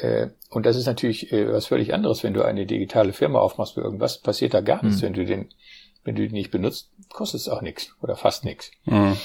[0.02, 3.76] Äh, und das ist natürlich äh, was völlig anderes, wenn du eine digitale Firma aufmachst
[3.76, 5.02] für irgendwas, passiert da gar nichts.
[5.02, 5.06] Mhm.
[5.06, 5.50] Wenn du den,
[6.04, 8.72] wenn du den nicht benutzt, kostet es auch nichts oder fast nichts.
[8.86, 9.16] Mhm.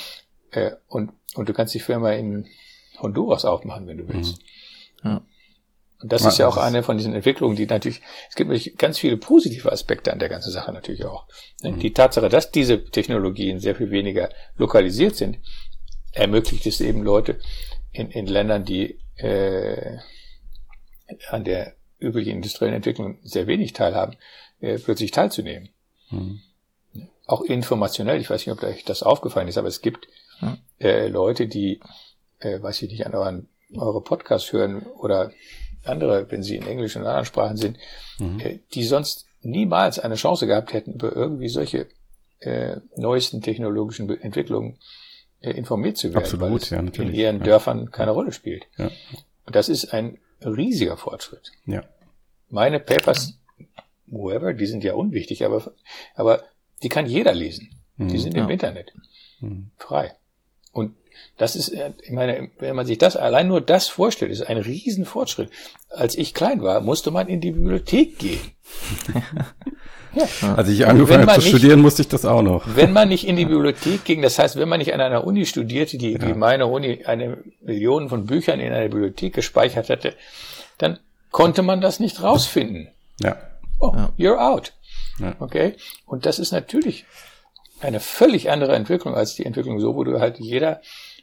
[0.51, 2.47] Äh, und, und du kannst die Firma in
[2.99, 4.39] Honduras aufmachen, wenn du willst.
[5.03, 5.11] Mhm.
[5.11, 5.23] Ja.
[6.03, 8.77] Und das ja, ist ja auch eine von diesen Entwicklungen, die natürlich, es gibt natürlich
[8.77, 11.27] ganz viele positive Aspekte an der ganzen Sache natürlich auch.
[11.63, 11.79] Mhm.
[11.79, 15.39] Die Tatsache, dass diese Technologien sehr viel weniger lokalisiert sind,
[16.13, 17.39] ermöglicht es eben Leute
[17.93, 19.97] in, in Ländern, die äh,
[21.31, 24.17] an der üblichen industriellen Entwicklung sehr wenig teilhaben,
[24.61, 25.71] äh, plötzlich teilzunehmen.
[26.11, 26.41] Mhm.
[27.27, 30.09] Auch informationell, ich weiß nicht, ob euch das aufgefallen ist, aber es gibt
[30.41, 30.59] mhm.
[30.79, 31.81] äh, Leute, die,
[32.41, 35.33] äh, weiß ich nicht, an euren, eure Podcasts hören oder
[35.85, 37.79] andere, wenn sie in Englisch und anderen Sprachen sind,
[38.19, 38.41] mhm.
[38.41, 41.89] äh, die sonst niemals eine Chance gehabt hätten, über irgendwie solche
[42.41, 44.79] äh, neuesten technologischen Entwicklungen
[45.41, 47.45] äh, informiert zu werden, Absolut, weil es ja, in ihren ja.
[47.45, 48.67] Dörfern keine Rolle spielt.
[48.77, 48.91] Ja.
[49.47, 50.19] Und das ist ein
[50.55, 51.53] riesiger Fortschritt.
[51.65, 51.85] Ja.
[52.49, 53.39] Meine Papers,
[54.07, 55.73] whoever, die sind ja unwichtig, aber,
[56.15, 56.43] aber
[56.83, 57.71] die kann jeder lesen.
[57.97, 58.45] Mhm, die sind ja.
[58.45, 58.93] im Internet.
[59.41, 59.71] Mhm.
[59.77, 60.15] Frei.
[60.77, 60.95] Und
[61.39, 61.73] das ist,
[62.03, 65.51] ich meine, wenn man sich das, allein nur das vorstellt, ist ein Riesenfortschritt.
[65.91, 68.41] Als ich klein war, musste man in die Bibliothek gehen.
[70.15, 70.55] ja.
[70.55, 72.65] Als ich angefangen habe zu nicht, studieren, musste ich das auch noch.
[72.75, 75.47] Wenn man nicht in die Bibliothek ging, das heißt, wenn man nicht an einer Uni
[75.47, 76.23] studierte, die, ja.
[76.23, 80.15] wie meine Uni eine Million von Büchern in einer Bibliothek gespeichert hätte,
[80.79, 80.99] dann
[81.31, 82.89] konnte man das nicht rausfinden.
[83.21, 83.37] Ja.
[83.79, 84.73] Oh, you're out.
[85.19, 85.37] Ja.
[85.39, 85.77] Okay?
[86.07, 87.05] Und das ist natürlich
[87.81, 90.81] eine völlig andere Entwicklung als die Entwicklung so, wo du halt jeder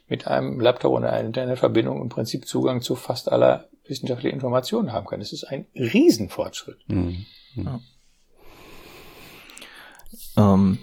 [0.08, 5.06] mit einem Laptop und einer Internetverbindung im Prinzip Zugang zu fast aller wissenschaftlichen Informationen haben
[5.06, 5.20] kann.
[5.20, 6.78] Das ist ein Riesenfortschritt.
[6.88, 7.26] Mhm.
[7.56, 7.80] Ja.
[10.36, 10.78] Ähm,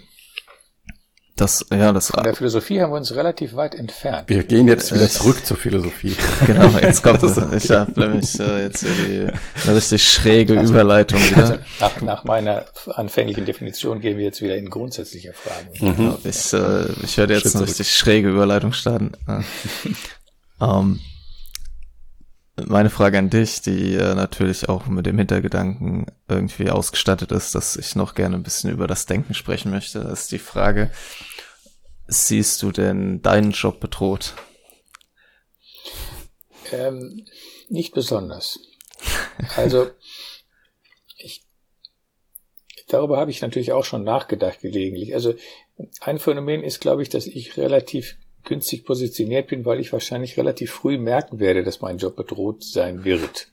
[1.42, 2.10] das, ja, das.
[2.10, 4.28] Von der Philosophie haben wir uns relativ weit entfernt.
[4.28, 6.16] Wir gehen jetzt wieder zurück zur Philosophie.
[6.46, 7.36] Genau, jetzt kommt es.
[7.36, 9.28] Ich habe nämlich äh, jetzt die,
[9.64, 11.36] eine richtig schräge also, Überleitung wieder.
[11.36, 12.64] Also nach, nach meiner
[12.94, 15.68] anfänglichen Definition gehen wir jetzt wieder in grundsätzliche Fragen.
[15.80, 15.96] Mhm.
[15.96, 19.12] Genau, ich, äh, ich werde jetzt Schritt eine richtig schräge Überleitung starten.
[20.60, 21.00] ähm,
[22.56, 27.76] meine Frage an dich, die äh, natürlich auch mit dem Hintergedanken irgendwie ausgestattet ist, dass
[27.76, 30.90] ich noch gerne ein bisschen über das Denken sprechen möchte, ist die Frage,
[32.06, 34.34] siehst du denn deinen Job bedroht?
[36.72, 37.26] Ähm,
[37.68, 38.58] nicht besonders.
[39.56, 39.90] Also,
[41.16, 41.44] ich,
[42.88, 45.14] darüber habe ich natürlich auch schon nachgedacht gelegentlich.
[45.14, 45.34] Also,
[46.00, 50.72] ein Phänomen ist, glaube ich, dass ich relativ günstig positioniert bin, weil ich wahrscheinlich relativ
[50.72, 53.48] früh merken werde, dass mein Job bedroht sein wird.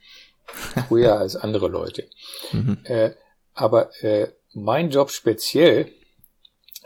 [0.88, 2.08] früher als andere Leute.
[2.52, 2.80] Mhm.
[2.86, 3.12] Äh,
[3.54, 5.92] aber äh, mein Job speziell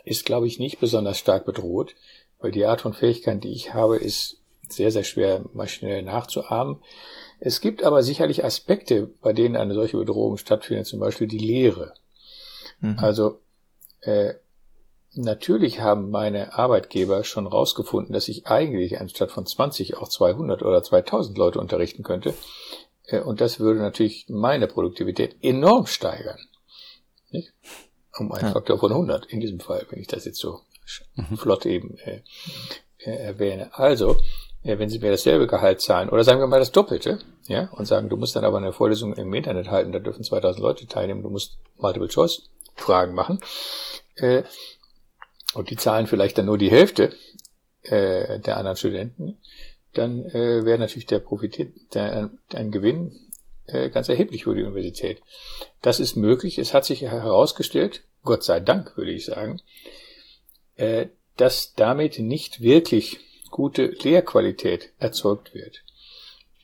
[0.04, 1.96] ist, glaube ich, nicht besonders stark bedroht,
[2.40, 4.38] weil die Art von Fähigkeit, die ich habe, ist
[4.70, 6.82] sehr, sehr schwer maschinell nachzuahmen.
[7.40, 11.94] Es gibt aber sicherlich Aspekte, bei denen eine solche Bedrohung stattfindet, zum Beispiel die Lehre.
[12.80, 12.98] Mhm.
[13.00, 13.40] Also
[14.02, 14.34] äh,
[15.14, 20.84] natürlich haben meine Arbeitgeber schon rausgefunden, dass ich eigentlich anstatt von 20 auch 200 oder
[20.84, 22.34] 2000 Leute unterrichten könnte.
[23.06, 26.40] Äh, und das würde natürlich meine Produktivität enorm steigern.
[27.32, 27.54] Nicht?
[28.18, 28.52] Um einen ja.
[28.52, 30.62] Faktor von 100 in diesem Fall, wenn ich das jetzt so
[31.16, 31.38] mhm.
[31.38, 32.22] flott eben äh,
[33.00, 33.72] äh, erwähne.
[33.74, 34.18] Also,
[34.64, 37.86] äh, wenn Sie mir dasselbe Gehalt zahlen, oder sagen wir mal das Doppelte, ja, und
[37.86, 41.24] sagen, du musst dann aber eine Vorlesung im Internet halten, da dürfen 2000 Leute teilnehmen,
[41.24, 43.40] du musst Multiple-Choice-Fragen machen,
[44.16, 44.44] äh,
[45.54, 47.14] und die zahlen vielleicht dann nur die Hälfte
[47.84, 49.38] äh, der anderen Studenten,
[49.94, 53.20] dann äh, wäre natürlich der Profit, der, ein Gewinn
[53.68, 55.22] äh, ganz erheblich für die Universität.
[55.82, 56.58] Das ist möglich.
[56.58, 59.62] Es hat sich herausgestellt, Gott sei Dank, würde ich sagen,
[60.76, 61.08] äh,
[61.38, 63.20] dass damit nicht wirklich
[63.52, 65.82] gute Lehrqualität erzeugt wird.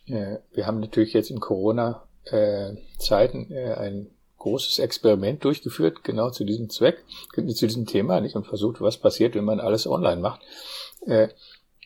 [0.07, 7.05] Äh, wir haben natürlich jetzt in Corona-Zeiten ein großes Experiment durchgeführt, genau zu diesem Zweck,
[7.33, 8.35] zu diesem Thema, nicht?
[8.35, 10.41] Und versucht, was passiert, wenn man alles online macht.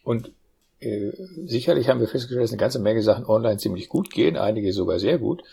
[0.04, 0.32] Und
[0.86, 1.14] äh,
[1.46, 5.00] sicherlich haben wir festgestellt, dass eine ganze Menge Sachen online ziemlich gut gehen, einige sogar
[5.00, 5.44] sehr gut.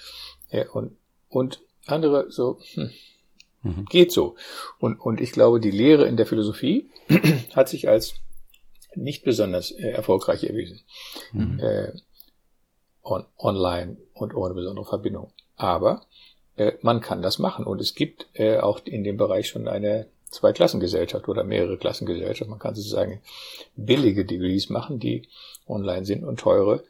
[0.50, 0.96] Äh, und,
[1.28, 2.90] und andere so, hm,
[3.62, 3.84] mhm.
[3.86, 4.36] geht so.
[4.78, 6.90] Und, und ich glaube, die Lehre in der Philosophie
[7.54, 8.14] hat sich als
[8.94, 10.80] nicht besonders äh, erfolgreich erwiesen.
[11.32, 11.60] Mhm.
[11.60, 11.92] Äh,
[13.02, 15.32] on, online und ohne besondere Verbindung.
[15.56, 16.06] Aber
[16.56, 17.64] äh, man kann das machen.
[17.64, 22.48] Und es gibt äh, auch in dem Bereich schon eine Zweiklassengesellschaft oder mehrere Klassengesellschaft.
[22.48, 23.20] Man kann sozusagen
[23.76, 25.28] billige Degrees machen, die
[25.66, 26.84] online sind und teure,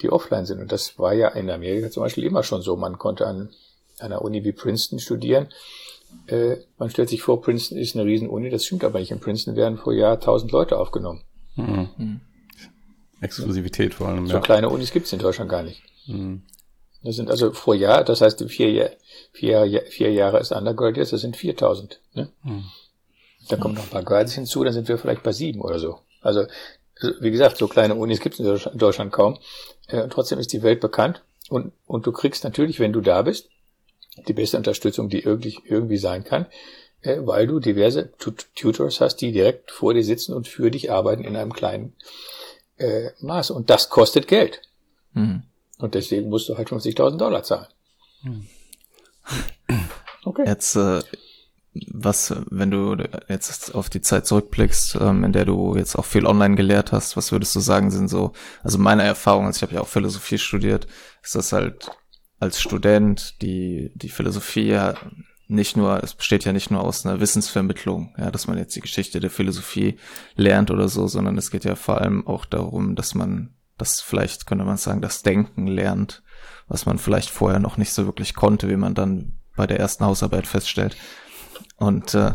[0.00, 0.60] die offline sind.
[0.60, 2.76] Und das war ja in Amerika zum Beispiel immer schon so.
[2.76, 3.50] Man konnte an
[3.98, 5.48] einer Uni wie Princeton studieren.
[6.26, 8.50] Äh, man stellt sich vor, Princeton ist eine Riesenuni.
[8.50, 9.10] Das stimmt aber nicht.
[9.10, 11.22] In Princeton werden pro Jahr 1000 Leute aufgenommen.
[11.56, 12.20] Mhm.
[13.20, 14.26] Exklusivität vor allem.
[14.26, 14.40] So ja.
[14.40, 15.82] kleine Unis gibt es in Deutschland gar nicht.
[16.06, 16.42] Mhm.
[17.02, 18.96] Das sind also pro Jahr, das heißt vier,
[19.32, 22.00] vier, vier Jahre ist Undergraduates, das sind 4000.
[22.14, 22.28] Ne?
[22.42, 22.64] Hm.
[23.48, 25.98] Da kommen noch ein paar Grads hinzu, dann sind wir vielleicht bei sieben oder so.
[26.20, 26.46] Also,
[27.20, 29.38] wie gesagt, so kleine Unis gibt es in Deutschland kaum.
[29.88, 33.48] Äh, trotzdem ist die Welt bekannt und, und du kriegst natürlich, wenn du da bist,
[34.28, 36.46] die beste Unterstützung, die irgendwie, irgendwie sein kann,
[37.00, 38.12] äh, weil du diverse
[38.54, 41.94] Tutors hast, die direkt vor dir sitzen und für dich arbeiten in einem kleinen
[42.76, 43.50] äh, Maß.
[43.50, 44.62] Und das kostet Geld.
[45.14, 45.42] Mhm.
[45.82, 47.66] Und deswegen musst du halt 50.000 Dollar zahlen.
[48.22, 48.46] Hm.
[50.24, 50.44] Okay.
[50.46, 51.02] Jetzt, äh,
[51.88, 52.96] was, wenn du
[53.28, 57.16] jetzt auf die Zeit zurückblickst, ähm, in der du jetzt auch viel online gelehrt hast,
[57.16, 60.38] was würdest du sagen, sind so, also meine Erfahrung, also ich habe ja auch Philosophie
[60.38, 60.86] studiert,
[61.20, 61.90] ist das halt
[62.38, 64.94] als Student, die, die Philosophie ja
[65.48, 68.82] nicht nur, es besteht ja nicht nur aus einer Wissensvermittlung, ja, dass man jetzt die
[68.82, 69.98] Geschichte der Philosophie
[70.36, 74.46] lernt oder so, sondern es geht ja vor allem auch darum, dass man das vielleicht
[74.46, 76.22] könnte man sagen, das Denken lernt,
[76.68, 80.04] was man vielleicht vorher noch nicht so wirklich konnte, wie man dann bei der ersten
[80.04, 80.96] Hausarbeit feststellt.
[81.76, 82.34] Und äh,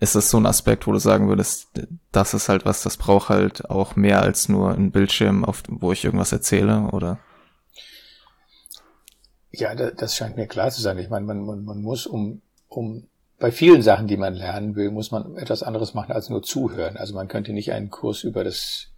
[0.00, 1.68] ist das so ein Aspekt, wo du sagen würdest,
[2.12, 5.92] das ist halt was, das braucht halt auch mehr als nur ein Bildschirm, auf, wo
[5.92, 7.18] ich irgendwas erzähle, oder?
[9.50, 10.98] Ja, das scheint mir klar zu sein.
[10.98, 14.90] Ich meine, man, man, man muss um, um bei vielen Sachen, die man lernen will,
[14.90, 16.96] muss man etwas anderes machen als nur zuhören.
[16.96, 18.88] Also man könnte nicht einen Kurs über das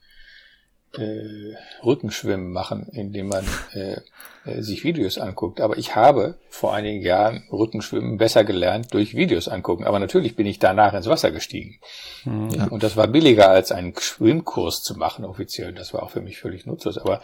[0.97, 3.97] äh, Rückenschwimmen machen, indem man äh,
[4.45, 5.61] äh, sich Videos anguckt.
[5.61, 9.85] Aber ich habe vor einigen Jahren Rückenschwimmen besser gelernt durch Videos angucken.
[9.85, 11.79] Aber natürlich bin ich danach ins Wasser gestiegen.
[12.25, 12.51] Mhm.
[12.51, 12.65] Ja.
[12.67, 15.73] Und das war billiger als einen Schwimmkurs zu machen, offiziell.
[15.73, 16.99] Das war auch für mich völlig nutzlos.
[16.99, 17.23] Aber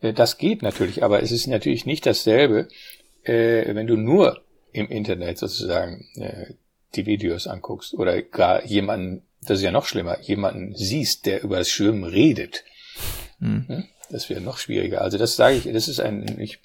[0.00, 1.04] äh, das geht natürlich.
[1.04, 2.68] Aber es ist natürlich nicht dasselbe,
[3.22, 6.54] äh, wenn du nur im Internet sozusagen äh,
[6.94, 11.58] die Videos anguckst oder gar jemanden, das ist ja noch schlimmer, jemanden siehst, der über
[11.58, 12.64] das Schwimmen redet
[13.40, 13.84] Mhm.
[14.10, 15.02] Das wäre noch schwieriger.
[15.02, 16.58] Also das sage ich, das ist ein, ich,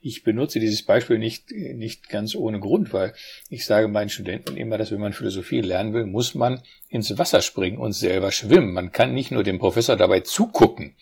[0.00, 3.12] ich benutze dieses Beispiel nicht, nicht ganz ohne Grund, weil
[3.50, 7.42] ich sage meinen Studenten immer, dass wenn man Philosophie lernen will, muss man ins Wasser
[7.42, 8.72] springen und selber schwimmen.
[8.72, 10.96] Man kann nicht nur dem Professor dabei zugucken,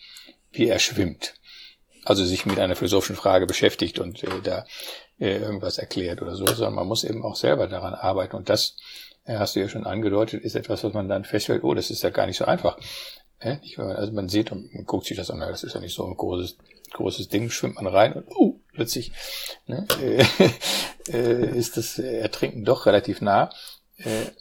[0.51, 1.35] wie er schwimmt.
[2.03, 4.65] Also sich mit einer philosophischen Frage beschäftigt und äh, da
[5.17, 8.35] äh, irgendwas erklärt oder so, sondern man muss eben auch selber daran arbeiten.
[8.35, 8.75] Und das,
[9.23, 12.03] äh, hast du ja schon angedeutet, ist etwas, was man dann feststellt, oh, das ist
[12.03, 12.77] ja gar nicht so einfach.
[13.41, 15.93] Ja, nicht, also man sieht und man guckt sich das an, das ist ja nicht
[15.93, 16.57] so ein großes,
[16.93, 19.11] großes Ding, schwimmt man rein und uh, plötzlich
[19.67, 20.25] ne, äh,
[21.11, 23.49] äh, ist das Ertrinken doch relativ nah.
[23.97, 24.31] Äh,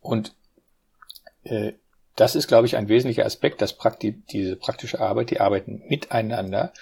[0.00, 0.34] und
[1.44, 1.72] äh,
[2.16, 6.72] das ist, glaube ich, ein wesentlicher Aspekt, dass Prakti diese praktische Arbeit, die arbeiten miteinander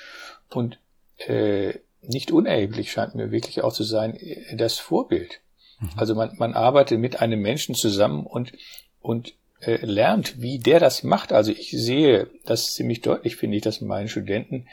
[0.51, 0.79] und
[1.19, 5.41] äh, nicht unerheblich scheint mir wirklich auch zu sein, äh, das Vorbild.
[5.81, 5.91] Mhm.
[5.97, 8.53] Also man, man arbeitet mit einem Menschen zusammen und,
[9.01, 11.33] und äh, lernt, wie der das macht.
[11.33, 14.67] Also ich sehe das ziemlich deutlich, finde ich, dass meine Studenten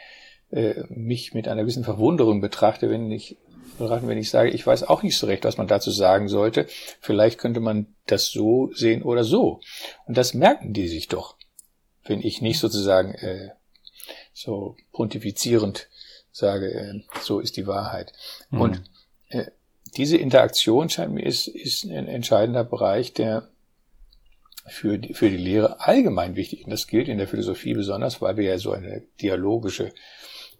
[0.51, 3.37] äh, mich mit einer gewissen Verwunderung betrachte, wenn ich
[3.79, 6.67] wenn ich sage, ich weiß auch nicht so recht, was man dazu sagen sollte.
[6.99, 9.61] Vielleicht könnte man das so sehen oder so.
[10.05, 11.37] Und das merken die sich doch,
[12.03, 13.51] wenn ich nicht sozusagen äh,
[14.33, 15.87] so pontifizierend
[16.31, 18.11] sage, äh, so ist die Wahrheit.
[18.49, 18.61] Mhm.
[18.61, 18.81] Und
[19.29, 19.45] äh,
[19.95, 23.47] diese Interaktion scheint mir ist, ist ein entscheidender Bereich, der
[24.69, 26.65] für die, für die Lehre allgemein wichtig.
[26.65, 29.93] Und das gilt in der Philosophie besonders, weil wir ja so eine dialogische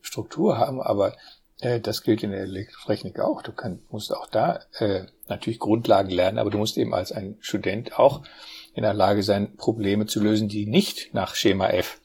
[0.02, 1.16] Struktur haben, aber
[1.62, 3.42] äh, das gilt in der Elektrotechnik auch.
[3.42, 7.38] Du kann, musst auch da äh, natürlich Grundlagen lernen, aber du musst eben als ein
[7.40, 8.24] Student auch
[8.74, 12.00] in der Lage sein, Probleme zu lösen, die nicht nach Schema F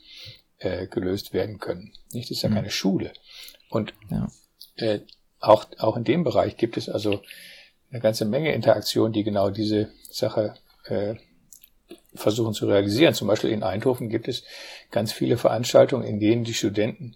[0.58, 1.92] äh, gelöst werden können.
[2.12, 2.54] Nicht, das ist ja mhm.
[2.54, 3.12] keine Schule.
[3.68, 4.28] Und ja.
[4.76, 5.00] äh,
[5.40, 7.22] auch, auch in dem Bereich gibt es also
[7.90, 10.54] eine ganze Menge Interaktion, die genau diese Sache
[10.86, 11.14] äh,
[12.14, 13.14] versuchen zu realisieren.
[13.14, 14.44] Zum Beispiel in Eindhoven gibt es
[14.90, 17.14] ganz viele Veranstaltungen, in denen die Studenten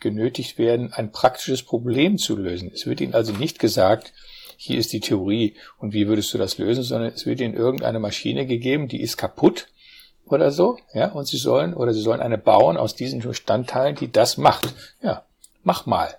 [0.00, 2.70] genötigt werden, ein praktisches Problem zu lösen.
[2.72, 4.12] Es wird ihnen also nicht gesagt,
[4.56, 7.98] hier ist die Theorie und wie würdest du das lösen, sondern es wird ihnen irgendeine
[7.98, 9.68] Maschine gegeben, die ist kaputt
[10.26, 14.10] oder so, ja, und sie sollen oder sie sollen eine bauen aus diesen Bestandteilen, die
[14.10, 14.74] das macht.
[15.02, 15.24] Ja,
[15.62, 16.16] mach mal.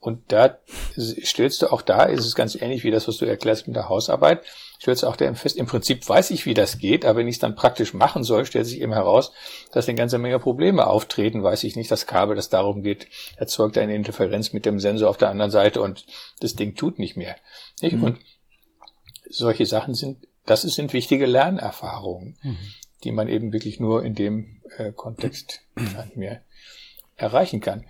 [0.00, 0.58] Und da
[0.98, 3.88] stellst du auch da, ist es ganz ähnlich wie das, was du erklärst mit der
[3.88, 4.42] Hausarbeit,
[4.84, 7.36] stellst du auch da fest, im Prinzip weiß ich, wie das geht, aber wenn ich
[7.36, 9.32] es dann praktisch machen soll, stellt sich eben heraus,
[9.72, 13.06] dass eine ganze Menge Probleme auftreten, weiß ich nicht, das Kabel, das darum geht,
[13.38, 16.04] erzeugt eine Interferenz mit dem Sensor auf der anderen Seite und
[16.40, 17.34] das Ding tut nicht mehr.
[17.80, 17.96] Nicht?
[17.96, 18.04] Mhm.
[18.04, 18.18] Und
[19.30, 22.58] solche Sachen sind, das sind wichtige Lernerfahrungen, mhm.
[23.04, 25.62] die man eben wirklich nur in dem äh, Kontext
[26.14, 26.42] mir
[27.16, 27.86] erreichen kann.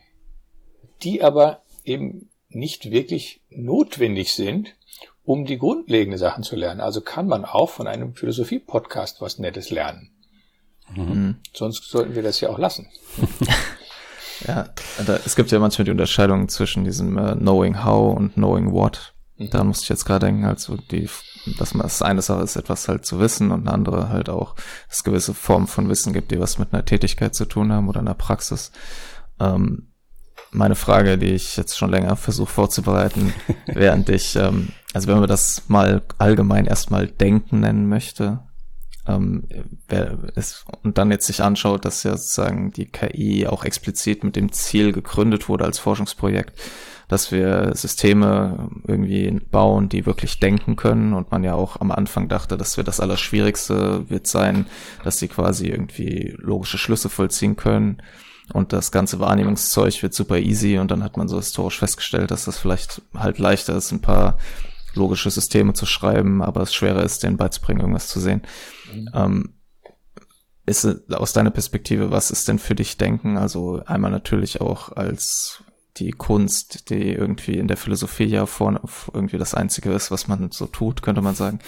[1.03, 4.77] Die aber eben nicht wirklich notwendig sind,
[5.25, 6.81] um die grundlegenden Sachen zu lernen.
[6.81, 10.11] Also kann man auch von einem Philosophie-Podcast was Nettes lernen.
[10.95, 11.37] Mhm.
[11.55, 12.89] Sonst sollten wir das ja auch lassen.
[14.47, 14.69] ja,
[15.07, 19.15] da, es gibt ja manchmal die Unterscheidung zwischen diesem uh, Knowing How und Knowing What.
[19.39, 19.51] Mhm.
[19.51, 21.09] Da musste ich jetzt gerade denken, also die,
[21.59, 24.55] dass man das eine Sache ist, etwas halt zu wissen und eine andere halt auch,
[24.89, 27.89] dass es gewisse Formen von Wissen gibt, die was mit einer Tätigkeit zu tun haben
[27.89, 28.73] oder einer Praxis.
[29.41, 29.94] Ähm,
[30.55, 33.35] meine Frage, die ich jetzt schon länger versuche vorzubereiten,
[33.67, 38.41] während ich, ähm, also wenn man das mal allgemein erstmal Denken nennen möchte,
[39.07, 39.45] ähm,
[39.89, 44.37] wer ist, und dann jetzt sich anschaut, dass ja sozusagen die KI auch explizit mit
[44.37, 46.59] dem Ziel gegründet wurde als Forschungsprojekt,
[47.09, 52.29] dass wir Systeme irgendwie bauen, die wirklich denken können und man ja auch am Anfang
[52.29, 54.67] dachte, dass wir das Allerschwierigste wird sein,
[55.03, 58.01] dass sie quasi irgendwie logische Schlüsse vollziehen können
[58.53, 62.45] und das ganze Wahrnehmungszeug wird super easy und dann hat man so historisch festgestellt, dass
[62.45, 64.39] das vielleicht halt leichter ist, ein paar
[64.95, 68.43] logische Systeme zu schreiben, aber es schwerer ist, denen beizubringen, irgendwas zu sehen.
[68.93, 69.11] Mhm.
[69.15, 69.55] Ähm,
[70.67, 73.37] ist aus deiner Perspektive, was ist denn für dich Denken?
[73.37, 75.63] Also einmal natürlich auch als
[75.97, 78.81] die Kunst, die irgendwie in der Philosophie ja vorne
[79.13, 81.61] irgendwie das Einzige ist, was man so tut, könnte man sagen.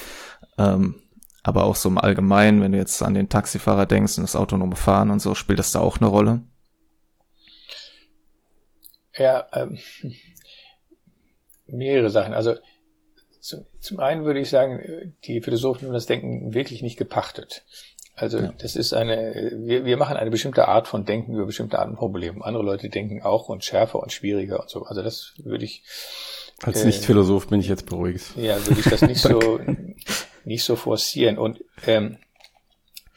[0.59, 0.97] Ähm,
[1.43, 4.77] aber auch so im Allgemeinen, wenn du jetzt an den Taxifahrer denkst und das autonome
[4.77, 6.43] Fahren und so, spielt das da auch eine Rolle?
[9.19, 9.79] Ja, ähm,
[11.67, 12.35] mehrere Sachen.
[12.35, 12.55] Also
[13.41, 17.65] zum, zum einen würde ich sagen, die Philosophen haben das Denken wirklich nicht gepachtet.
[18.15, 18.53] Also ja.
[18.59, 21.99] das ist eine, wir, wir machen eine bestimmte Art von Denken über bestimmte Arten von
[21.99, 22.43] Problemen.
[22.43, 24.85] Andere Leute denken auch und schärfer und schwieriger und so.
[24.85, 25.83] Also das würde ich.
[26.63, 28.35] Als äh, Nicht-Philosoph bin ich jetzt beruhigt.
[28.37, 29.61] Ja, würde ich das nicht so
[30.47, 31.37] nicht so forcieren.
[31.37, 32.17] Und ähm,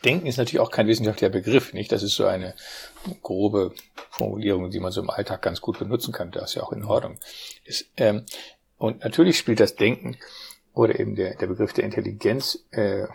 [0.03, 1.91] Denken ist natürlich auch kein wissenschaftlicher Begriff, nicht?
[1.91, 2.53] Das ist so eine
[3.21, 3.73] grobe
[4.11, 6.31] Formulierung, die man so im Alltag ganz gut benutzen kann.
[6.31, 7.17] Das ist ja auch in Ordnung.
[7.65, 8.25] Ist, ähm,
[8.77, 10.17] und natürlich spielt das Denken
[10.73, 13.07] oder eben der, der Begriff der Intelligenz, äh,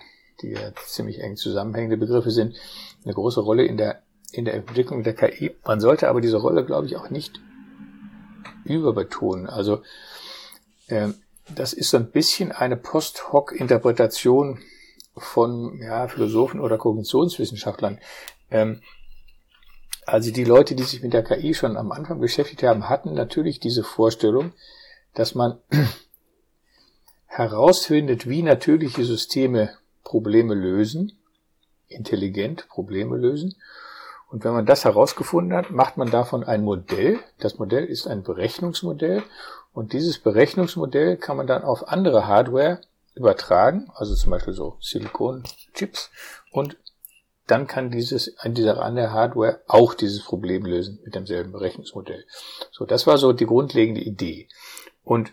[0.43, 2.57] die ja ziemlich eng zusammenhängende Begriffe sind,
[3.05, 5.55] eine große Rolle in der, in der Entwicklung der KI.
[5.64, 7.41] Man sollte aber diese Rolle, glaube ich, auch nicht
[8.64, 9.47] überbetonen.
[9.47, 9.82] Also
[10.89, 11.14] ähm,
[11.55, 14.61] das ist so ein bisschen eine Post-Hoc-Interpretation
[15.16, 18.01] von ja, Philosophen oder Kognitionswissenschaftlern.
[18.51, 18.80] Ähm,
[20.07, 23.61] also die Leute, die sich mit der KI schon am Anfang beschäftigt haben, hatten natürlich
[23.61, 24.52] diese Vorstellung,
[25.14, 25.59] dass man
[27.26, 29.70] herausfindet, wie natürliche Systeme
[30.02, 31.18] Probleme lösen,
[31.88, 33.57] intelligent Probleme lösen.
[34.30, 37.20] Und wenn man das herausgefunden hat, macht man davon ein Modell.
[37.38, 39.22] Das Modell ist ein Berechnungsmodell.
[39.72, 42.80] Und dieses Berechnungsmodell kann man dann auf andere Hardware
[43.14, 46.11] übertragen, also zum Beispiel so Silikonchips,
[46.50, 46.76] und
[47.47, 52.24] dann kann dieses, an dieser andere Hardware auch dieses Problem lösen mit demselben Berechnungsmodell.
[52.70, 54.49] So, das war so die grundlegende Idee.
[55.03, 55.32] Und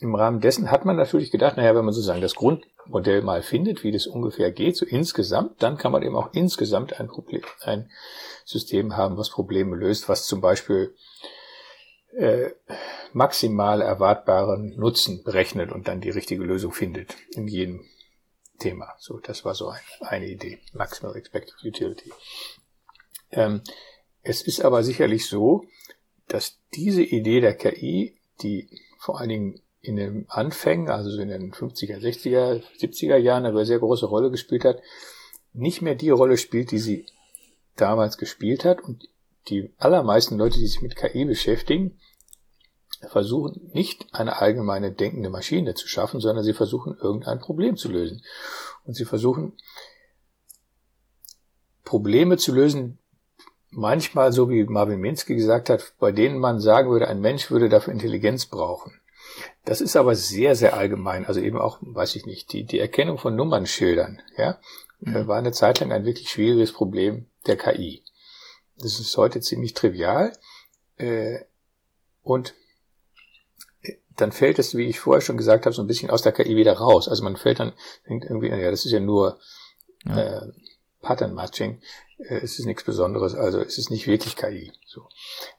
[0.00, 3.82] im Rahmen dessen hat man natürlich gedacht, naja, wenn man sozusagen das Grundmodell mal findet,
[3.82, 7.90] wie das ungefähr geht, so insgesamt, dann kann man eben auch insgesamt ein Problem, ein
[8.44, 10.94] System haben, was Probleme löst, was zum Beispiel
[12.16, 12.50] äh,
[13.12, 17.84] maximal erwartbaren Nutzen berechnet und dann die richtige Lösung findet in jedem
[18.58, 18.94] Thema.
[18.98, 20.58] So, das war so ein, eine Idee.
[20.72, 22.12] Maximal Expected Utility.
[23.30, 23.62] Ähm,
[24.22, 25.64] es ist aber sicherlich so,
[26.26, 31.28] dass diese Idee der KI, die vor allen Dingen in den Anfängen, also so in
[31.28, 34.80] den 50er, 60er, 70er Jahren eine sehr große Rolle gespielt hat,
[35.52, 37.06] nicht mehr die Rolle spielt, die sie
[37.76, 38.82] damals gespielt hat.
[38.82, 39.08] Und
[39.48, 41.98] die allermeisten Leute, die sich mit KI beschäftigen,
[43.06, 48.24] versuchen nicht eine allgemeine denkende Maschine zu schaffen, sondern sie versuchen irgendein Problem zu lösen.
[48.84, 49.52] Und sie versuchen
[51.84, 52.98] Probleme zu lösen,
[53.70, 57.68] manchmal so wie Marvin Minsky gesagt hat, bei denen man sagen würde, ein Mensch würde
[57.68, 59.00] dafür Intelligenz brauchen.
[59.64, 61.26] Das ist aber sehr, sehr allgemein.
[61.26, 64.58] Also eben auch, weiß ich nicht, die, die Erkennung von Nummernschildern, ja,
[65.00, 65.26] mhm.
[65.26, 68.02] war eine Zeit lang ein wirklich schwieriges Problem der KI.
[68.78, 70.32] Das ist heute ziemlich trivial.
[70.96, 71.40] Äh,
[72.22, 72.54] und
[74.20, 76.56] dann fällt es, wie ich vorher schon gesagt habe, so ein bisschen aus der KI
[76.56, 77.08] wieder raus.
[77.08, 77.72] Also man fällt dann,
[78.08, 79.38] denkt irgendwie, ja, das ist ja nur
[80.04, 80.18] ja.
[80.18, 80.52] Äh,
[81.00, 81.80] Pattern Matching,
[82.18, 84.72] äh, es ist nichts Besonderes, also es ist nicht wirklich KI.
[84.86, 85.08] So.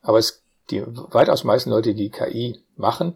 [0.01, 3.15] Aber es, die weitaus meisten Leute, die KI machen,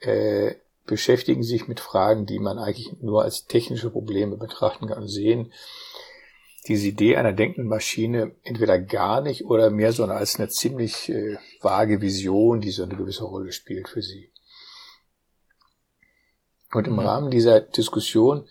[0.00, 0.54] äh,
[0.86, 5.52] beschäftigen sich mit Fragen, die man eigentlich nur als technische Probleme betrachten kann und sehen
[6.66, 11.36] diese Idee einer denkenden Maschine entweder gar nicht oder mehr so als eine ziemlich äh,
[11.60, 14.30] vage Vision, die so eine gewisse Rolle spielt für sie.
[16.72, 17.00] Und im mhm.
[17.00, 18.46] Rahmen dieser Diskussion,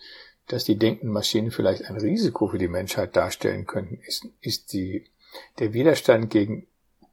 [0.46, 5.10] dass die denkenden Maschinen vielleicht ein Risiko für die Menschheit darstellen könnten, ist, ist die,
[5.58, 6.66] der Widerstand gegen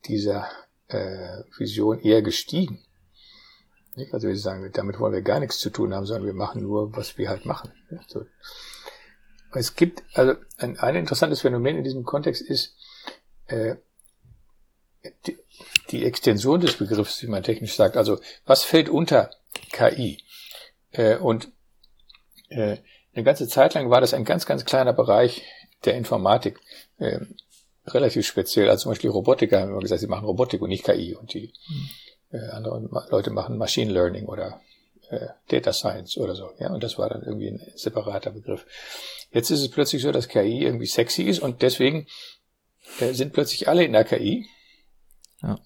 [0.06, 0.48] dieser
[0.88, 2.84] äh, Vision eher gestiegen.
[3.96, 4.14] Nicht?
[4.14, 6.96] Also wir sagen, damit wollen wir gar nichts zu tun haben, sondern wir machen nur,
[6.96, 7.72] was wir halt machen.
[8.08, 8.26] So.
[9.54, 12.76] Es gibt, also ein, ein interessantes Phänomen in diesem Kontext ist,
[13.48, 13.76] äh,
[15.26, 15.38] die,
[15.92, 17.96] die Extension des Begriffs, wie man technisch sagt.
[17.96, 19.30] Also was fällt unter
[19.72, 20.24] KI?
[20.98, 21.52] Äh, und
[22.50, 22.78] äh,
[23.14, 25.44] eine ganze Zeit lang war das ein ganz, ganz kleiner Bereich
[25.86, 26.60] der Informatik.
[26.98, 27.20] Äh,
[27.88, 28.70] relativ speziell.
[28.70, 31.16] Also zum Beispiel Robotiker haben immer gesagt, sie machen Robotik und nicht KI.
[31.16, 31.54] Und die
[32.32, 34.60] äh, anderen Leute machen Machine Learning oder
[35.10, 36.52] äh, Data Science oder so.
[36.60, 38.66] Ja, und das war dann irgendwie ein separater Begriff.
[39.32, 42.08] Jetzt ist es plötzlich so, dass KI irgendwie sexy ist und deswegen
[43.00, 44.48] äh, sind plötzlich alle in der KI.
[45.42, 45.60] Ja.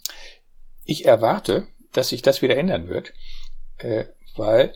[0.85, 3.13] Ich erwarte, dass sich das wieder ändern wird,
[3.77, 4.05] äh,
[4.35, 4.73] weil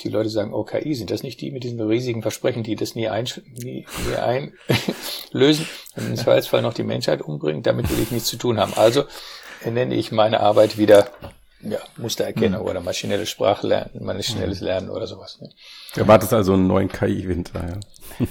[0.00, 2.94] die Leute sagen, oh, KI, sind das nicht die mit diesen riesigen Versprechen, die das
[2.94, 5.66] nie, ein, nie, nie einlösen
[5.96, 7.62] und im Zweifelsfall noch die Menschheit umbringen?
[7.62, 8.74] Damit will ich nichts zu tun haben.
[8.74, 9.04] Also
[9.64, 11.10] nenne ich meine Arbeit wieder
[11.62, 12.68] ja, Mustererkennung mhm.
[12.68, 14.66] oder maschinelles Sprachlernen, maschinelles mhm.
[14.66, 15.38] Lernen oder sowas.
[15.40, 15.50] Ne?
[15.94, 17.80] Erwartest also einen neuen KI-Winter,
[18.18, 18.26] ja.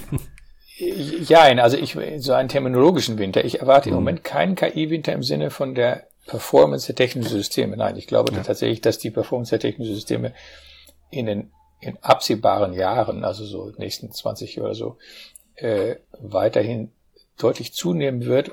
[1.46, 3.44] ja, also ich, so einen terminologischen Winter.
[3.44, 3.94] Ich erwarte mhm.
[3.94, 7.76] im Moment keinen KI-Winter im Sinne von der Performance der technischen Systeme.
[7.76, 8.42] Nein, ich glaube ja.
[8.42, 10.32] tatsächlich, dass die Performance der technischen Systeme
[11.10, 14.96] in den in absehbaren Jahren, also so nächsten 20 oder so,
[15.56, 16.90] äh, weiterhin
[17.38, 18.52] deutlich zunehmen wird.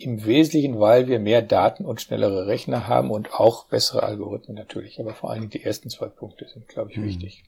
[0.00, 5.00] Im Wesentlichen, weil wir mehr Daten und schnellere Rechner haben und auch bessere Algorithmen natürlich.
[5.00, 7.06] Aber vor allen Dingen die ersten zwei Punkte sind, glaube ich, mhm.
[7.06, 7.44] wichtig.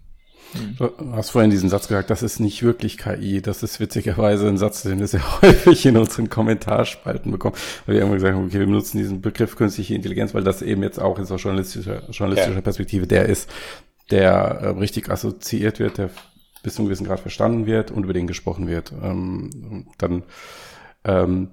[0.78, 3.40] Du hast vorhin diesen Satz gesagt, das ist nicht wirklich KI.
[3.40, 7.54] Das ist witzigerweise ein Satz, den wir sehr häufig in unseren Kommentarspalten bekommen.
[7.86, 10.82] Weil wir immer gesagt haben, okay, wir benutzen diesen Begriff künstliche Intelligenz, weil das eben
[10.82, 12.60] jetzt auch in so journalistischer, journalistischer ja.
[12.62, 13.48] Perspektive der ist,
[14.10, 16.10] der äh, richtig assoziiert wird, der
[16.62, 18.92] bis zu einem gewissen Grad verstanden wird und über den gesprochen wird.
[19.02, 20.24] Ähm, dann
[21.04, 21.50] ähm,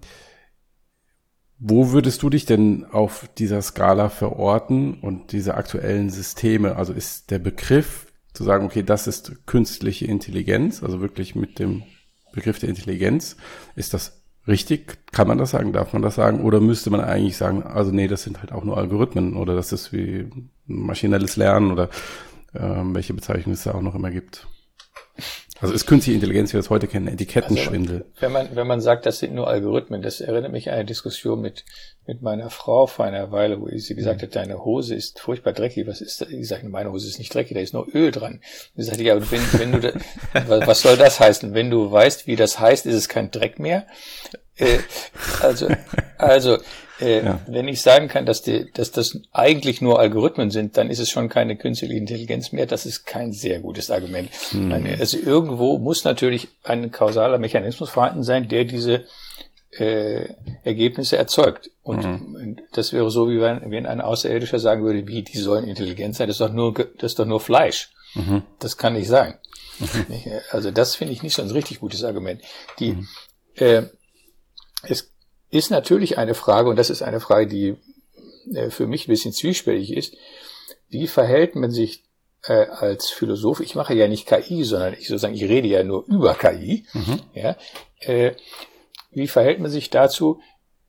[1.60, 6.76] wo würdest du dich denn auf dieser Skala verorten und diese aktuellen Systeme?
[6.76, 11.84] Also ist der Begriff zu sagen, okay, das ist künstliche Intelligenz, also wirklich mit dem
[12.34, 13.38] Begriff der Intelligenz,
[13.76, 15.12] ist das richtig?
[15.12, 15.74] Kann man das sagen?
[15.74, 16.43] Darf man das sagen?
[16.43, 19.74] Oder müsste man eigentlich sagen, also nee, das sind halt auch nur Algorithmen oder das
[19.74, 20.30] ist wie
[20.68, 21.89] maschinelles Lernen oder
[22.60, 24.47] ähm, welche Bezeichnung es da auch noch immer gibt.
[25.60, 28.03] Also ist künstliche Intelligenz, wie wir es heute kennen, Etikettenschwindel.
[28.03, 30.86] Also, wenn man, wenn man sagt, das sind nur Algorithmen, das erinnert mich an eine
[30.86, 31.66] Diskussion mit,
[32.05, 34.26] mit meiner Frau vor einer Weile, wo sie gesagt mhm.
[34.28, 35.88] hat, deine Hose ist furchtbar dreckig.
[35.88, 36.30] Was ist das?
[36.30, 38.41] Ich sage, meine Hose ist nicht dreckig, da ist nur Öl dran.
[38.76, 39.93] Sie sagte, ja, wenn, wenn du, da,
[40.68, 41.55] was soll das heißen?
[41.55, 43.88] Wenn du weißt, wie das heißt, ist es kein Dreck mehr.
[44.58, 44.78] Äh,
[45.41, 45.70] also,
[46.20, 46.60] also,
[46.99, 47.39] äh, ja.
[47.47, 51.09] wenn ich sagen kann, dass, die, dass das eigentlich nur Algorithmen sind, dann ist es
[51.09, 52.65] schon keine künstliche Intelligenz mehr.
[52.65, 54.29] Das ist kein sehr gutes Argument.
[54.51, 54.71] Hm.
[54.99, 59.05] Also irgendwo muss natürlich ein kausaler Mechanismus vorhanden sein, der diese
[59.71, 60.33] äh,
[60.63, 61.69] Ergebnisse erzeugt.
[61.83, 62.57] Und mhm.
[62.73, 66.27] das wäre so, wie wenn, wenn ein Außerirdischer sagen würde, wie, die sollen intelligent sein,
[66.27, 67.91] das ist doch nur, das ist doch nur Fleisch.
[68.15, 68.43] Mhm.
[68.59, 69.35] Das kann nicht sein.
[69.79, 70.05] Mhm.
[70.51, 72.41] Also das finde ich nicht so ein richtig gutes Argument.
[72.79, 73.07] Die, mhm.
[73.55, 73.83] äh,
[74.83, 75.11] es
[75.49, 77.75] ist natürlich eine Frage, und das ist eine Frage, die
[78.53, 80.15] äh, für mich ein bisschen zwiespältig ist,
[80.89, 82.03] wie verhält man sich
[82.43, 86.05] äh, als Philosoph, ich mache ja nicht KI, sondern ich sozusagen, ich rede ja nur
[86.07, 87.19] über KI, mhm.
[87.33, 87.57] ja,
[87.99, 88.33] äh,
[89.11, 90.39] wie verhält man sich dazu,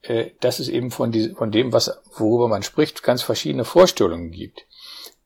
[0.02, 4.30] äh, dass es eben von, die, von dem, was, worüber man spricht, ganz verschiedene Vorstellungen
[4.30, 4.66] gibt.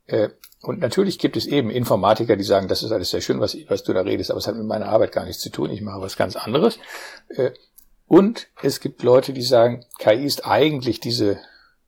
[0.06, 0.30] Äh,
[0.62, 3.82] und natürlich gibt es eben Informatiker, die sagen, das ist alles sehr schön, was, was
[3.82, 6.00] du da redest, aber es hat mit meiner Arbeit gar nichts zu tun, ich mache
[6.00, 6.78] was ganz anderes.
[7.28, 7.50] Äh,
[8.12, 11.38] und es gibt Leute, die sagen, KI ist eigentlich diese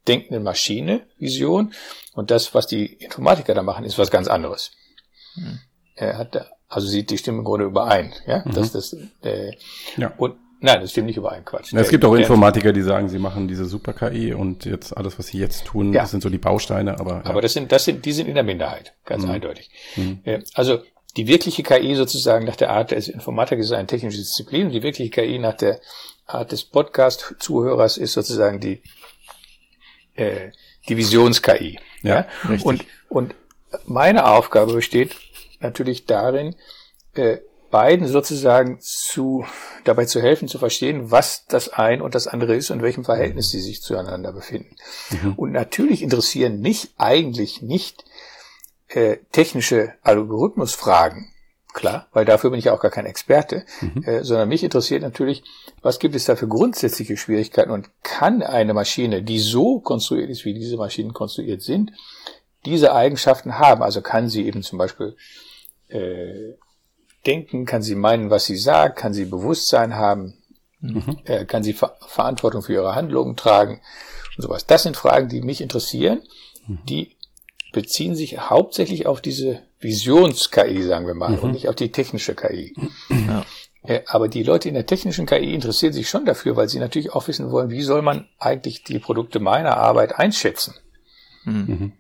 [0.09, 1.75] denkende Maschine, Vision,
[2.15, 4.71] und das, was die Informatiker da machen, ist was ganz anderes.
[5.35, 5.59] Hm.
[5.97, 8.55] Er hat, also sieht die Stimme im Grunde überein, ja, mhm.
[8.55, 9.53] dass das, äh,
[9.99, 10.15] ja.
[10.17, 11.75] und Nein, das stimmt nicht überein, Quatsch.
[11.75, 15.27] Ja, es gibt auch Informatiker, die sagen, sie machen diese Super-KI und jetzt alles, was
[15.27, 16.01] sie jetzt tun, ja.
[16.01, 17.17] das sind so die Bausteine, aber.
[17.17, 17.27] Ja.
[17.27, 19.33] Aber das sind, das sind, die sind in der Minderheit, ganz mhm.
[19.33, 19.69] eindeutig.
[19.97, 20.23] Mhm.
[20.55, 20.79] Also,
[21.17, 24.83] die wirkliche KI sozusagen nach der Art des Informatikers ist eine technische Disziplin und die
[24.83, 25.81] wirkliche KI nach der
[26.27, 28.83] Art des Podcast-Zuhörers ist sozusagen die,
[30.15, 30.51] äh,
[30.89, 31.79] die Visions-KI.
[32.03, 32.59] Ja, ja?
[32.63, 33.35] Und, und
[33.87, 35.17] meine Aufgabe besteht
[35.61, 36.55] natürlich darin,
[37.15, 37.39] äh,
[37.71, 39.45] beiden sozusagen zu,
[39.83, 43.51] dabei zu helfen, zu verstehen, was das ein und das andere ist und welchem Verhältnis
[43.51, 44.77] sie sich zueinander befinden.
[45.11, 45.33] Mhm.
[45.33, 48.05] Und natürlich interessieren mich eigentlich nicht
[48.87, 51.34] äh, technische Algorithmusfragen,
[51.75, 54.03] klar, weil dafür bin ich auch gar kein Experte, mhm.
[54.05, 55.43] äh, sondern mich interessiert natürlich,
[55.83, 60.45] was gibt es da für grundsätzliche Schwierigkeiten und kann eine Maschine, die so konstruiert ist,
[60.45, 61.93] wie diese Maschinen konstruiert sind,
[62.65, 63.83] diese Eigenschaften haben.
[63.83, 65.17] Also kann sie eben zum Beispiel
[65.89, 66.55] äh,
[67.27, 70.39] denken, kann sie meinen, was sie sagt, kann sie Bewusstsein haben,
[70.81, 71.19] mhm.
[71.25, 73.81] äh, kann sie Ver Verantwortung für ihre Handlungen tragen
[74.37, 74.67] und sowas.
[74.67, 76.23] Das sind Fragen, die mich interessieren.
[76.67, 76.79] Mhm.
[76.89, 77.17] Die
[77.73, 81.39] beziehen sich hauptsächlich auf diese Visions-KI, sagen wir mal, mhm.
[81.39, 82.75] und nicht auf die technische KI.
[83.29, 83.45] Ja.
[83.87, 87.13] Äh, aber die Leute in der technischen KI interessieren sich schon dafür, weil sie natürlich
[87.13, 90.75] auch wissen wollen, wie soll man eigentlich die Produkte meiner Arbeit einschätzen.
[91.45, 91.67] Mhm.
[91.67, 91.93] mhm.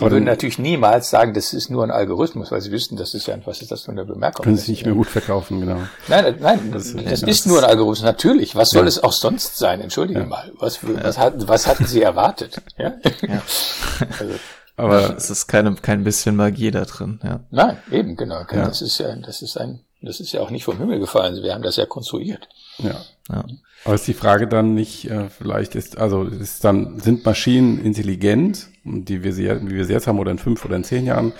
[0.00, 3.28] Die würden natürlich niemals sagen, das ist nur ein Algorithmus, weil sie wüssten, das ist
[3.28, 4.42] ja, was ist das für eine Bemerkung?
[4.42, 5.82] Können sie nicht mehr gut verkaufen, genau.
[6.08, 8.02] Nein, nein, das, das ist nur ein Algorithmus.
[8.02, 8.56] Natürlich.
[8.56, 8.88] Was soll ja.
[8.88, 9.80] es auch sonst sein?
[9.80, 10.26] Entschuldige ja.
[10.26, 10.50] mal.
[10.58, 12.60] Was, was, hat, was hatten sie erwartet?
[12.76, 12.94] Ja.
[13.22, 13.42] ja.
[14.18, 14.34] Also,
[14.76, 17.40] Aber es ist keine, kein bisschen Magie da drin, ja.
[17.50, 18.42] Nein, eben, genau.
[18.50, 21.42] Das ist ja, das ist ein, das ist ja auch nicht vom Himmel gefallen.
[21.42, 22.48] Wir haben das ja konstruiert.
[22.78, 23.00] Ja.
[23.30, 23.44] ja.
[23.84, 28.68] Aber ist die Frage dann nicht, äh, vielleicht ist, also ist dann, sind Maschinen intelligent,
[28.84, 31.32] die wir sie, wie wir sie jetzt haben, oder in fünf oder in zehn Jahren,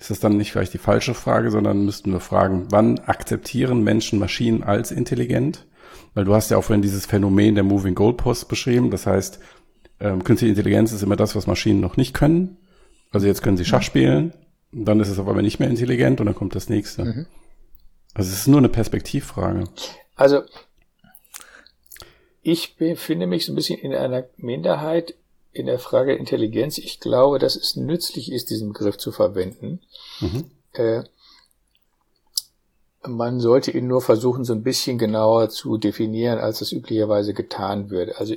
[0.00, 4.18] ist das dann nicht vielleicht die falsche Frage, sondern müssten wir fragen, wann akzeptieren Menschen
[4.18, 5.66] Maschinen als intelligent?
[6.14, 8.90] Weil du hast ja auch vorhin dieses Phänomen der Moving Goalposts beschrieben.
[8.90, 9.38] Das heißt,
[10.00, 12.56] ähm, künstliche Intelligenz ist immer das, was Maschinen noch nicht können.
[13.10, 14.32] Also jetzt können sie Schach spielen,
[14.72, 17.04] dann ist es aber nicht mehr intelligent und dann kommt das nächste.
[17.04, 17.26] Mhm.
[18.14, 19.64] Also es ist nur eine Perspektivfrage.
[20.16, 20.42] Also
[22.42, 25.14] ich befinde mich so ein bisschen in einer Minderheit
[25.52, 26.78] in der Frage Intelligenz.
[26.78, 29.80] Ich glaube, dass es nützlich ist, diesen Begriff zu verwenden.
[30.20, 30.50] Mhm.
[30.72, 31.02] Äh,
[33.06, 37.90] man sollte ihn nur versuchen, so ein bisschen genauer zu definieren, als das üblicherweise getan
[37.90, 38.20] wird.
[38.20, 38.34] Also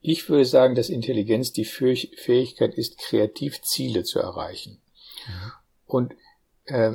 [0.00, 4.80] ich würde sagen, dass Intelligenz die Fähigkeit ist, kreativ Ziele zu erreichen.
[5.26, 5.52] Mhm.
[5.86, 6.14] Und
[6.66, 6.92] äh,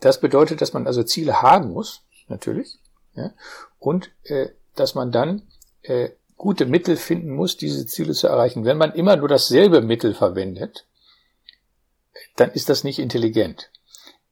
[0.00, 2.78] das bedeutet, dass man also Ziele haben muss, natürlich,
[3.14, 3.32] ja,
[3.78, 5.42] und äh, dass man dann
[5.82, 8.64] äh, gute Mittel finden muss, diese Ziele zu erreichen.
[8.64, 10.86] Wenn man immer nur dasselbe Mittel verwendet,
[12.36, 13.70] dann ist das nicht intelligent.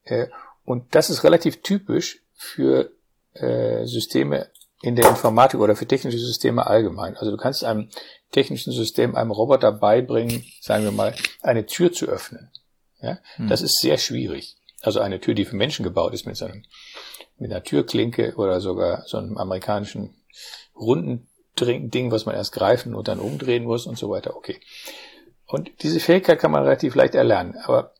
[0.03, 0.27] Äh,
[0.65, 2.91] und das ist relativ typisch für
[3.33, 4.49] äh, Systeme
[4.81, 7.17] in der Informatik oder für technische Systeme allgemein.
[7.17, 7.89] Also du kannst einem
[8.31, 12.51] technischen System, einem Roboter beibringen, sagen wir mal, eine Tür zu öffnen.
[13.01, 13.17] Ja?
[13.35, 13.47] Hm.
[13.47, 14.57] Das ist sehr schwierig.
[14.81, 16.63] Also eine Tür, die für Menschen gebaut ist mit so einem,
[17.37, 20.15] mit einer Türklinke oder sogar so einem amerikanischen
[20.75, 21.27] runden
[21.59, 24.35] Ding, was man erst greifen und dann umdrehen muss und so weiter.
[24.35, 24.59] Okay.
[25.47, 27.55] Und diese Fähigkeit kann man relativ leicht erlernen.
[27.63, 27.93] Aber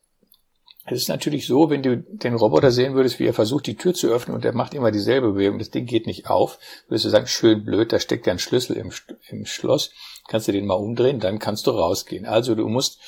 [0.88, 3.96] es ist natürlich so, wenn du den Roboter sehen würdest, wie er versucht, die Tür
[3.96, 7.10] zu öffnen und er macht immer dieselbe Bewegung, das Ding geht nicht auf, würdest du
[7.10, 8.92] sagen, schön blöd, da steckt ja ein Schlüssel im,
[9.30, 9.92] im Schloss,
[10.28, 12.28] kannst du den mal umdrehen, dann kannst du rausgehen.
[12.28, 13.00] Also du musst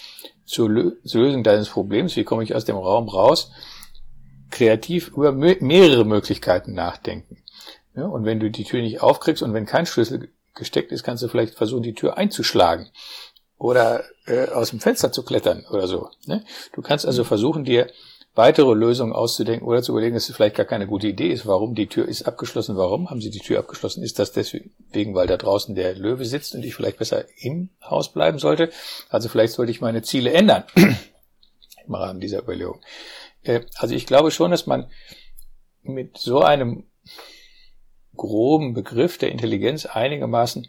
[0.46, 3.52] zur, Lösung deines Problems, wie komme ich aus dem Raum raus,
[4.50, 7.44] kreativ über mehrere Möglichkeiten nachdenken.
[7.96, 11.22] Ja, und wenn du die Tür nicht aufkriegst und wenn kein Schlüssel gesteckt ist, kannst
[11.22, 12.90] du vielleicht versuchen, die Tür einzuschlagen
[13.58, 16.10] oder äh, aus dem Fenster zu klettern oder so.
[16.26, 16.44] Ne?
[16.74, 17.88] Du kannst also versuchen, dir
[18.38, 21.48] weitere Lösungen auszudenken oder zu überlegen, dass es vielleicht gar keine gute Idee ist.
[21.48, 22.78] Warum die Tür ist abgeschlossen?
[22.78, 24.04] Warum haben sie die Tür abgeschlossen?
[24.04, 28.14] Ist das deswegen, weil da draußen der Löwe sitzt und ich vielleicht besser im Haus
[28.14, 28.70] bleiben sollte?
[29.10, 32.80] Also vielleicht sollte ich meine Ziele ändern im Rahmen dieser Überlegung.
[33.42, 34.88] Äh, also ich glaube schon, dass man
[35.82, 36.86] mit so einem
[38.16, 40.68] groben Begriff der Intelligenz einigermaßen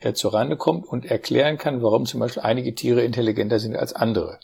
[0.00, 4.38] äh, zurande kommt und erklären kann, warum zum Beispiel einige Tiere intelligenter sind als andere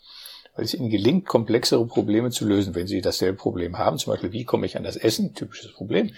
[0.55, 3.99] weil es ihnen gelingt, komplexere Probleme zu lösen, wenn sie dasselbe Problem haben.
[3.99, 5.35] Zum Beispiel, wie komme ich an das Essen?
[5.35, 6.13] Typisches Problem.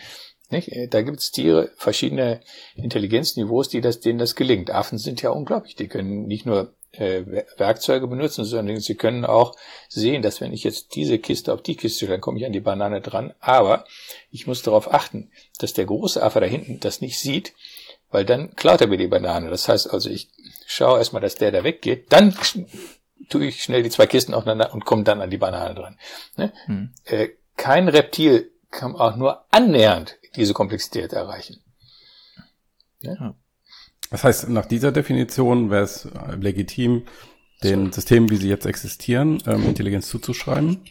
[0.51, 0.71] Nicht?
[0.91, 2.41] Da gibt es Tiere, verschiedene
[2.75, 4.71] Intelligenzniveaus, die das, denen das gelingt.
[4.71, 5.77] Affen sind ja unglaublich.
[5.77, 7.23] Die können nicht nur äh,
[7.57, 9.55] Werkzeuge benutzen, sondern sie können auch
[9.89, 12.61] sehen, dass wenn ich jetzt diese Kiste auf die Kiste dann komme ich an die
[12.61, 13.33] Banane dran.
[13.41, 13.85] Aber
[14.31, 17.55] ich muss darauf achten, dass der große Affe da hinten das nicht sieht,
[18.15, 19.51] weil dann klaut er mir die Banane.
[19.51, 20.31] Das heißt also, ich
[20.67, 22.33] schaue erstmal, dass der da weggeht, dann
[23.29, 25.99] tue ich schnell die zwei Kisten aufeinander und komme dann an die Banane dran.
[26.37, 26.53] Ne?
[26.67, 26.91] Hm.
[27.07, 31.61] Äh, kein Reptil kann auch nur annähernd diese Komplexität erreichen.
[33.03, 33.17] Ne?
[33.21, 33.35] Ja.
[34.13, 36.09] Das heißt, nach dieser Definition wäre es
[36.41, 37.07] legitim,
[37.65, 37.95] den so.
[37.95, 40.85] Systemen, wie sie jetzt existieren, ähm, Intelligenz zuzuschreiben.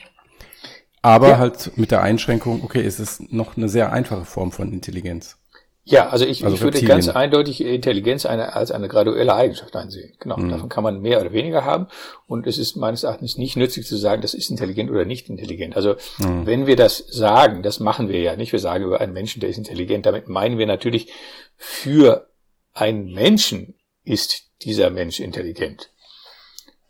[1.02, 1.38] Aber ja.
[1.38, 5.38] halt mit der Einschränkung, okay, es ist noch eine sehr einfache Form von Intelligenz.
[5.86, 10.14] Ja, also ich, also ich würde ganz eindeutig Intelligenz eine, als eine graduelle Eigenschaft ansehen.
[10.20, 10.50] Genau, mhm.
[10.50, 11.88] davon kann man mehr oder weniger haben.
[12.26, 15.76] Und es ist meines Erachtens nicht nützlich zu sagen, das ist intelligent oder nicht intelligent.
[15.76, 16.46] Also mhm.
[16.46, 18.54] wenn wir das sagen, das machen wir ja nicht.
[18.54, 20.06] Wir sagen über einen Menschen, der ist intelligent.
[20.06, 21.12] Damit meinen wir natürlich,
[21.58, 22.30] für
[22.72, 25.90] einen Menschen ist dieser Mensch intelligent.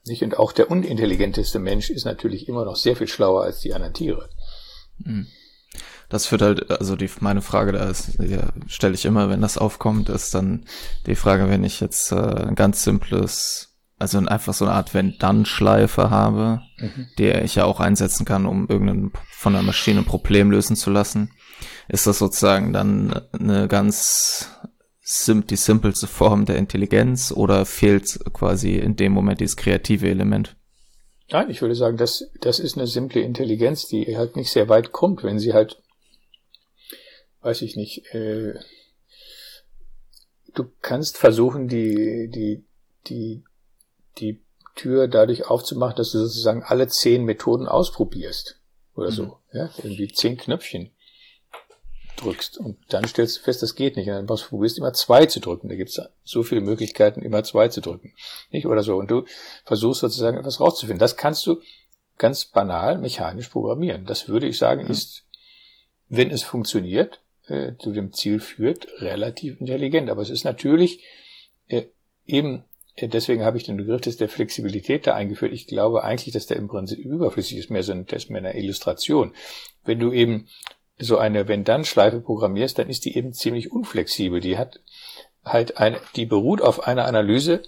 [0.05, 0.21] Nicht?
[0.21, 3.95] Und auch der unintelligenteste Mensch ist natürlich immer noch sehr viel schlauer als die anderen
[3.95, 4.29] Tiere.
[4.99, 5.27] Mhm
[6.09, 9.57] das führt halt, also die meine Frage da ist, ja, stelle ich immer, wenn das
[9.57, 10.65] aufkommt, ist dann
[11.05, 16.09] die Frage, wenn ich jetzt äh, ein ganz simples, also einfach so eine Art Wenn-Dann-Schleife
[16.09, 17.07] habe, mhm.
[17.17, 20.89] die ich ja auch einsetzen kann, um irgendein von der Maschine ein Problem lösen zu
[20.89, 21.31] lassen,
[21.88, 24.49] ist das sozusagen dann eine ganz
[25.03, 30.55] sim die simpelste Form der Intelligenz oder fehlt quasi in dem Moment dieses kreative Element?
[31.30, 34.91] Nein, ich würde sagen, das, das ist eine simple Intelligenz, die halt nicht sehr weit
[34.91, 35.82] kommt, wenn sie halt
[37.43, 38.53] weiß ich nicht, äh,
[40.53, 42.63] du kannst versuchen, die, die,
[43.07, 43.43] die,
[44.17, 44.41] die
[44.75, 48.59] Tür dadurch aufzumachen, dass du sozusagen alle zehn Methoden ausprobierst.
[48.95, 49.15] Oder mhm.
[49.15, 49.37] so.
[49.51, 50.91] Ja, irgendwie zehn Knöpfchen
[52.17, 52.57] drückst.
[52.57, 54.09] Und dann stellst du fest, das geht nicht.
[54.09, 55.69] Und dann probierst du immer zwei zu drücken.
[55.69, 58.13] Da gibt es so viele Möglichkeiten, immer zwei zu drücken.
[58.51, 58.65] Nicht?
[58.67, 58.97] Oder so.
[58.97, 59.25] Und du
[59.65, 60.99] versuchst sozusagen etwas rauszufinden.
[60.99, 61.61] Das kannst du
[62.17, 64.05] ganz banal mechanisch programmieren.
[64.05, 64.91] Das würde ich sagen, mhm.
[64.91, 65.25] ist,
[66.09, 70.09] wenn es funktioniert, äh, zu dem Ziel führt, relativ intelligent.
[70.09, 71.03] Aber es ist natürlich
[71.67, 71.83] äh,
[72.25, 72.63] eben,
[72.95, 75.53] äh, deswegen habe ich den Begriff des der Flexibilität da eingeführt.
[75.53, 78.41] Ich glaube eigentlich, dass der im Prinzip überflüssig ist, mehr so ein, das ist mehr
[78.41, 79.33] eine Illustration.
[79.83, 80.47] Wenn du eben
[80.99, 84.39] so eine Wenn-Dann-Schleife programmierst, dann ist die eben ziemlich unflexibel.
[84.39, 84.79] Die hat
[85.43, 87.63] halt eine, die beruht auf einer Analyse,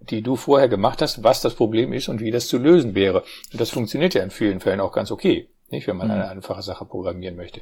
[0.00, 3.22] die du vorher gemacht hast, was das Problem ist und wie das zu lösen wäre.
[3.52, 6.14] Und das funktioniert ja in vielen Fällen auch ganz okay, nicht, wenn man mhm.
[6.14, 7.60] eine einfache Sache programmieren möchte.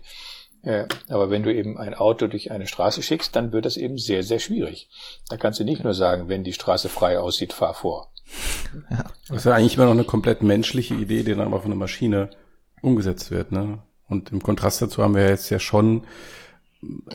[0.69, 3.97] Ja, aber wenn du eben ein Auto durch eine Straße schickst, dann wird das eben
[3.97, 4.91] sehr, sehr schwierig.
[5.31, 8.13] Da kannst du nicht nur sagen, wenn die Straße frei aussieht, fahr vor.
[8.91, 9.05] Ja.
[9.29, 11.79] Das ist ja eigentlich immer noch eine komplett menschliche Idee, die dann aber von der
[11.79, 12.29] Maschine
[12.83, 13.51] umgesetzt wird.
[13.51, 13.79] Ne?
[14.09, 16.05] Und im Kontrast dazu haben wir jetzt ja schon,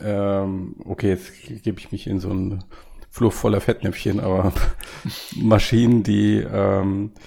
[0.02, 1.30] ähm, okay, jetzt
[1.62, 2.64] gebe ich mich in so einen
[3.08, 4.52] Fluch voller Fettnäpfchen, aber
[5.36, 7.20] Maschinen, die ähm, äh,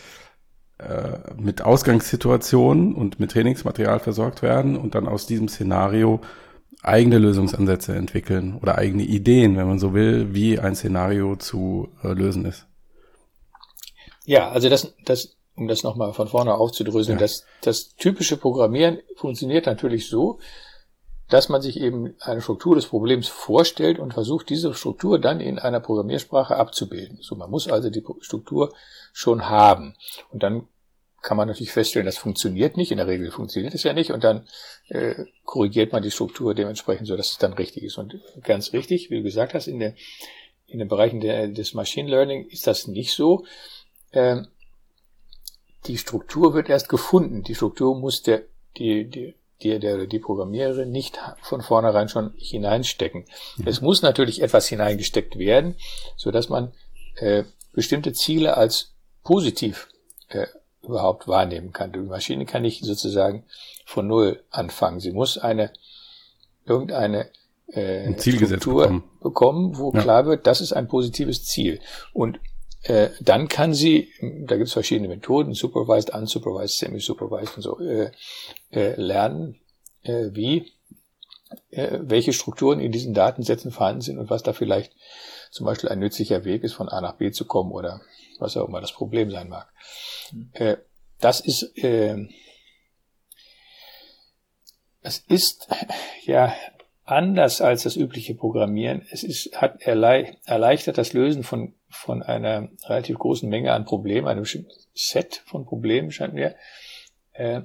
[1.38, 6.22] mit Ausgangssituationen und mit Trainingsmaterial versorgt werden und dann aus diesem Szenario
[6.84, 12.10] eigene Lösungsansätze entwickeln oder eigene Ideen, wenn man so will, wie ein Szenario zu äh,
[12.10, 12.66] lösen ist.
[14.26, 17.22] Ja, also das, das, um das nochmal von vorne aufzudröseln, ja.
[17.22, 20.40] das, das typische Programmieren funktioniert natürlich so,
[21.30, 25.60] dass man sich eben eine Struktur des Problems vorstellt und versucht, diese Struktur dann in
[25.60, 27.20] einer Programmiersprache abzubilden.
[27.22, 28.74] So, man muss also die Struktur
[29.12, 29.96] schon haben.
[30.32, 30.68] Und dann
[31.22, 32.92] kann man natürlich feststellen, das funktioniert nicht.
[32.92, 34.12] In der Regel funktioniert es ja nicht.
[34.12, 34.48] Und dann
[34.88, 37.98] äh, korrigiert man die Struktur dementsprechend, so dass es dann richtig ist.
[37.98, 39.96] Und ganz richtig, wie du gesagt hast, in, der,
[40.68, 43.46] in den Bereichen der, des Machine Learning ist das nicht so.
[44.14, 44.48] Ähm,
[45.88, 47.44] die Struktur wird erst gefunden.
[47.44, 48.44] Die Struktur muss der,
[48.78, 53.26] die, die, die, der, die Programmiererin nicht von vornherein schon hineinstecken.
[53.58, 53.68] Mhm.
[53.68, 55.76] Es muss natürlich etwas hineingesteckt werden,
[56.16, 56.74] so dass man
[57.16, 57.44] äh,
[57.74, 59.88] bestimmte Ziele als positiv
[60.30, 60.48] äh,
[60.84, 61.92] überhaupt wahrnehmen kann.
[61.92, 63.46] Die Maschine kann nicht sozusagen
[63.86, 65.00] von Null anfangen.
[65.00, 65.72] Sie muss eine,
[66.66, 67.30] irgendeine
[67.68, 69.04] äh, ein Struktur bekommen.
[69.22, 70.02] bekommen, wo ja.
[70.02, 71.80] klar wird, das ist ein positives Ziel.
[72.14, 72.40] Und
[72.88, 78.12] äh, dann kann sie, da gibt es verschiedene Methoden, supervised, unsupervised, semi-supervised und so, äh,
[78.72, 79.60] äh, lernen,
[80.04, 80.72] äh, wie,
[81.70, 84.94] äh, welche Strukturen in diesen Datensätzen vorhanden sind und was da vielleicht
[85.52, 88.02] zum Beispiel ein nützlicher Weg ist, von A nach B zu kommen oder
[88.40, 89.68] was auch immer das Problem sein mag.
[90.32, 90.50] Mhm.
[90.54, 90.78] Äh,
[91.20, 92.28] das ist, äh,
[95.02, 95.68] es ist
[96.26, 96.54] ja
[97.04, 99.06] anders als das übliche Programmieren.
[99.10, 104.46] Es ist, hat erleichtert das Lösen von, von einer relativ großen Menge an Problemen, einem
[104.94, 106.56] Set von Problemen scheint mir.
[107.34, 107.62] Äh,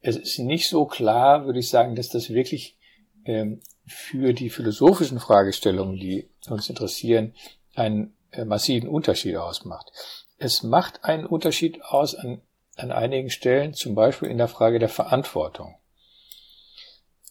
[0.00, 2.76] es ist nicht so klar, würde ich sagen, dass das wirklich
[3.24, 7.34] ähm, für die philosophischen Fragestellungen, die uns interessieren,
[7.74, 9.90] einen äh, massiven Unterschied ausmacht.
[10.38, 12.42] Es macht einen Unterschied aus an,
[12.76, 15.76] an einigen Stellen, zum Beispiel in der Frage der Verantwortung.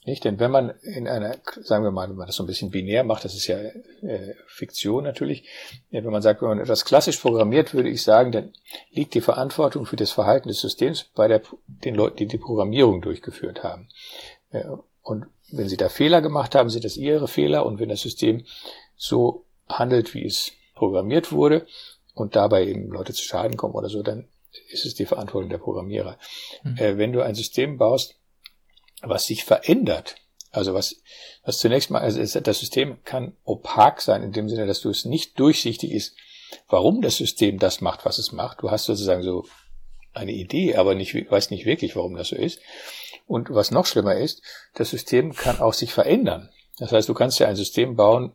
[0.06, 0.26] Nicht?
[0.26, 3.04] Denn wenn man in einer, sagen wir mal, wenn man das so ein bisschen binär
[3.04, 5.46] macht, das ist ja äh, Fiktion natürlich,
[5.92, 8.54] ja, wenn man sagt, wenn man etwas klassisch programmiert, würde ich sagen, dann
[8.92, 13.02] liegt die Verantwortung für das Verhalten des Systems bei der, den Leuten, die die Programmierung
[13.02, 13.88] durchgeführt haben.
[14.52, 14.64] Äh,
[15.02, 17.66] und wenn sie da Fehler gemacht haben, sind das ihre Fehler.
[17.66, 18.46] Und wenn das System
[18.96, 21.66] so handelt, wie es programmiert wurde
[22.14, 24.28] und dabei eben Leute zu Schaden kommen oder so, dann
[24.70, 26.18] ist es die Verantwortung der Programmierer.
[26.64, 26.78] Mhm.
[26.78, 28.16] Äh, wenn du ein System baust,
[29.04, 30.16] was sich verändert.
[30.52, 31.02] Also was,
[31.44, 35.06] was zunächst mal, also das System kann opak sein, in dem Sinne, dass du es
[35.06, 36.16] nicht durchsichtig ist,
[36.70, 38.62] warum das System das macht, was es macht.
[38.62, 39.46] Du hast sozusagen so
[40.14, 42.60] eine Idee, aber nicht, weißt nicht wirklich, warum das so ist.
[43.26, 44.44] Und was noch schlimmer ist,
[44.76, 46.50] das System kann auch sich verändern.
[46.78, 48.34] Das heißt, du kannst ja ein System bauen,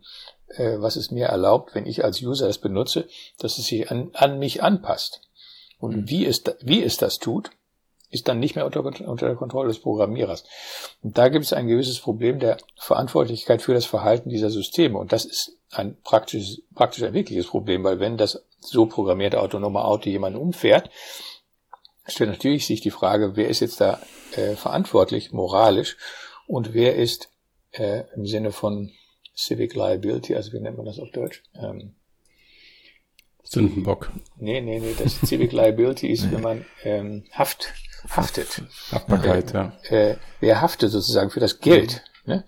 [0.48, 3.08] äh, was es mir erlaubt, wenn ich als User es benutze,
[3.38, 5.20] dass es sich an, an mich anpasst.
[5.78, 6.08] Und mhm.
[6.08, 7.50] wie es, wie es das tut,
[8.10, 10.44] ist dann nicht mehr unter, unter der Kontrolle des Programmierers.
[11.02, 14.98] Und da gibt es ein gewisses Problem der Verantwortlichkeit für das Verhalten dieser Systeme.
[14.98, 19.84] Und das ist ein praktisch, praktisch ein wirkliches Problem, weil wenn das so programmierte autonome
[19.84, 20.90] Auto jemanden umfährt,
[22.06, 24.00] stellt natürlich sich die Frage, wer ist jetzt da
[24.36, 25.96] äh, verantwortlich, moralisch,
[26.46, 27.28] und wer ist
[27.72, 28.90] äh, im Sinne von
[29.36, 31.42] Civic Liability, also wie nennt man das auf Deutsch?
[31.54, 31.94] Ähm,
[33.48, 34.10] Sündenbock.
[34.36, 37.72] Nee, nee, nee, das Civic Liability ist, wenn man ähm, Haft
[38.08, 38.62] haftet.
[38.92, 39.72] Haftbarkeit, ja.
[39.88, 42.02] Äh, wer haftet sozusagen für das Geld?
[42.26, 42.44] Ne?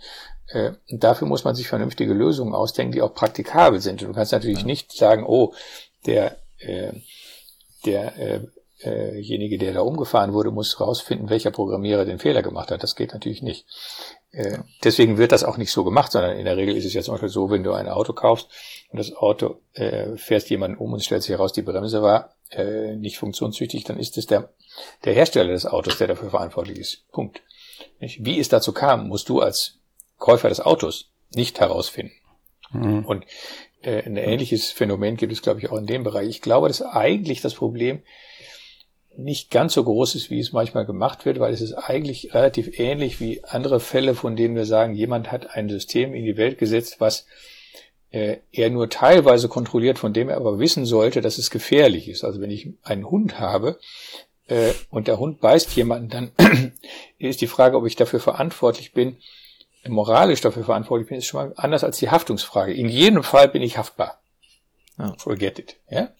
[0.48, 4.02] Äh, dafür muss man sich vernünftige Lösungen ausdenken, die auch praktikabel sind.
[4.02, 4.66] Und du kannst natürlich ja.
[4.66, 5.54] nicht sagen, oh,
[6.06, 6.92] der, äh,
[7.84, 8.40] der äh,
[8.84, 12.82] derjenige, der da umgefahren wurde, muss rausfinden, welcher Programmierer den Fehler gemacht hat.
[12.82, 13.66] Das geht natürlich nicht.
[14.84, 17.14] Deswegen wird das auch nicht so gemacht, sondern in der Regel ist es ja zum
[17.14, 18.48] Beispiel so, wenn du ein Auto kaufst
[18.90, 22.94] und das Auto äh, fährst jemanden um und stellt sich heraus, die Bremse war äh,
[22.94, 24.52] nicht funktionstüchtig, dann ist es der,
[25.04, 27.08] der Hersteller des Autos, der dafür verantwortlich ist.
[27.10, 27.42] Punkt.
[27.98, 29.80] Wie es dazu kam, musst du als
[30.16, 32.12] Käufer des Autos nicht herausfinden.
[32.70, 33.04] Mhm.
[33.04, 33.26] Und
[33.82, 36.28] äh, ein ähnliches Phänomen gibt es, glaube ich, auch in dem Bereich.
[36.28, 38.02] Ich glaube, dass eigentlich das Problem
[39.16, 42.78] nicht ganz so groß ist, wie es manchmal gemacht wird, weil es ist eigentlich relativ
[42.78, 46.58] ähnlich wie andere Fälle, von denen wir sagen, jemand hat ein System in die Welt
[46.58, 47.26] gesetzt, was
[48.10, 52.24] äh, er nur teilweise kontrolliert, von dem er aber wissen sollte, dass es gefährlich ist.
[52.24, 53.78] Also wenn ich einen Hund habe
[54.48, 56.32] äh, und der Hund beißt jemanden, dann
[57.18, 59.16] ist die Frage, ob ich dafür verantwortlich bin,
[59.88, 62.74] moralisch dafür verantwortlich bin, ist schon mal anders als die Haftungsfrage.
[62.74, 64.19] In jedem Fall bin ich haftbar.
[65.18, 65.76] Forget it.
[65.88, 66.10] Ja?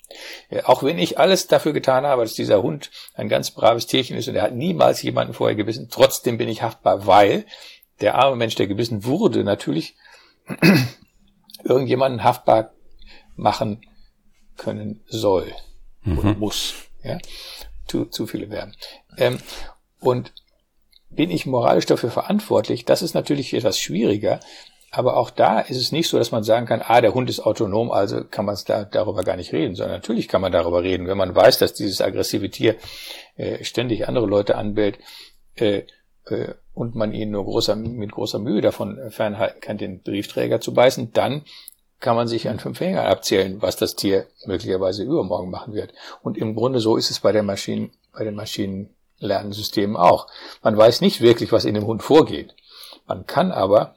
[0.50, 0.66] ja?
[0.66, 4.28] Auch wenn ich alles dafür getan habe, dass dieser Hund ein ganz braves Tierchen ist
[4.28, 7.44] und er hat niemals jemanden vorher gebissen, trotzdem bin ich haftbar, weil
[8.00, 9.96] der arme Mensch, der gebissen wurde, natürlich
[11.64, 12.72] irgendjemanden haftbar
[13.36, 13.82] machen
[14.56, 15.52] können soll
[16.02, 16.18] mhm.
[16.18, 16.74] oder muss.
[17.02, 17.18] Ja?
[17.86, 18.74] Zu, zu viele Verben.
[19.16, 19.38] Ähm,
[20.00, 20.32] und
[21.10, 22.84] bin ich moralisch dafür verantwortlich?
[22.84, 24.40] Das ist natürlich etwas schwieriger,
[24.90, 27.40] aber auch da ist es nicht so, dass man sagen kann, ah, der Hund ist
[27.40, 31.06] autonom, also kann man da, darüber gar nicht reden, sondern natürlich kann man darüber reden,
[31.06, 32.74] wenn man weiß, dass dieses aggressive Tier
[33.36, 34.98] äh, ständig andere Leute anbellt
[35.54, 35.84] äh,
[36.26, 40.74] äh, und man ihn nur großer, mit großer Mühe davon fernhalten kann, den Briefträger zu
[40.74, 41.44] beißen, dann
[42.00, 45.92] kann man sich an fünf Fingern abzählen, was das Tier möglicherweise übermorgen machen wird.
[46.22, 50.26] Und im Grunde so ist es bei der Maschinen, bei den Maschinenlernsystemen auch.
[50.62, 52.54] Man weiß nicht wirklich, was in dem Hund vorgeht.
[53.06, 53.94] Man kann aber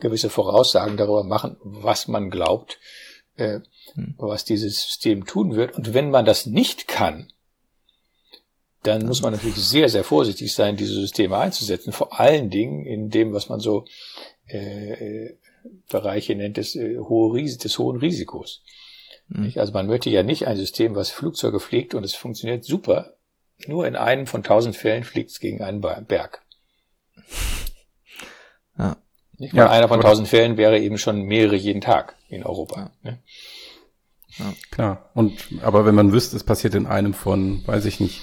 [0.00, 2.78] gewisse Voraussagen darüber machen, was man glaubt,
[3.36, 3.60] äh,
[3.94, 4.14] hm.
[4.18, 5.76] was dieses System tun wird.
[5.76, 7.32] Und wenn man das nicht kann,
[8.82, 11.92] dann muss man natürlich sehr, sehr vorsichtig sein, diese Systeme einzusetzen.
[11.92, 13.84] Vor allen Dingen in dem, was man so
[14.46, 15.30] äh,
[15.88, 18.62] Bereiche nennt, des, äh, hohe des hohen Risikos.
[19.28, 19.52] Mhm.
[19.56, 23.16] Also man möchte ja nicht ein System, was Flugzeuge fliegt und es funktioniert super,
[23.66, 26.42] nur in einem von tausend Fällen fliegt es gegen einen Berg.
[29.38, 29.44] Ja.
[29.44, 29.54] Nicht?
[29.54, 32.90] Weil ja, einer von tausend Fällen wäre eben schon mehrere jeden Tag in Europa.
[33.02, 33.18] Ne?
[34.38, 35.10] Ja, klar.
[35.14, 35.32] Und
[35.62, 38.22] aber wenn man wüsste, es passiert in einem von, weiß ich nicht,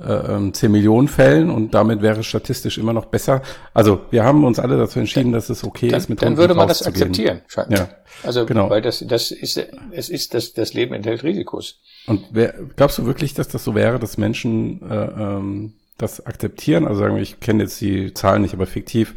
[0.00, 3.42] äh, 10 ähm, Millionen Fällen und damit wäre statistisch immer noch besser.
[3.74, 6.54] Also wir haben uns alle dazu entschieden, dass es okay dann, ist, mit Dann würde
[6.54, 7.42] man das akzeptieren.
[7.68, 7.88] Ja.
[8.22, 8.70] Also genau.
[8.70, 11.80] weil das, das ist, es ist das, das Leben enthält Risikos.
[12.06, 16.86] Und wer, glaubst du wirklich, dass das so wäre, dass Menschen äh, ähm, das akzeptieren?
[16.86, 19.14] Also sagen wir, ich kenne jetzt die Zahlen nicht, aber fiktiv,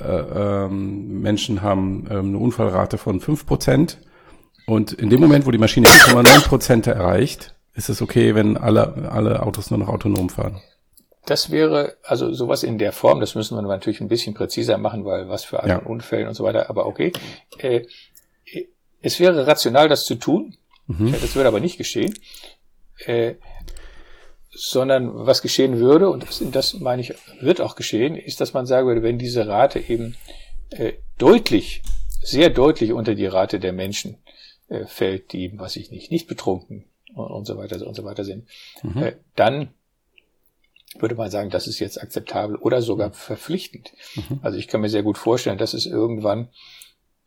[0.00, 3.98] ähm, Menschen haben ähm, eine Unfallrate von fünf Prozent
[4.66, 9.10] und in dem Moment, wo die Maschine 4,9 Prozent erreicht, ist es okay, wenn alle,
[9.10, 10.60] alle Autos nur noch autonom fahren?
[11.24, 15.04] Das wäre, also sowas in der Form, das müssen wir natürlich ein bisschen präziser machen,
[15.04, 15.78] weil was für alle ja.
[15.78, 17.12] Unfällen und so weiter, aber okay.
[17.58, 17.86] Äh,
[19.02, 20.56] es wäre rational, das zu tun.
[20.86, 21.12] Mhm.
[21.12, 22.14] Das würde aber nicht geschehen.
[23.04, 23.34] Äh,
[24.56, 28.66] sondern was geschehen würde, und das, das meine ich, wird auch geschehen, ist, dass man
[28.66, 30.16] sagen würde, wenn diese Rate eben
[30.70, 31.82] äh, deutlich,
[32.22, 34.18] sehr deutlich unter die Rate der Menschen
[34.68, 38.24] äh, fällt, die eben, was ich nicht, nicht betrunken und so weiter und so weiter
[38.24, 38.48] sind,
[38.82, 39.02] mhm.
[39.02, 39.70] äh, dann
[40.98, 43.92] würde man sagen, das ist jetzt akzeptabel oder sogar verpflichtend.
[44.14, 44.40] Mhm.
[44.42, 46.48] Also ich kann mir sehr gut vorstellen, dass es irgendwann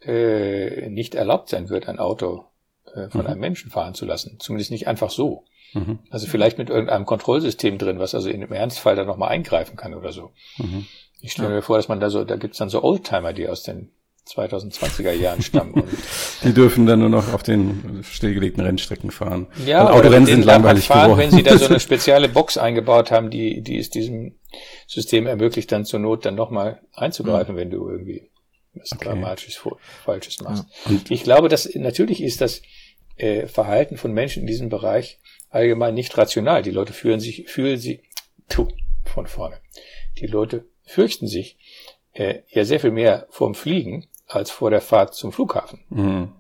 [0.02, 2.46] äh, nicht erlaubt sein wird, ein Auto
[2.94, 3.28] äh, von mhm.
[3.28, 4.38] einem Menschen fahren zu lassen.
[4.40, 5.46] Zumindest nicht einfach so.
[5.74, 6.00] Mhm.
[6.10, 9.94] Also vielleicht mit irgendeinem Kontrollsystem drin, was also in dem Ernstfall dann nochmal eingreifen kann
[9.94, 10.32] oder so.
[10.58, 10.86] Mhm.
[11.22, 11.56] Ich stelle ja.
[11.56, 13.92] mir vor, dass man da so, da gibt's dann so Oldtimer, die aus den
[14.28, 15.84] 2020er Jahren stammen.
[16.44, 19.48] die dürfen dann nur noch auf den stillgelegten Rennstrecken fahren.
[19.66, 21.20] Ja, Weil Autorennen sind langweilig fahren, geworden.
[21.20, 24.36] Wenn sie da so eine spezielle Box eingebaut haben, die, die es diesem
[24.88, 27.60] System ermöglicht, dann zur Not dann nochmal einzugreifen, mhm.
[27.60, 28.30] wenn du irgendwie
[28.76, 29.06] was okay.
[29.06, 29.60] dramatisch
[30.06, 30.66] Falsches machst.
[30.88, 30.96] Ja.
[31.10, 32.62] ich glaube, dass natürlich ist das
[33.18, 36.62] äh, Verhalten von Menschen in diesem Bereich allgemein nicht rational.
[36.62, 38.02] Die Leute fühlen sich, fühlen sie,
[38.50, 38.68] tu,
[39.06, 39.58] von vorne.
[40.20, 41.58] Die Leute fürchten sich
[42.14, 45.84] äh, ja sehr viel mehr vorm Fliegen als vor der Fahrt zum Flughafen.
[45.90, 46.34] Mhm.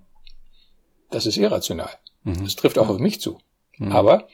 [1.09, 1.91] Das ist irrational.
[2.23, 2.43] Mhm.
[2.43, 3.39] Das trifft auch auf mich zu.
[3.77, 3.91] Mhm.
[3.91, 4.27] Aber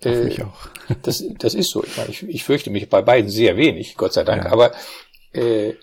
[0.00, 0.30] äh,
[1.02, 1.84] das, das ist so.
[1.84, 4.44] Ich, meine, ich, ich fürchte mich bei beiden sehr wenig, Gott sei Dank.
[4.44, 4.52] Ja.
[4.52, 4.72] Aber
[5.32, 5.74] äh,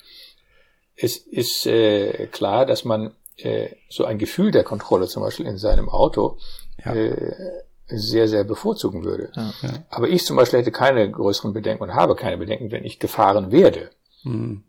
[0.96, 5.58] es ist äh, klar, dass man äh, so ein Gefühl der Kontrolle zum Beispiel in
[5.58, 6.38] seinem Auto
[6.84, 6.94] ja.
[6.94, 9.32] äh, sehr, sehr bevorzugen würde.
[9.36, 9.70] Ja, ja.
[9.90, 13.52] Aber ich zum Beispiel hätte keine größeren Bedenken und habe keine Bedenken, wenn ich gefahren
[13.52, 13.90] werde.
[14.24, 14.64] Mhm.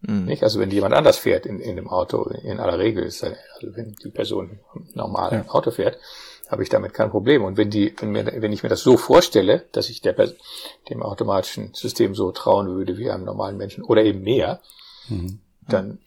[0.00, 0.24] Mhm.
[0.24, 0.42] Nicht?
[0.42, 3.36] Also wenn jemand anders fährt in, in dem Auto, in aller Regel ist, also
[3.76, 4.58] wenn die Person
[4.94, 5.52] normal ja.
[5.52, 5.98] Auto fährt,
[6.48, 7.44] habe ich damit kein Problem.
[7.44, 10.14] Und wenn die, wenn, mir, wenn ich mir das so vorstelle, dass ich der,
[10.90, 14.60] dem automatischen System so trauen würde wie einem normalen Menschen oder eben mehr,
[15.08, 15.40] mhm.
[15.68, 15.98] dann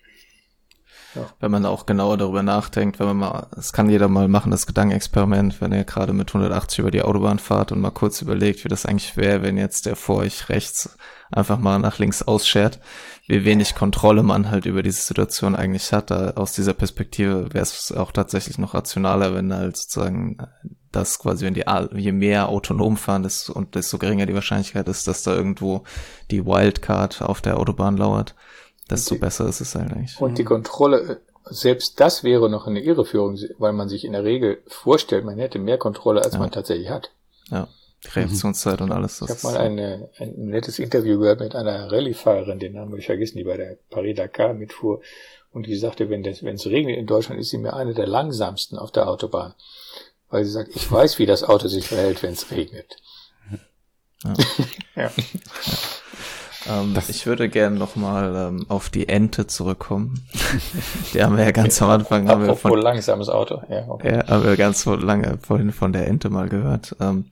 [1.16, 1.26] ja.
[1.40, 4.68] Wenn man auch genauer darüber nachdenkt, wenn man mal, es kann jeder mal machen, das
[4.68, 8.70] Gedankenexperiment, wenn ihr gerade mit 180 über die Autobahn fahrt und mal kurz überlegt, wie
[8.70, 10.98] das eigentlich wäre, wenn jetzt der vor euch rechts
[11.32, 12.80] einfach mal nach links ausschert,
[13.28, 16.12] wie wenig Kontrolle man halt über diese Situation eigentlich hat.
[16.12, 20.38] Da, aus dieser Perspektive wäre es auch tatsächlich noch rationaler, wenn halt sozusagen
[20.92, 21.66] das quasi, wenn die
[21.96, 25.84] je mehr autonom fahren das, und desto geringer die Wahrscheinlichkeit ist, dass da irgendwo
[26.32, 28.36] die Wildcard auf der Autobahn lauert
[28.90, 30.20] desto die, besser ist es halt eigentlich.
[30.20, 34.62] Und die Kontrolle, selbst das wäre noch eine Irreführung, weil man sich in der Regel
[34.68, 36.40] vorstellt, man hätte mehr Kontrolle, als ja.
[36.40, 37.12] man tatsächlich hat.
[37.50, 37.68] Ja,
[38.04, 38.86] die Reaktionszeit mhm.
[38.86, 39.22] und alles.
[39.22, 43.06] Ich habe mal eine, ein nettes Interview gehört mit einer Rallye-Fahrerin, den Namen habe ich
[43.06, 45.02] vergessen, die bei der Paris-Dakar mitfuhr.
[45.52, 48.92] Und die sagte, wenn es regnet in Deutschland, ist sie mir eine der langsamsten auf
[48.92, 49.54] der Autobahn.
[50.30, 52.98] Weil sie sagt, ich weiß, wie das Auto sich verhält, wenn es regnet.
[54.26, 54.34] Ja.
[55.04, 55.12] ja.
[56.68, 60.26] Ähm, ich würde gerne nochmal ähm, auf die Ente zurückkommen.
[61.14, 62.28] die haben wir ja ganz am Anfang.
[62.28, 63.62] haben wir von, langsames Auto.
[63.70, 64.16] Ja, okay.
[64.18, 66.96] ja, haben wir ganz lange vorhin von der Ente mal gehört.
[67.00, 67.26] Ähm,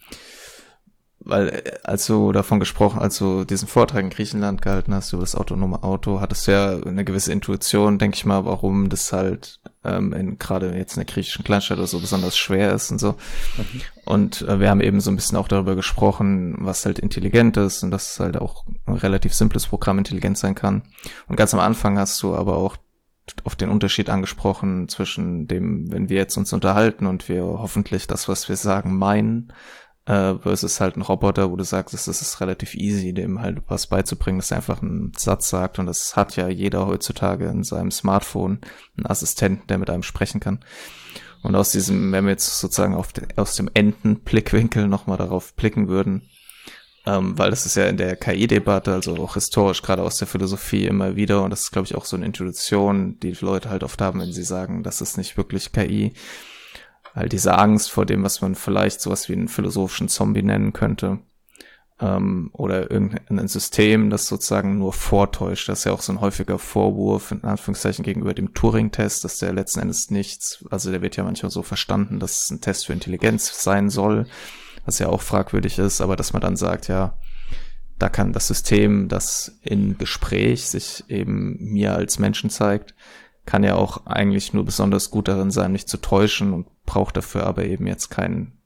[1.25, 5.21] weil äh, als du davon gesprochen, als du diesen Vortrag in Griechenland gehalten hast über
[5.21, 9.59] das autonome Auto, hattest du ja eine gewisse Intuition, denke ich mal, warum das halt
[9.83, 13.11] ähm, in, gerade jetzt in der griechischen Kleinstadt oder so besonders schwer ist und so.
[13.57, 13.81] Mhm.
[14.05, 17.83] Und äh, wir haben eben so ein bisschen auch darüber gesprochen, was halt intelligent ist
[17.83, 20.83] und dass es halt auch ein relativ simples Programm intelligent sein kann.
[21.27, 22.77] Und ganz am Anfang hast du aber auch
[23.45, 28.27] auf den Unterschied angesprochen zwischen dem, wenn wir jetzt uns unterhalten und wir hoffentlich das,
[28.27, 29.53] was wir sagen, meinen,
[30.05, 33.87] äh, versus halt ein Roboter, wo du sagst, das ist relativ easy, dem halt was
[33.87, 37.91] beizubringen, dass er einfach einen Satz sagt und das hat ja jeder heutzutage in seinem
[37.91, 38.59] Smartphone
[38.97, 40.59] einen Assistenten, der mit einem sprechen kann.
[41.43, 45.89] Und aus diesem, wenn wir jetzt sozusagen auf de, aus dem Entenblickwinkel nochmal darauf blicken
[45.89, 46.29] würden,
[47.05, 50.85] ähm, weil das ist ja in der KI-Debatte, also auch historisch, gerade aus der Philosophie
[50.85, 54.01] immer wieder, und das ist, glaube ich, auch so eine Intuition, die Leute halt oft
[54.01, 56.13] haben, wenn sie sagen, das ist nicht wirklich KI,
[57.13, 61.19] halt diese Angst vor dem, was man vielleicht sowas wie einen philosophischen Zombie nennen könnte.
[62.03, 65.69] Ähm, oder irgendein System, das sozusagen nur vortäuscht.
[65.69, 69.53] Das ist ja auch so ein häufiger Vorwurf, in Anführungszeichen, gegenüber dem Turing-Test, dass der
[69.53, 72.93] letzten Endes nichts, also der wird ja manchmal so verstanden, dass es ein Test für
[72.93, 74.25] Intelligenz sein soll,
[74.85, 77.17] was ja auch fragwürdig ist, aber dass man dann sagt, ja,
[77.99, 82.95] da kann das System, das in Gespräch sich eben mir als Menschen zeigt,
[83.45, 87.45] kann ja auch eigentlich nur besonders gut darin sein, mich zu täuschen und braucht dafür
[87.45, 88.57] aber eben jetzt keinen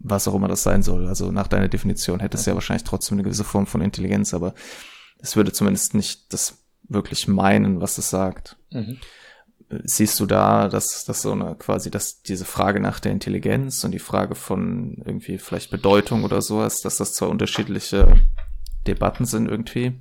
[0.00, 1.06] was auch immer das sein soll.
[1.06, 4.54] Also nach deiner Definition hätte es ja wahrscheinlich trotzdem eine gewisse Form von Intelligenz, aber
[5.18, 6.58] es würde zumindest nicht das
[6.88, 8.56] wirklich meinen, was es sagt.
[8.70, 8.98] Mhm.
[9.84, 13.92] Siehst du da, dass, dass so eine quasi, dass diese Frage nach der Intelligenz und
[13.92, 18.20] die Frage von irgendwie vielleicht Bedeutung oder sowas, dass das zwei unterschiedliche
[18.86, 20.00] Debatten sind irgendwie?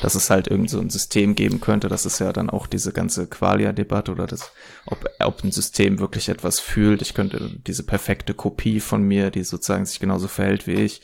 [0.00, 1.88] Dass es halt irgend so ein System geben könnte.
[1.88, 4.52] Das ist ja dann auch diese ganze Qualia-Debatte oder das,
[4.86, 7.02] ob, ob ein System wirklich etwas fühlt.
[7.02, 11.02] Ich könnte diese perfekte Kopie von mir, die sozusagen sich genauso verhält wie ich,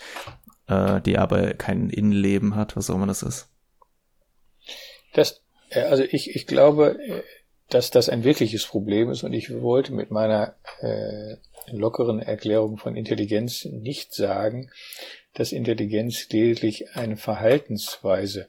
[0.68, 3.48] äh, die aber kein Innenleben hat, was auch immer das ist.
[5.14, 7.22] Das, äh, also ich, ich glaube, äh,
[7.68, 11.36] dass das ein wirkliches Problem ist und ich wollte mit meiner äh,
[11.70, 14.70] lockeren Erklärung von Intelligenz nicht sagen,
[15.34, 18.48] dass Intelligenz lediglich eine Verhaltensweise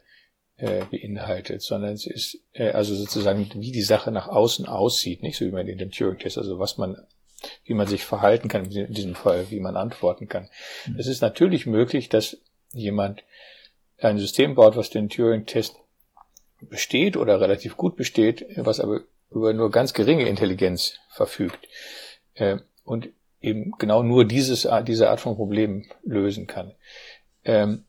[0.64, 5.38] äh, beinhaltet, sondern es ist äh, also sozusagen, wie die Sache nach außen aussieht, nicht
[5.38, 6.96] so wie man in dem Turing-Test, also was man,
[7.66, 10.50] wie man sich verhalten kann, in diesem Fall, wie man antworten kann.
[10.88, 11.00] Mhm.
[11.00, 12.38] Es ist natürlich möglich, dass
[12.72, 13.26] jemand
[13.98, 15.76] ein System baut, was den Turing-Test
[16.62, 21.68] besteht oder relativ gut besteht, was aber über nur ganz geringe Intelligenz verfügt
[22.36, 23.10] äh, und
[23.42, 26.74] eben genau nur dieses, diese Art von Problemen lösen kann.
[27.44, 27.84] Ähm,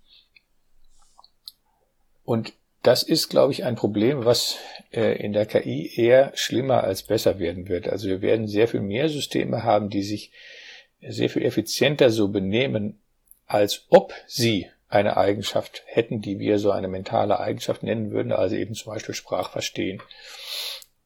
[2.25, 4.59] und das ist, glaube ich, ein Problem, was
[4.93, 7.89] äh, in der KI eher schlimmer als besser werden wird.
[7.89, 10.33] Also wir werden sehr viel mehr Systeme haben, die sich
[11.01, 13.03] sehr viel effizienter so benehmen,
[13.47, 18.55] als ob sie eine Eigenschaft hätten, die wir so eine mentale Eigenschaft nennen würden, also
[18.55, 20.03] eben zum Beispiel Sprachverstehen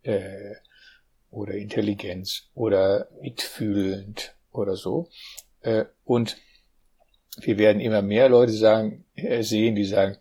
[0.03, 0.55] äh,
[1.31, 5.09] oder Intelligenz oder mitfühlend oder so.
[5.61, 6.39] Äh, und
[7.41, 10.19] wir werden immer mehr Leute sagen, äh, sehen, die sagen,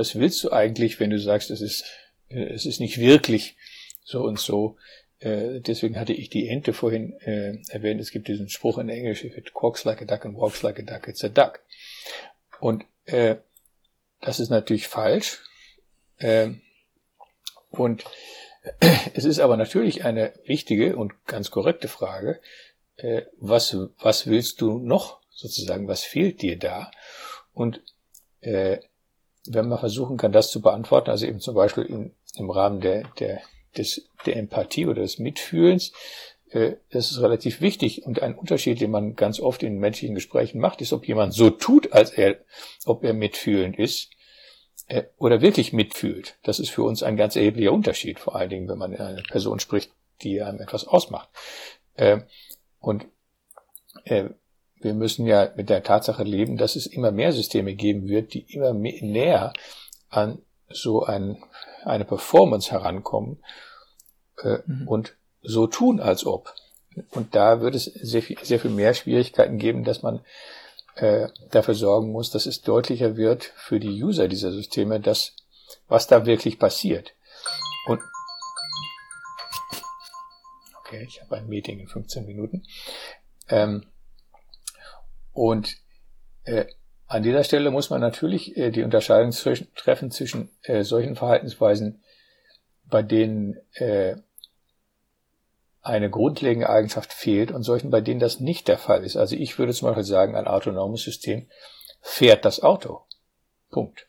[0.00, 1.84] was willst du eigentlich, wenn du sagst, es ist,
[2.30, 3.56] äh, es ist nicht wirklich
[4.02, 4.76] so und so.
[5.18, 8.00] Äh, deswegen hatte ich die Ente vorhin äh, erwähnt.
[8.00, 10.78] Es gibt diesen Spruch in Englisch, if it quacks like a duck and walks like
[10.78, 11.60] a duck, it's a duck.
[12.60, 13.36] Und äh,
[14.22, 15.42] das ist natürlich falsch.
[16.16, 16.52] Äh,
[17.68, 18.04] und
[19.14, 22.40] es ist aber natürlich eine wichtige und ganz korrekte Frage,
[22.96, 26.90] äh, was, was willst du noch sozusagen, was fehlt dir da?
[27.52, 27.82] Und
[28.40, 28.78] äh,
[29.46, 33.04] wenn man versuchen kann, das zu beantworten, also eben zum Beispiel in, im Rahmen der,
[33.18, 33.40] der,
[33.76, 35.92] des, der Empathie oder des Mitfühlens,
[36.50, 38.04] äh, das ist relativ wichtig.
[38.04, 41.50] Und ein Unterschied, den man ganz oft in menschlichen Gesprächen macht, ist, ob jemand so
[41.50, 42.38] tut, als er,
[42.84, 44.10] ob er mitfühlend ist
[44.88, 46.36] äh, oder wirklich mitfühlt.
[46.42, 49.22] Das ist für uns ein ganz erheblicher Unterschied, vor allen Dingen, wenn man in eine
[49.22, 49.92] Person spricht,
[50.22, 51.28] die einem etwas ausmacht.
[51.94, 52.20] Äh,
[52.78, 53.06] und
[54.04, 54.30] äh,
[54.80, 58.40] wir müssen ja mit der Tatsache leben, dass es immer mehr Systeme geben wird, die
[58.52, 59.52] immer mehr, näher
[60.08, 61.42] an so ein,
[61.84, 63.42] eine Performance herankommen
[64.42, 64.88] äh, mhm.
[64.88, 66.54] und so tun, als ob.
[67.10, 70.24] Und da wird es sehr viel, sehr viel mehr Schwierigkeiten geben, dass man
[70.96, 75.36] äh, dafür sorgen muss, dass es deutlicher wird für die User dieser Systeme, dass
[75.88, 77.14] was da wirklich passiert.
[77.86, 78.00] Und
[80.78, 82.64] okay, ich habe ein Meeting in 15 Minuten.
[83.48, 83.86] Ähm,
[85.32, 85.76] und
[86.44, 86.66] äh,
[87.06, 92.02] an dieser Stelle muss man natürlich äh, die Unterscheidung zwischen, treffen zwischen äh, solchen Verhaltensweisen,
[92.84, 94.16] bei denen äh,
[95.82, 99.16] eine grundlegende Eigenschaft fehlt und solchen, bei denen das nicht der Fall ist.
[99.16, 101.48] Also ich würde zum Beispiel sagen, ein autonomes System
[102.00, 103.02] fährt das Auto.
[103.70, 104.06] Punkt.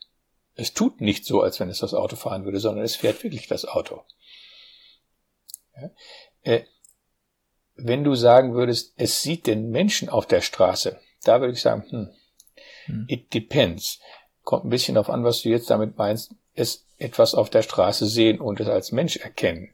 [0.55, 3.47] Es tut nicht so, als wenn es das Auto fahren würde, sondern es fährt wirklich
[3.47, 4.03] das Auto.
[5.75, 5.89] Ja?
[6.43, 6.65] Äh,
[7.75, 11.85] wenn du sagen würdest, es sieht den Menschen auf der Straße, da würde ich sagen,
[11.89, 12.09] hm,
[12.85, 13.05] hm.
[13.07, 13.99] it depends.
[14.43, 18.07] Kommt ein bisschen darauf an, was du jetzt damit meinst, es etwas auf der Straße
[18.07, 19.73] sehen und es als Mensch erkennen.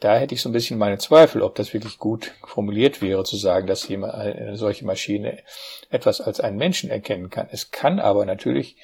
[0.00, 3.36] Da hätte ich so ein bisschen meine Zweifel, ob das wirklich gut formuliert wäre, zu
[3.36, 5.42] sagen, dass jemand, eine solche Maschine
[5.90, 7.48] etwas als einen Menschen erkennen kann.
[7.50, 8.76] Es kann aber natürlich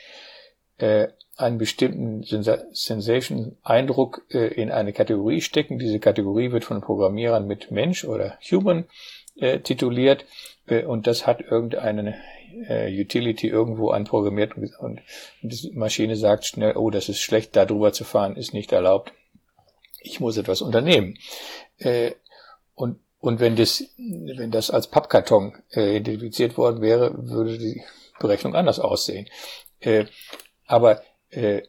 [0.79, 1.07] äh,
[1.37, 5.79] einen bestimmten Sensation-Eindruck äh, in eine Kategorie stecken.
[5.79, 8.87] Diese Kategorie wird von Programmierern mit Mensch oder Human
[9.37, 10.25] äh, tituliert
[10.67, 12.17] äh, und das hat irgendeine
[12.69, 15.01] äh, Utility irgendwo anprogrammiert und, und
[15.43, 19.13] die Maschine sagt schnell, oh, das ist schlecht, da drüber zu fahren, ist nicht erlaubt.
[20.01, 21.19] Ich muss etwas unternehmen.
[21.79, 22.13] Äh,
[22.75, 27.83] und und wenn das, wenn das als Pappkarton äh, identifiziert worden wäre, würde die
[28.21, 29.31] Berechnungen anders aussehen.
[29.81, 30.05] Äh,
[30.67, 31.01] aber
[31.31, 31.63] äh,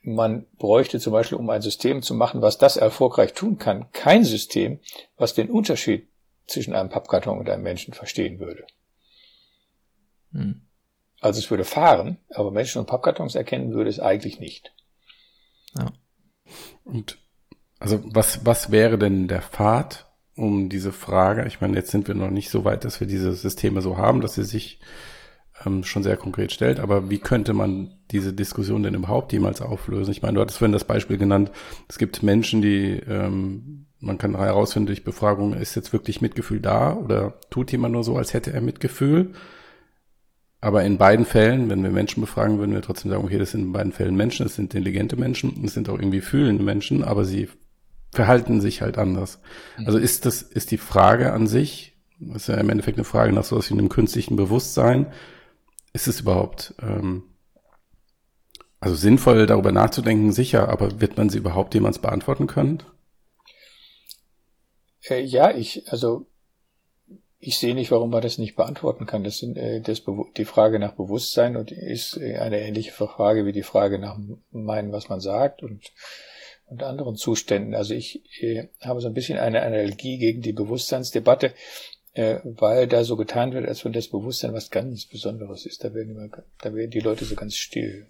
[0.00, 4.24] man bräuchte zum Beispiel, um ein System zu machen, was das erfolgreich tun kann, kein
[4.24, 4.80] System,
[5.16, 6.08] was den Unterschied
[6.46, 8.66] zwischen einem Pappkarton und einem Menschen verstehen würde.
[10.32, 10.62] Hm.
[11.20, 14.72] Also es würde fahren, aber Menschen und Pappkartons erkennen würde es eigentlich nicht.
[15.76, 15.92] Ja.
[16.84, 17.18] Und
[17.78, 22.14] also was, was wäre denn der Pfad, um diese Frage, ich meine, jetzt sind wir
[22.14, 24.80] noch nicht so weit, dass wir diese Systeme so haben, dass sie sich
[25.64, 30.12] ähm, schon sehr konkret stellt, aber wie könnte man diese Diskussion denn überhaupt jemals auflösen?
[30.12, 31.50] Ich meine, du hattest vorhin das Beispiel genannt,
[31.88, 36.94] es gibt Menschen, die, ähm, man kann herausfinden durch Befragung, ist jetzt wirklich Mitgefühl da
[36.94, 39.32] oder tut jemand nur so, als hätte er Mitgefühl?
[40.60, 43.62] Aber in beiden Fällen, wenn wir Menschen befragen, würden wir trotzdem sagen, okay, das sind
[43.62, 47.24] in beiden Fällen Menschen, es sind intelligente Menschen, es sind auch irgendwie fühlende Menschen, aber
[47.24, 47.48] sie
[48.12, 49.40] verhalten sich halt anders.
[49.78, 49.86] Mhm.
[49.86, 53.32] Also ist das, ist die Frage an sich, das ist ja im Endeffekt eine Frage
[53.32, 55.06] nach so was wie einem künstlichen Bewusstsein,
[55.92, 57.22] ist es überhaupt, ähm,
[58.80, 62.82] also sinnvoll darüber nachzudenken, sicher, aber wird man sie überhaupt jemals beantworten können?
[65.08, 66.26] Äh, ja, ich, also
[67.38, 69.24] ich sehe nicht, warum man das nicht beantworten kann.
[69.24, 70.02] Das sind äh, das
[70.36, 74.18] die Frage nach Bewusstsein und ist äh, eine ähnliche Frage wie die Frage nach
[74.50, 75.92] meinen, was man sagt und
[76.72, 77.74] und anderen Zuständen.
[77.74, 81.52] Also ich äh, habe so ein bisschen eine Analogie gegen die Bewusstseinsdebatte,
[82.14, 85.84] äh, weil da so getan wird, als wenn das Bewusstsein was ganz Besonderes ist.
[85.84, 86.28] Da werden, immer,
[86.60, 88.06] da werden die Leute so ganz still.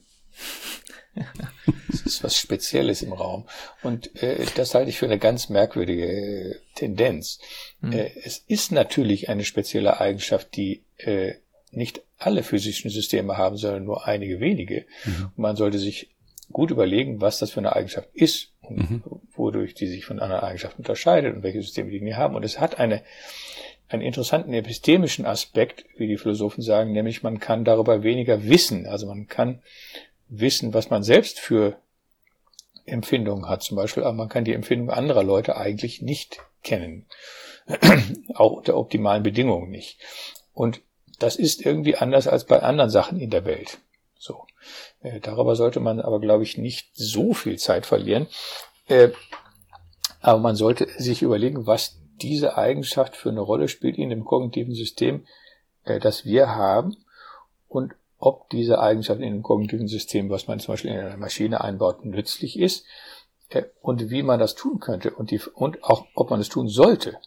[1.92, 3.46] Es ist was Spezielles im Raum.
[3.82, 7.38] Und äh, das halte ich für eine ganz merkwürdige äh, Tendenz.
[7.80, 7.92] Mhm.
[7.92, 11.34] Äh, es ist natürlich eine spezielle Eigenschaft, die äh,
[11.70, 14.86] nicht alle physischen Systeme haben, sondern nur einige wenige.
[15.04, 15.30] Mhm.
[15.36, 16.10] Und man sollte sich
[16.50, 19.02] gut überlegen, was das für eine Eigenschaft ist und mhm.
[19.34, 22.34] wodurch die sich von anderen Eigenschaften unterscheidet und welche Systeme die Dinge haben.
[22.34, 23.02] Und es hat eine,
[23.88, 28.86] einen interessanten epistemischen Aspekt, wie die Philosophen sagen, nämlich man kann darüber weniger wissen.
[28.86, 29.62] Also man kann
[30.32, 31.76] wissen, was man selbst für
[32.84, 37.06] Empfindungen hat zum Beispiel, aber man kann die Empfindungen anderer Leute eigentlich nicht kennen.
[38.34, 40.00] Auch unter optimalen Bedingungen nicht.
[40.52, 40.80] Und
[41.18, 43.78] das ist irgendwie anders als bei anderen Sachen in der Welt.
[44.18, 44.46] So.
[45.02, 48.26] Äh, darüber sollte man aber, glaube ich, nicht so viel Zeit verlieren.
[48.88, 49.10] Äh,
[50.20, 54.74] aber man sollte sich überlegen, was diese Eigenschaft für eine Rolle spielt in dem kognitiven
[54.74, 55.26] System,
[55.84, 56.96] äh, das wir haben
[57.68, 61.60] und ob diese Eigenschaft in dem kognitiven System, was man zum Beispiel in einer Maschine
[61.60, 62.86] einbaut, nützlich ist
[63.80, 67.18] und wie man das tun könnte und, die, und auch, ob man es tun sollte.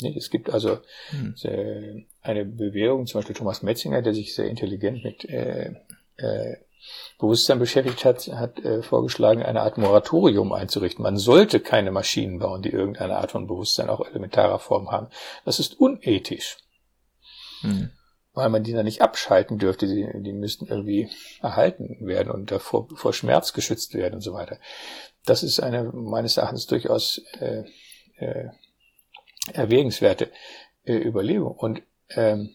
[0.00, 0.78] Es gibt also
[1.08, 2.06] hm.
[2.22, 5.74] eine Bewegung, zum Beispiel Thomas Metzinger, der sich sehr intelligent mit äh,
[6.16, 6.56] äh,
[7.18, 11.02] Bewusstsein beschäftigt hat, hat äh, vorgeschlagen, eine Art Moratorium einzurichten.
[11.02, 15.08] Man sollte keine Maschinen bauen, die irgendeine Art von Bewusstsein auch elementarer Form haben.
[15.44, 16.58] Das ist unethisch.
[17.62, 17.90] Hm.
[18.36, 21.08] Weil man die dann nicht abschalten dürfte, die, die müssten irgendwie
[21.40, 24.58] erhalten werden und davor vor Schmerz geschützt werden und so weiter.
[25.24, 27.64] Das ist eine meines Erachtens durchaus äh,
[28.18, 28.50] äh,
[29.54, 30.30] erwägenswerte
[30.84, 31.52] äh, Überlegung.
[31.52, 32.54] Und ähm,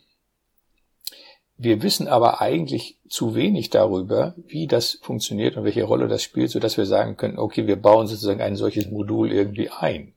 [1.57, 6.51] wir wissen aber eigentlich zu wenig darüber, wie das funktioniert und welche Rolle das spielt,
[6.51, 10.13] so dass wir sagen können, okay, wir bauen sozusagen ein solches Modul irgendwie ein.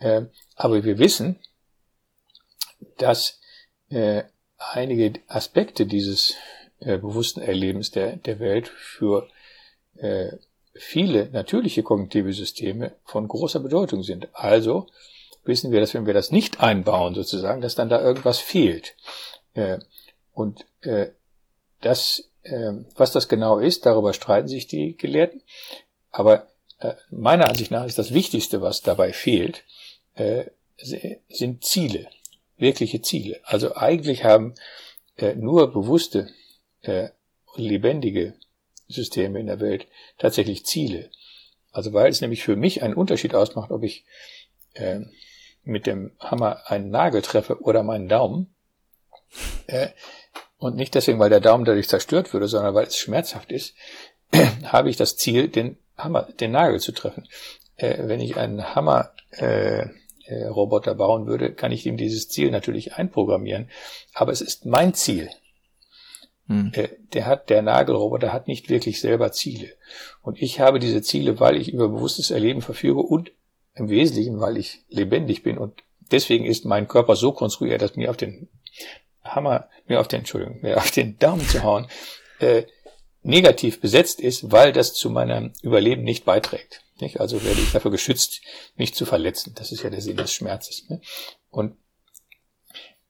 [0.00, 0.22] Äh,
[0.56, 1.38] aber wir wissen,
[2.98, 3.40] dass
[3.88, 4.24] äh,
[4.72, 6.34] einige Aspekte dieses
[6.80, 9.28] äh, bewussten Erlebens der, der Welt für
[9.96, 10.32] äh,
[10.74, 14.28] viele natürliche kognitive Systeme von großer Bedeutung sind.
[14.32, 14.86] Also
[15.44, 18.96] wissen wir, dass wenn wir das nicht einbauen, sozusagen, dass dann da irgendwas fehlt.
[19.54, 19.78] Äh,
[20.32, 21.08] und äh,
[21.80, 25.42] das, äh, was das genau ist, darüber streiten sich die Gelehrten.
[26.10, 29.64] Aber äh, meiner Ansicht nach ist das Wichtigste, was dabei fehlt,
[30.14, 30.46] äh,
[30.76, 32.08] sind Ziele,
[32.56, 33.40] wirkliche Ziele.
[33.44, 34.54] Also eigentlich haben
[35.16, 36.30] äh, nur bewusste,
[36.82, 37.08] äh,
[37.56, 38.34] lebendige
[38.88, 39.86] Systeme in der Welt
[40.18, 41.10] tatsächlich Ziele.
[41.72, 44.04] Also weil es nämlich für mich einen Unterschied ausmacht, ob ich
[44.74, 45.00] äh,
[45.62, 48.54] mit dem Hammer einen Nagel treffe oder meinen Daumen,
[49.66, 49.88] äh,
[50.58, 53.74] und nicht deswegen, weil der Daumen dadurch zerstört würde, sondern weil es schmerzhaft ist,
[54.64, 57.28] habe ich das Ziel, den Hammer, den Nagel zu treffen.
[57.76, 59.86] Äh, wenn ich einen Hammer äh,
[60.26, 63.68] äh, Roboter bauen würde, kann ich ihm dieses Ziel natürlich einprogrammieren.
[64.12, 65.28] Aber es ist mein Ziel.
[66.46, 66.72] Hm.
[66.74, 69.68] Äh, der hat, der Nagelroboter hat nicht wirklich selber Ziele.
[70.22, 73.32] Und ich habe diese Ziele, weil ich über bewusstes Erleben verfüge und
[73.74, 75.58] im Wesentlichen, weil ich lebendig bin.
[75.58, 78.48] Und deswegen ist mein Körper so konstruiert, dass mir auf den
[79.22, 81.86] Hammer, mir auf den, Entschuldigung, mir auf den Daumen zu hauen,
[82.40, 82.64] äh,
[83.22, 86.83] negativ besetzt ist, weil das zu meinem Überleben nicht beiträgt.
[87.00, 87.20] Nicht?
[87.20, 88.40] Also werde ich dafür geschützt,
[88.76, 89.54] mich zu verletzen.
[89.56, 90.88] Das ist ja der Sinn des Schmerzes.
[90.88, 91.00] Ne?
[91.50, 91.76] Und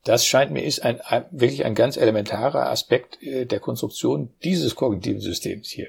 [0.05, 4.74] das scheint mir ist ein, ein, wirklich ein ganz elementarer Aspekt äh, der Konstruktion dieses
[4.74, 5.89] kognitiven Systems hier.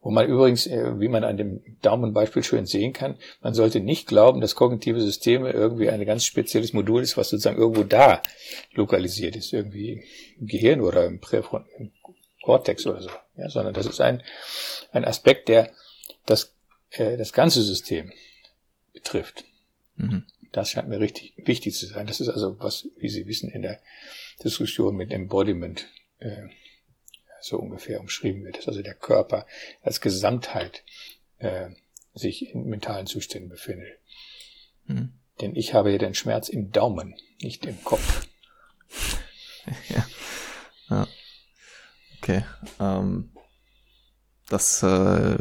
[0.00, 4.06] Wo man übrigens, äh, wie man an dem Daumenbeispiel schön sehen kann, man sollte nicht
[4.06, 8.22] glauben, dass kognitive Systeme irgendwie ein ganz spezielles Modul ist, was sozusagen irgendwo da
[8.72, 10.04] lokalisiert ist, irgendwie
[10.38, 11.92] im Gehirn oder im Präfront, im
[12.42, 14.22] Cortex oder so, ja, sondern das ist ein,
[14.92, 15.70] ein Aspekt, der
[16.26, 16.53] das,
[16.98, 18.12] äh, das ganze System
[18.92, 19.44] betrifft.
[19.96, 20.24] Mhm.
[20.52, 22.06] Das scheint mir richtig wichtig zu sein.
[22.06, 23.80] Das ist also was, wie Sie wissen, in der
[24.42, 25.88] Diskussion mit Embodiment
[26.18, 26.48] äh,
[27.40, 29.46] so ungefähr umschrieben wird, dass also der Körper
[29.82, 30.84] als Gesamtheit
[31.38, 31.70] äh,
[32.14, 33.98] sich in mentalen Zuständen befindet.
[34.86, 35.12] Mhm.
[35.40, 38.28] Denn ich habe ja den Schmerz im Daumen, nicht im Kopf.
[39.88, 40.06] ja.
[40.88, 41.08] ja.
[42.18, 42.44] Okay.
[42.80, 43.32] Ähm,
[44.48, 45.36] das, äh,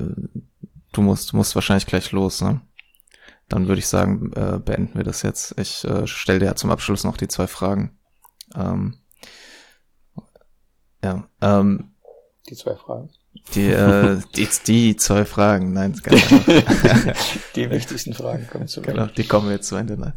[0.94, 2.62] du musst, musst wahrscheinlich gleich los, ne?
[3.50, 5.58] dann würde ich sagen, äh, beenden wir das jetzt.
[5.60, 8.00] Ich äh, stelle dir ja zum Abschluss noch die zwei Fragen.
[8.56, 8.98] Ähm,
[11.04, 11.94] ja, ähm,
[12.50, 13.10] die zwei Fragen.
[13.56, 16.32] Die, äh, die, die zwei Fragen, nein, gar nicht.
[17.56, 18.94] die wichtigsten Fragen kommen zu Ende.
[18.94, 19.98] Genau, die kommen jetzt zu Ende.
[19.98, 20.14] Nein.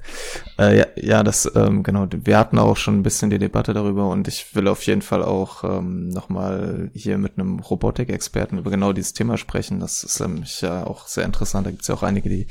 [0.59, 4.09] Äh, ja, ja, das, ähm, genau, wir hatten auch schon ein bisschen die Debatte darüber
[4.09, 8.93] und ich will auf jeden Fall auch ähm, nochmal hier mit einem Robotikexperten über genau
[8.93, 9.81] dieses Thema sprechen.
[9.81, 11.67] Das ist nämlich ja auch sehr interessant.
[11.67, 12.47] Da gibt es ja auch einige, die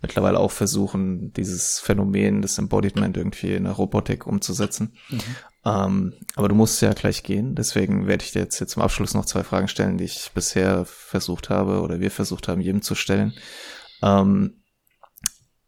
[0.00, 4.92] mittlerweile auch versuchen, dieses Phänomen des Embodiment irgendwie in der Robotik umzusetzen.
[5.08, 5.20] Mhm.
[5.64, 9.12] Ähm, aber du musst ja gleich gehen, deswegen werde ich dir jetzt, jetzt zum Abschluss
[9.12, 12.94] noch zwei Fragen stellen, die ich bisher versucht habe oder wir versucht haben, jedem zu
[12.94, 13.34] stellen.
[14.02, 14.62] Ähm,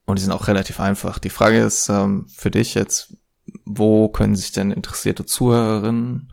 [0.07, 1.19] und die sind auch relativ einfach.
[1.19, 3.17] Die Frage ist ähm, für dich jetzt,
[3.65, 6.33] wo können sich denn interessierte Zuhörerinnen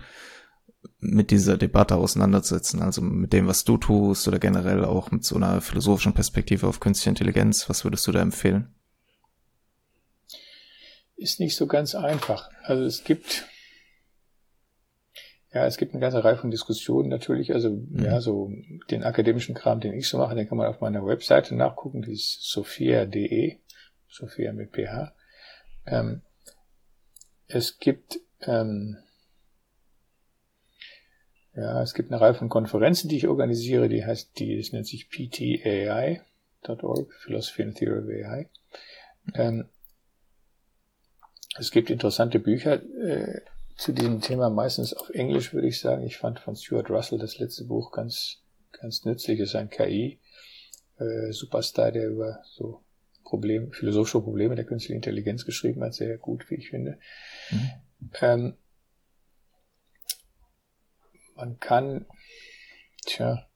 [0.99, 2.81] mit dieser Debatte auseinandersetzen?
[2.81, 6.79] Also mit dem, was du tust oder generell auch mit so einer philosophischen Perspektive auf
[6.79, 7.69] künstliche Intelligenz.
[7.69, 8.73] Was würdest du da empfehlen?
[11.19, 12.49] Ist nicht so ganz einfach.
[12.63, 13.47] Also es gibt,
[15.53, 17.53] ja, es gibt eine ganze Reihe von Diskussionen natürlich.
[17.53, 18.05] Also, mhm.
[18.05, 18.51] ja, so
[18.89, 22.13] den akademischen Kram, den ich so mache, den kann man auf meiner Webseite nachgucken, die
[22.13, 23.57] ist sophia.de,
[24.07, 25.11] Sophia mit ph.
[25.85, 26.21] Ähm,
[27.47, 28.97] es gibt, ähm,
[31.55, 34.87] ja, es gibt eine Reihe von Konferenzen, die ich organisiere, die heißt, die, das nennt
[34.87, 36.23] sich ptai.org,
[37.13, 38.49] Philosophy and Theory of AI.
[39.33, 39.69] Ähm,
[41.59, 43.41] es gibt interessante Bücher äh,
[43.75, 46.03] zu diesem Thema, meistens auf Englisch würde ich sagen.
[46.03, 48.41] Ich fand von Stuart Russell das letzte Buch ganz,
[48.71, 49.39] ganz nützlich.
[49.39, 50.19] Es ist ein KI,
[50.97, 52.83] äh, Superstar, der über so
[53.23, 55.93] Probleme, philosophische Probleme der künstlichen Intelligenz geschrieben hat.
[55.93, 56.97] Sehr gut, wie ich finde.
[57.51, 57.71] Mhm.
[58.21, 58.53] Ähm,
[61.35, 62.05] man kann,
[63.05, 63.47] tja,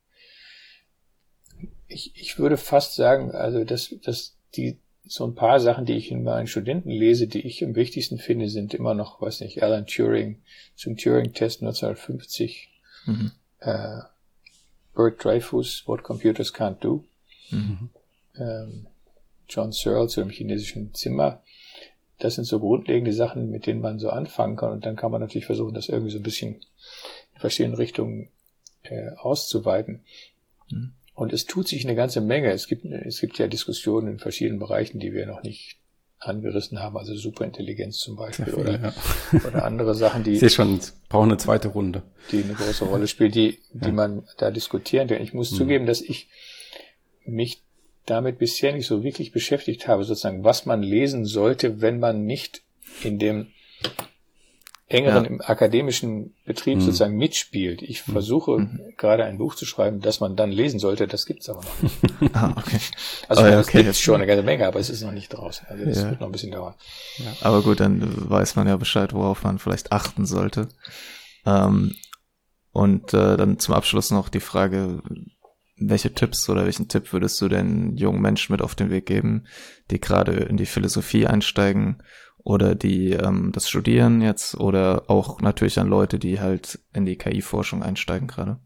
[1.88, 6.12] ich, ich würde fast sagen, also dass, dass die so ein paar Sachen, die ich
[6.12, 9.86] in meinen Studenten lese, die ich am wichtigsten finde, sind immer noch, weiß nicht, Alan
[9.86, 10.42] Turing
[10.76, 12.70] zum Turing-Test 1950,
[13.06, 13.32] mhm.
[13.60, 14.00] äh,
[14.96, 17.04] Bert Dreyfus, What Computers Can't Do,
[17.50, 17.90] mhm.
[18.38, 18.88] ähm,
[19.50, 21.42] John Searle zu dem chinesischen Zimmer.
[22.20, 24.72] Das sind so grundlegende Sachen, mit denen man so anfangen kann.
[24.72, 26.56] Und dann kann man natürlich versuchen, das irgendwie so ein bisschen
[27.34, 28.30] in verschiedenen Richtungen
[28.84, 30.04] äh, auszuweiten.
[30.70, 30.94] Mhm.
[31.16, 32.52] Und es tut sich eine ganze Menge.
[32.52, 35.78] Es gibt, es gibt ja Diskussionen in verschiedenen Bereichen, die wir noch nicht
[36.20, 38.94] angerissen haben, also Superintelligenz zum Beispiel viel, oder, ja.
[39.46, 40.32] oder andere Sachen, die.
[40.32, 40.80] Ich sehe schon,
[41.10, 42.04] brauchen eine zweite Runde.
[42.32, 43.92] Die eine große Rolle spielt, die, die ja.
[43.92, 45.22] man da diskutieren kann.
[45.22, 45.56] Ich muss mhm.
[45.58, 46.30] zugeben, dass ich
[47.26, 47.62] mich
[48.06, 52.64] damit bisher nicht so wirklich beschäftigt habe, sozusagen, was man lesen sollte, wenn man nicht
[53.04, 53.48] in dem
[54.94, 55.30] engeren ja.
[55.30, 56.82] im akademischen Betrieb mhm.
[56.82, 57.82] sozusagen mitspielt.
[57.82, 58.14] Ich mhm.
[58.14, 58.80] versuche mhm.
[58.98, 61.96] gerade ein Buch zu schreiben, das man dann lesen sollte, das gibt's aber noch nicht.
[62.36, 62.80] ah, okay.
[63.28, 63.84] Also oh, ja, okay.
[63.84, 65.68] gibt schon eine ganze Menge, aber es ist noch nicht draußen.
[65.68, 66.10] Also das ja.
[66.12, 66.76] wird noch ein bisschen dauern.
[67.42, 70.70] Aber gut, dann weiß man ja Bescheid, worauf man vielleicht achten sollte.
[71.46, 71.96] Ähm,
[72.72, 75.02] und äh, dann zum Abschluss noch die Frage,
[75.76, 79.46] welche Tipps oder welchen Tipp würdest du denn jungen Menschen mit auf den Weg geben,
[79.92, 82.02] die gerade in die Philosophie einsteigen
[82.44, 87.18] oder die ähm, das studieren jetzt oder auch natürlich an Leute, die halt in die
[87.18, 88.60] KI-Forschung einsteigen gerade?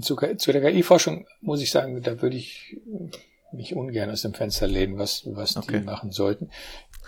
[0.00, 2.76] Zu, zu der KI-Forschung muss ich sagen, da würde ich
[3.52, 5.80] mich ungern aus dem Fenster lehnen, was, was okay.
[5.80, 6.50] die machen sollten.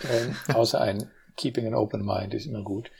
[0.09, 2.91] Ähm, außer ein Keeping an Open Mind ist immer gut.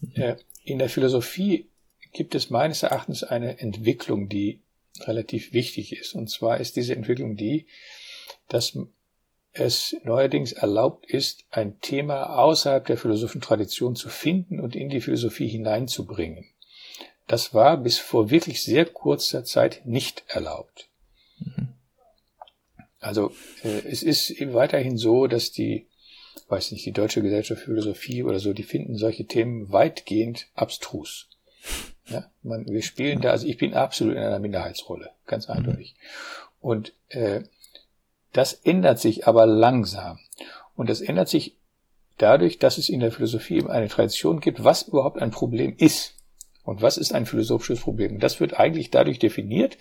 [0.00, 0.22] Mhm.
[0.22, 1.70] Äh, in der Philosophie
[2.12, 4.60] gibt es meines Erachtens eine Entwicklung, die
[5.00, 6.14] relativ wichtig ist.
[6.14, 7.66] Und zwar ist diese Entwicklung die,
[8.48, 8.76] dass
[9.52, 15.00] es neuerdings erlaubt ist, ein Thema außerhalb der philosophischen Tradition zu finden und in die
[15.00, 16.44] Philosophie hineinzubringen.
[17.26, 20.88] Das war bis vor wirklich sehr kurzer Zeit nicht erlaubt.
[21.38, 21.68] Mhm.
[23.00, 25.88] Also äh, es ist weiterhin so, dass die
[26.48, 31.28] weiß nicht, die Deutsche Gesellschaft für Philosophie oder so, die finden solche Themen weitgehend abstrus.
[32.06, 35.54] Ja, man, wir spielen da, also ich bin absolut in einer Minderheitsrolle, ganz mhm.
[35.54, 35.94] eindeutig.
[36.60, 37.42] Und äh,
[38.32, 40.18] das ändert sich aber langsam.
[40.74, 41.56] Und das ändert sich
[42.18, 46.14] dadurch, dass es in der Philosophie eben eine Tradition gibt, was überhaupt ein Problem ist.
[46.64, 48.20] Und was ist ein philosophisches Problem?
[48.20, 49.78] Das wird eigentlich dadurch definiert,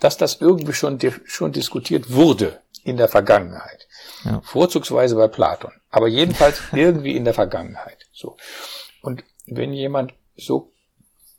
[0.00, 3.88] dass das irgendwie schon, schon diskutiert wurde in der Vergangenheit.
[4.24, 4.40] Ja.
[4.42, 5.72] Vorzugsweise bei Platon.
[5.90, 8.06] Aber jedenfalls irgendwie in der Vergangenheit.
[8.12, 8.36] So.
[9.00, 10.72] Und wenn jemand so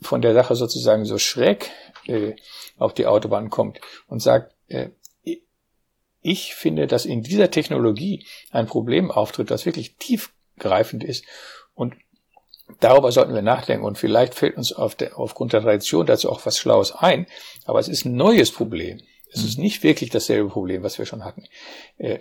[0.01, 1.69] von der Sache sozusagen so schräg
[2.07, 2.35] äh,
[2.77, 4.89] auf die Autobahn kommt und sagt, äh,
[6.21, 11.25] ich finde, dass in dieser Technologie ein Problem auftritt, das wirklich tiefgreifend ist
[11.73, 11.95] und
[12.79, 16.45] darüber sollten wir nachdenken und vielleicht fällt uns auf der, aufgrund der Tradition dazu auch
[16.45, 17.27] was Schlaues ein,
[17.65, 19.01] aber es ist ein neues Problem.
[19.31, 19.63] Es ist mhm.
[19.63, 21.45] nicht wirklich dasselbe Problem, was wir schon hatten.
[21.97, 22.19] Äh,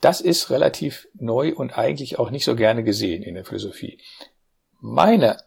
[0.00, 3.98] das ist relativ neu und eigentlich auch nicht so gerne gesehen in der Philosophie.
[4.80, 5.42] Meine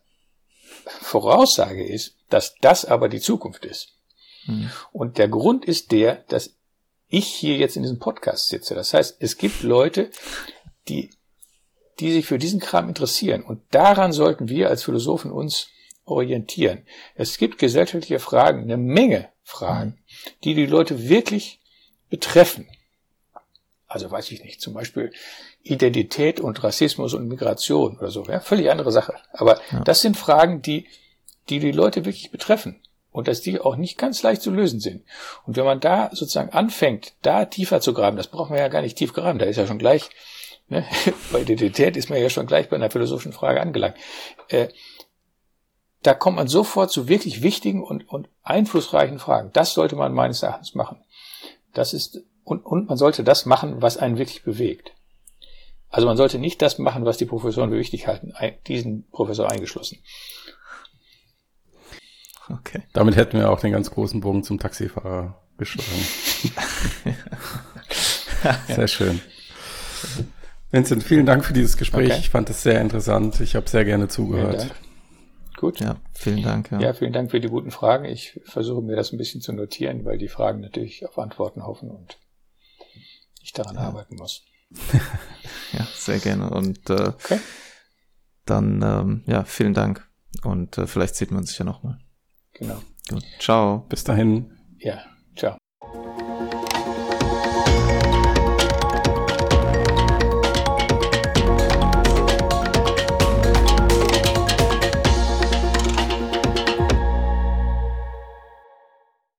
[1.02, 3.98] Voraussage ist, dass das aber die Zukunft ist.
[4.46, 4.70] Mhm.
[4.92, 6.56] Und der Grund ist der, dass
[7.14, 8.74] ich hier jetzt in diesem Podcast sitze.
[8.74, 10.10] Das heißt, es gibt Leute,
[10.88, 11.12] die,
[12.00, 13.44] die sich für diesen Kram interessieren.
[13.44, 15.68] Und daran sollten wir als Philosophen uns
[16.06, 16.88] orientieren.
[17.14, 20.00] Es gibt gesellschaftliche Fragen, eine Menge Fragen,
[20.44, 21.60] die die Leute wirklich
[22.10, 22.68] betreffen.
[23.86, 25.12] Also weiß ich nicht, zum Beispiel
[25.62, 28.26] Identität und Rassismus und Migration oder so.
[28.26, 29.14] Ja, völlig andere Sache.
[29.34, 29.82] Aber ja.
[29.82, 30.88] das sind Fragen, die,
[31.50, 32.82] die die Leute wirklich betreffen
[33.14, 35.06] und dass die auch nicht ganz leicht zu lösen sind.
[35.46, 38.82] Und wenn man da sozusagen anfängt, da tiefer zu graben, das braucht man ja gar
[38.82, 40.10] nicht tief graben, da ist ja schon gleich,
[40.68, 40.86] ne,
[41.32, 43.96] bei Identität ist man ja schon gleich bei einer philosophischen Frage angelangt.
[44.50, 44.68] Äh,
[46.02, 49.52] da kommt man sofort zu wirklich wichtigen und, und einflussreichen Fragen.
[49.54, 51.02] Das sollte man meines Erachtens machen.
[51.74, 54.92] Das ist, und, und man sollte das machen, was einen wirklich bewegt.
[55.90, 58.34] Also man sollte nicht das machen, was die Professoren für wichtig halten,
[58.68, 60.00] diesen Professor eingeschlossen.
[62.50, 62.84] Okay.
[62.94, 66.06] Damit hätten wir auch den ganz großen Bogen zum Taxifahrer geschlagen.
[68.68, 69.22] sehr schön.
[70.72, 72.12] Vincent, vielen Dank für dieses Gespräch.
[72.12, 72.20] Okay.
[72.20, 73.40] Ich fand es sehr interessant.
[73.40, 74.74] Ich habe sehr gerne zugehört.
[75.56, 75.80] Gut.
[75.80, 76.72] Ja, vielen Dank.
[76.72, 76.80] Ja.
[76.80, 78.06] ja, vielen Dank für die guten Fragen.
[78.06, 81.90] Ich versuche mir das ein bisschen zu notieren, weil die Fragen natürlich auf Antworten hoffen
[81.90, 82.18] und
[83.42, 83.82] ich daran ja.
[83.82, 84.44] arbeiten muss.
[85.72, 86.50] ja, sehr gerne.
[86.50, 87.40] Und äh, okay.
[88.46, 90.08] dann, ähm, ja, vielen Dank.
[90.44, 92.00] Und äh, vielleicht sieht man sich ja nochmal.
[92.54, 92.82] Genau.
[93.10, 93.24] Gut.
[93.40, 93.86] Ciao.
[93.90, 94.52] Bis dahin.
[94.80, 95.04] Ja.